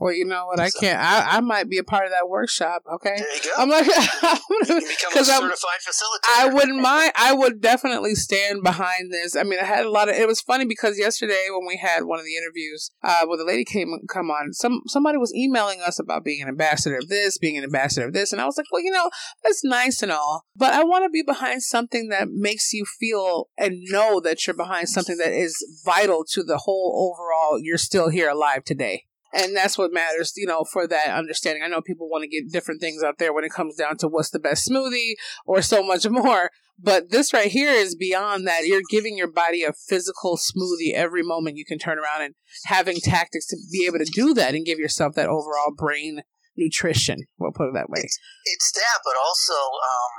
Well, 0.00 0.14
you 0.14 0.24
know 0.24 0.46
what? 0.46 0.60
I 0.60 0.70
can't. 0.70 0.98
I, 0.98 1.36
I 1.36 1.40
might 1.40 1.68
be 1.68 1.78
a 1.78 1.84
part 1.84 2.06
of 2.06 2.12
that 2.12 2.28
workshop. 2.28 2.82
Okay. 2.86 3.16
There 3.18 3.36
you 3.36 3.42
go. 3.42 3.50
I'm 3.58 3.68
like, 3.68 3.84
because 5.04 5.28
I'm 5.28 5.42
certified 5.42 5.82
facilitator. 5.82 6.38
I 6.38 6.48
wouldn't 6.48 6.80
mind. 6.80 7.12
I 7.16 7.34
would 7.34 7.60
definitely 7.60 8.14
stand 8.14 8.62
behind 8.62 9.12
this. 9.12 9.36
I 9.36 9.42
mean, 9.42 9.58
I 9.60 9.64
had 9.64 9.84
a 9.84 9.90
lot 9.90 10.08
of. 10.08 10.14
It 10.14 10.26
was 10.26 10.40
funny 10.40 10.64
because 10.64 10.98
yesterday 10.98 11.46
when 11.50 11.66
we 11.66 11.76
had 11.76 12.04
one 12.04 12.18
of 12.18 12.24
the 12.24 12.36
interviews, 12.36 12.90
uh, 13.02 13.26
where 13.26 13.36
the 13.36 13.44
lady 13.44 13.64
came 13.64 13.92
come 14.08 14.30
on, 14.30 14.52
some 14.52 14.82
somebody 14.86 15.18
was 15.18 15.34
emailing 15.34 15.80
us 15.80 15.93
about 15.98 16.24
being 16.24 16.42
an 16.42 16.48
ambassador 16.48 16.96
of 16.96 17.08
this, 17.08 17.38
being 17.38 17.56
an 17.56 17.64
ambassador 17.64 18.06
of 18.06 18.12
this, 18.12 18.32
and 18.32 18.40
I 18.40 18.46
was 18.46 18.56
like, 18.56 18.66
well, 18.70 18.82
you 18.82 18.90
know, 18.90 19.10
that's 19.42 19.64
nice 19.64 20.02
and 20.02 20.12
all, 20.12 20.44
but 20.56 20.72
I 20.72 20.84
want 20.84 21.04
to 21.04 21.10
be 21.10 21.22
behind 21.22 21.62
something 21.62 22.08
that 22.08 22.28
makes 22.30 22.72
you 22.72 22.84
feel 22.84 23.48
and 23.58 23.78
know 23.90 24.20
that 24.20 24.46
you're 24.46 24.56
behind 24.56 24.88
something 24.88 25.16
that 25.18 25.32
is 25.32 25.56
vital 25.84 26.24
to 26.32 26.42
the 26.42 26.58
whole 26.58 27.14
overall, 27.14 27.58
you're 27.60 27.78
still 27.78 28.08
here 28.08 28.28
alive 28.28 28.64
today. 28.64 29.04
And 29.34 29.56
that's 29.56 29.76
what 29.76 29.92
matters, 29.92 30.32
you 30.36 30.46
know, 30.46 30.64
for 30.64 30.86
that 30.86 31.08
understanding. 31.08 31.64
I 31.64 31.68
know 31.68 31.80
people 31.80 32.08
want 32.08 32.22
to 32.22 32.28
get 32.28 32.52
different 32.52 32.80
things 32.80 33.02
out 33.02 33.18
there 33.18 33.32
when 33.32 33.42
it 33.42 33.50
comes 33.50 33.74
down 33.74 33.96
to 33.98 34.08
what's 34.08 34.30
the 34.30 34.38
best 34.38 34.70
smoothie 34.70 35.14
or 35.44 35.60
so 35.60 35.82
much 35.82 36.08
more. 36.08 36.50
But 36.78 37.10
this 37.10 37.32
right 37.32 37.50
here 37.50 37.72
is 37.72 37.94
beyond 37.94 38.46
that. 38.46 38.66
You're 38.66 38.82
giving 38.90 39.16
your 39.16 39.30
body 39.30 39.62
a 39.62 39.72
physical 39.72 40.36
smoothie 40.36 40.92
every 40.92 41.22
moment 41.22 41.56
you 41.56 41.64
can 41.64 41.78
turn 41.78 41.98
around 41.98 42.22
and 42.22 42.34
having 42.66 42.98
tactics 42.98 43.46
to 43.48 43.56
be 43.70 43.86
able 43.86 43.98
to 43.98 44.10
do 44.10 44.34
that 44.34 44.54
and 44.54 44.66
give 44.66 44.78
yourself 44.78 45.14
that 45.14 45.28
overall 45.28 45.72
brain 45.76 46.22
nutrition. 46.56 47.26
We'll 47.38 47.54
put 47.54 47.70
it 47.70 47.74
that 47.74 47.90
way. 47.90 48.02
It's, 48.02 48.18
it's 48.46 48.70
that, 48.74 48.98
but 49.06 49.14
also 49.18 49.54
um, 49.54 50.12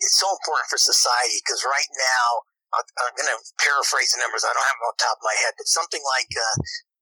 it's 0.00 0.20
so 0.20 0.28
important 0.28 0.68
for 0.68 0.76
society 0.76 1.40
because 1.40 1.64
right 1.64 1.90
now, 1.92 2.28
I'm 2.74 3.14
going 3.14 3.30
to 3.30 3.38
paraphrase 3.62 4.10
the 4.12 4.18
numbers. 4.18 4.42
I 4.42 4.50
don't 4.50 4.66
have 4.66 4.78
them 4.82 4.90
on 4.90 4.98
top 4.98 5.16
of 5.22 5.24
my 5.24 5.38
head, 5.38 5.54
but 5.54 5.70
something 5.70 6.02
like 6.02 6.32
uh, 6.34 6.56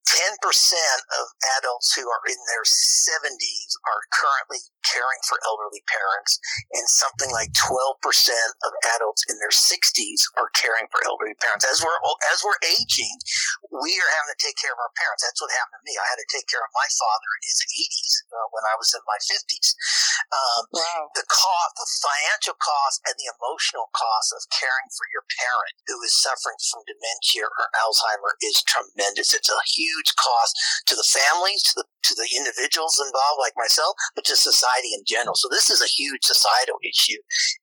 10% 0.09 0.42
of 0.42 1.24
adults 1.59 1.94
who 1.94 2.05
are 2.07 2.24
in 2.26 2.38
their 2.50 2.66
70s 2.66 3.70
are 3.86 4.03
currently 4.12 4.61
caring 4.82 5.22
for 5.24 5.38
elderly 5.46 5.80
parents, 5.86 6.36
and 6.74 6.84
something 6.90 7.30
like 7.30 7.55
12% 7.55 8.03
of 8.03 8.72
adults 8.98 9.22
in 9.30 9.38
their 9.38 9.55
60s 9.55 10.20
are 10.36 10.50
caring 10.59 10.90
for 10.90 11.00
elderly 11.07 11.38
parents. 11.38 11.64
As 11.64 11.80
we're 11.80 12.00
as 12.34 12.42
we're 12.42 12.59
aging, 12.66 13.14
we 13.70 13.94
are 13.96 14.12
having 14.18 14.32
to 14.34 14.40
take 14.42 14.59
care 14.59 14.74
of 14.74 14.80
our 14.82 14.92
parents. 14.98 15.22
That's 15.22 15.38
what 15.38 15.55
happened 15.55 15.80
to 15.80 15.86
me. 15.86 15.94
I 15.96 16.07
had 16.11 16.20
to 16.20 16.28
take 16.34 16.50
care 16.50 16.62
of 16.62 16.72
my 16.74 16.88
father 16.90 17.28
in 17.38 17.42
his 17.46 17.61
80s 17.62 18.12
uh, 18.34 18.46
when 18.50 18.64
I 18.66 18.74
was 18.76 18.90
in 18.92 19.03
my 19.07 19.18
50s. 19.22 19.78
Um, 20.32 20.62
wow. 20.74 21.03
The 21.14 21.26
cost, 21.28 21.72
the 21.78 21.88
financial 22.03 22.57
cost, 22.59 23.05
and 23.07 23.14
the 23.16 23.30
emotional 23.30 23.88
cost 23.94 24.34
of 24.34 24.42
caring 24.50 24.90
for 24.92 25.07
your 25.14 25.24
parent 25.28 25.74
who 25.88 26.00
is 26.03 26.14
suffering 26.16 26.59
from 26.59 26.84
dementia 26.88 27.46
or 27.46 27.66
Alzheimer 27.80 28.34
is 28.42 28.61
tremendous. 28.66 29.32
It's 29.36 29.50
a 29.53 29.62
huge 29.62 29.91
huge 29.93 30.16
cost 30.16 30.57
to 30.88 30.97
the 30.97 31.05
families, 31.05 31.62
to 31.62 31.72
the 31.76 31.84
to 32.03 32.14
the 32.14 32.28
individuals 32.36 32.99
involved, 32.99 33.38
like 33.38 33.53
myself, 33.57 33.95
but 34.14 34.24
to 34.24 34.36
society 34.36 34.90
in 34.95 35.05
general. 35.07 35.34
So 35.34 35.49
this 35.51 35.70
is 35.70 35.80
a 35.80 35.86
huge 35.86 36.24
societal 36.24 36.76
issue, 36.82 37.20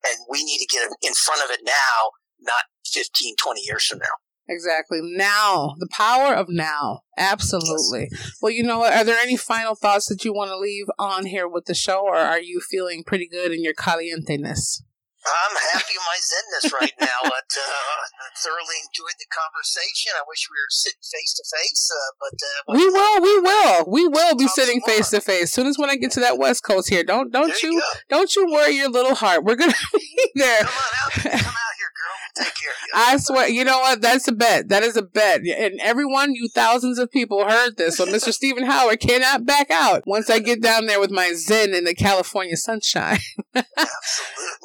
and 0.08 0.18
we 0.30 0.44
need 0.44 0.60
to 0.60 0.70
get 0.70 0.88
in 1.02 1.14
front 1.14 1.42
of 1.44 1.52
it 1.52 1.62
now, 1.64 2.16
not 2.40 2.72
15, 2.88 3.36
20 3.36 3.62
years 3.62 3.86
from 3.86 4.00
now. 4.00 4.16
Exactly. 4.48 5.00
Now, 5.04 5.76
the 5.78 5.90
power 5.92 6.34
of 6.34 6.48
now. 6.50 7.02
Absolutely. 7.18 8.10
Well, 8.42 8.52
you 8.52 8.64
know 8.64 8.80
what? 8.80 8.94
Are 8.94 9.04
there 9.04 9.20
any 9.20 9.38
final 9.38 9.76
thoughts 9.76 10.08
that 10.08 10.26
you 10.26 10.34
want 10.34 10.50
to 10.50 10.58
leave 10.58 10.88
on 10.98 11.28
here 11.28 11.48
with 11.48 11.66
the 11.66 11.76
show, 11.76 12.02
or 12.02 12.16
are 12.16 12.42
you 12.42 12.60
feeling 12.60 13.04
pretty 13.06 13.28
good 13.28 13.52
in 13.52 13.64
your 13.64 13.76
caliente 13.76 14.38
ness? 14.38 14.82
I'm 15.26 15.56
happy 15.76 15.96
in 16.00 16.04
my 16.08 16.20
zenness 16.20 16.72
right 16.74 16.96
now. 17.00 17.20
But, 17.24 17.52
uh, 17.52 18.20
thoroughly 18.40 18.80
enjoyed 18.88 19.20
the 19.20 19.28
conversation. 19.28 20.16
I 20.16 20.24
wish 20.28 20.48
we 20.50 20.56
were 20.56 20.72
sitting 20.72 21.04
face 21.04 21.34
to 21.36 21.44
face, 21.44 21.92
but 22.20 22.38
uh, 22.40 22.78
we 22.78 22.88
will, 22.88 23.22
we 23.22 23.40
will, 23.40 23.86
we 23.88 24.08
will 24.08 24.36
be 24.36 24.48
sitting 24.48 24.82
face 24.82 25.10
to 25.10 25.22
face. 25.22 25.44
As 25.44 25.54
soon 25.54 25.68
as 25.68 25.78
when 25.78 25.90
I 25.90 25.96
get 25.96 26.12
to 26.12 26.20
that 26.22 26.38
West 26.38 26.64
Coast 26.64 26.90
here, 26.90 27.04
don't 27.04 27.32
don't 27.32 27.50
there 27.50 27.72
you, 27.72 27.78
you 27.78 27.84
don't 28.10 28.36
you 28.36 28.48
worry 28.52 28.76
your 28.76 28.90
little 28.90 29.16
heart. 29.16 29.44
We're 29.44 29.56
gonna 29.56 29.74
be 29.94 30.32
there. 30.36 30.60
Come 30.60 30.70
on 30.70 30.94
out, 31.04 31.12
come 31.12 31.32
out 31.32 31.76
here, 31.78 31.92
girl. 31.96 32.16
We'll 32.36 32.46
take 32.46 32.56
care. 32.56 32.74
I 32.96 33.18
swear, 33.18 33.50
you 33.50 33.64
know 33.64 33.80
what? 33.80 34.02
That's 34.02 34.28
a 34.28 34.32
bet. 34.32 34.70
That 34.70 34.84
is 34.84 34.96
a 34.96 35.02
bet. 35.02 35.42
And 35.42 35.80
everyone, 35.82 36.34
you 36.34 36.50
thousands 36.54 36.98
of 37.00 37.12
people 37.12 37.48
heard 37.48 37.78
this. 37.78 37.98
So 37.98 38.06
Mr. 38.06 38.32
Stephen 38.32 38.66
Howard 38.66 39.00
cannot 39.00 39.46
back 39.46 39.70
out 39.70 40.04
once 40.06 40.30
I 40.30 40.40
get 40.40 40.62
down 40.62 40.86
there 40.86 41.00
with 41.00 41.12
my 41.12 41.34
zen 41.34 41.74
in 41.74 41.84
the 41.84 41.94
California 41.94 42.58
sunshine. 42.58 43.20